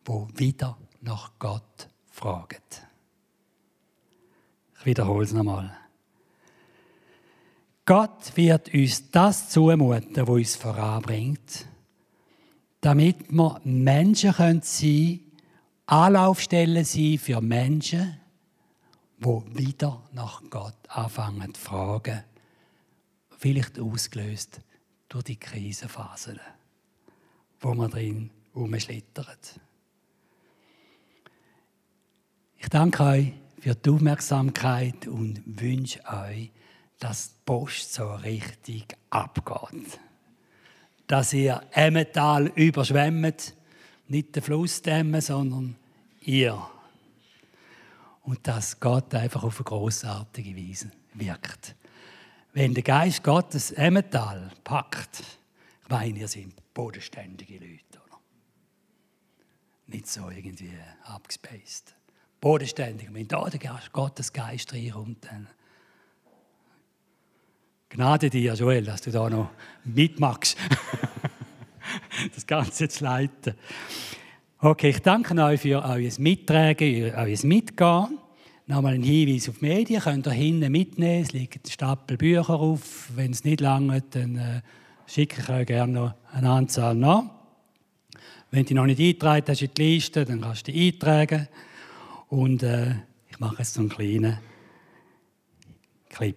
die 0.06 0.38
wieder 0.38 0.78
nach 1.02 1.32
Gott 1.38 1.88
fragen. 2.10 2.62
Ich 4.78 4.86
wiederhole 4.86 5.24
es 5.24 5.32
nochmal. 5.32 5.76
Gott 7.84 8.34
wird 8.34 8.72
uns 8.72 9.10
das 9.10 9.50
zumuten, 9.50 10.26
was 10.26 10.28
uns 10.28 10.56
voranbringt, 10.56 11.66
damit 12.80 13.30
wir 13.30 13.60
Menschen 13.64 14.32
sein 14.32 14.62
können, 14.62 15.20
Anlaufstellen 15.84 16.84
sein 16.84 17.18
für 17.18 17.42
Menschen, 17.42 18.18
die 19.18 19.56
wieder 19.56 20.02
nach 20.12 20.42
Gott 20.48 20.76
anfangen 20.88 21.52
zu 21.52 21.60
fragen 21.60 22.24
vielleicht 23.38 23.78
ausgelöst 23.78 24.60
durch 25.08 25.24
die 25.24 25.36
Krisenphasen, 25.36 26.38
wo 27.60 27.72
man 27.72 27.90
drin 27.90 28.30
umschlittert. 28.52 29.60
Ich 32.58 32.68
danke 32.68 33.02
euch 33.04 33.32
für 33.60 33.74
die 33.74 33.90
Aufmerksamkeit 33.90 35.06
und 35.06 35.42
wünsche 35.46 36.00
euch, 36.04 36.50
dass 36.98 37.28
die 37.28 37.40
Post 37.46 37.94
so 37.94 38.12
richtig 38.14 38.96
abgeht. 39.10 40.00
Dass 41.06 41.32
ihr 41.32 41.62
Emmental 41.70 42.48
überschwemmt, 42.48 43.54
nicht 44.08 44.34
der 44.34 44.42
Fluss 44.42 44.82
dämmen, 44.82 45.20
sondern 45.20 45.76
ihr. 46.22 46.60
Und 48.22 48.46
dass 48.46 48.78
Gott 48.78 49.14
einfach 49.14 49.44
auf 49.44 49.58
eine 49.58 49.64
großartige 49.64 50.56
Weise 50.56 50.90
wirkt. 51.14 51.76
Wenn 52.52 52.74
der 52.74 52.82
Geist 52.82 53.22
Gottes 53.22 53.70
Emmental 53.72 54.50
packt, 54.64 55.20
ich 55.82 55.88
meine, 55.88 56.18
ihr 56.18 56.28
seid 56.28 56.48
bodenständige 56.74 57.54
Leute, 57.54 58.00
oder? 58.06 58.18
Nicht 59.86 60.06
so 60.06 60.28
irgendwie 60.30 60.72
abgespaced. 61.04 61.94
Bodenständig. 62.40 63.08
Wenn 63.12 63.26
da 63.28 63.48
der 63.48 63.58
Geist 63.58 63.92
Gottes 63.92 64.32
Geist 64.32 64.72
reinkommt, 64.72 65.24
dann 65.24 65.48
Gnade 67.90 68.28
dir, 68.28 68.52
Joel, 68.52 68.84
dass 68.84 69.00
du 69.00 69.10
da 69.10 69.30
noch 69.30 69.50
mitmachst, 69.84 70.58
das 72.34 72.46
Ganze 72.46 72.88
zu 72.88 73.04
leiten. 73.04 73.54
Okay, 74.58 74.90
ich 74.90 75.00
danke 75.00 75.34
euch 75.42 75.62
für 75.62 75.82
euer 75.82 76.12
Mittragen, 76.18 77.14
euer 77.14 77.38
Mitgehen. 77.44 78.18
Nochmal 78.70 78.96
ein 78.96 79.02
Hinweis 79.02 79.48
auf 79.48 79.60
die 79.60 79.64
Medien, 79.64 80.02
könnt 80.02 80.26
ihr 80.26 80.32
hinten 80.32 80.70
mitnehmen. 80.70 81.22
Es 81.22 81.32
liegen 81.32 81.58
ein 81.64 81.70
Stapel 81.70 82.18
Bücher 82.18 82.50
auf. 82.50 83.08
Wenn 83.16 83.30
es 83.30 83.42
nicht 83.42 83.62
lange, 83.62 84.02
dann 84.10 84.36
äh, 84.36 84.60
schicke 85.06 85.40
ich 85.40 85.48
euch 85.48 85.66
gerne 85.66 85.92
noch 85.94 86.14
eine 86.34 86.50
Anzahl 86.50 86.94
nach. 86.94 87.24
Wenn 88.50 88.66
du 88.66 88.74
noch 88.74 88.84
nicht 88.84 89.00
eingetragen 89.00 89.46
hast 89.48 89.62
in 89.62 89.70
die 89.74 89.94
Liste, 89.94 90.26
dann 90.26 90.42
kannst 90.42 90.68
du 90.68 90.72
dich 90.72 90.92
eintragen. 90.92 91.48
Und 92.28 92.62
äh, 92.62 92.90
ich 93.30 93.40
mache 93.40 93.56
jetzt 93.60 93.72
so 93.72 93.80
einen 93.80 93.88
kleinen 93.88 94.36
Clip. 96.10 96.36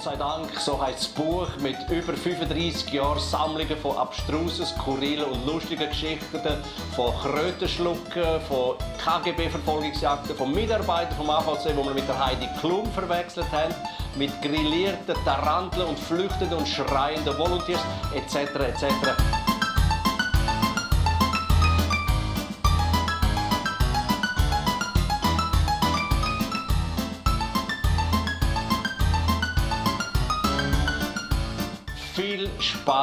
Sei 0.00 0.16
Dank, 0.16 0.48
so 0.58 0.80
heißt 0.80 0.98
das 0.98 1.08
Buch 1.08 1.48
mit 1.60 1.76
über 1.90 2.12
35 2.12 2.92
Jahren 2.92 3.18
Sammlungen 3.18 3.76
von 3.76 3.96
abstrusen, 3.96 4.66
skurrilen 4.66 5.24
und 5.24 5.46
lustigen 5.46 5.88
Geschichten, 5.88 6.40
von 6.94 7.12
Krötenschlucken, 7.22 8.40
von 8.48 8.76
KGB-Verfolgungsjagden, 9.02 10.36
von 10.36 10.52
Mitarbeitern 10.52 11.16
vom 11.16 11.30
AVC, 11.30 11.76
wo 11.76 11.84
wir 11.84 11.94
mit 11.94 12.06
der 12.06 12.24
Heidi 12.24 12.48
Klum 12.60 12.90
verwechselt 12.92 13.50
haben, 13.50 13.74
mit 14.16 14.30
grillierten 14.42 15.14
Taranteln 15.24 15.86
und 15.86 15.98
flüchtenden 15.98 16.58
und 16.58 16.68
schreienden 16.68 17.36
Volunteers 17.38 17.80
etc. 18.14 18.36
etc. 18.54 19.37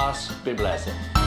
us. 0.05 0.31
Be 0.43 0.53
blessed. 0.53 1.24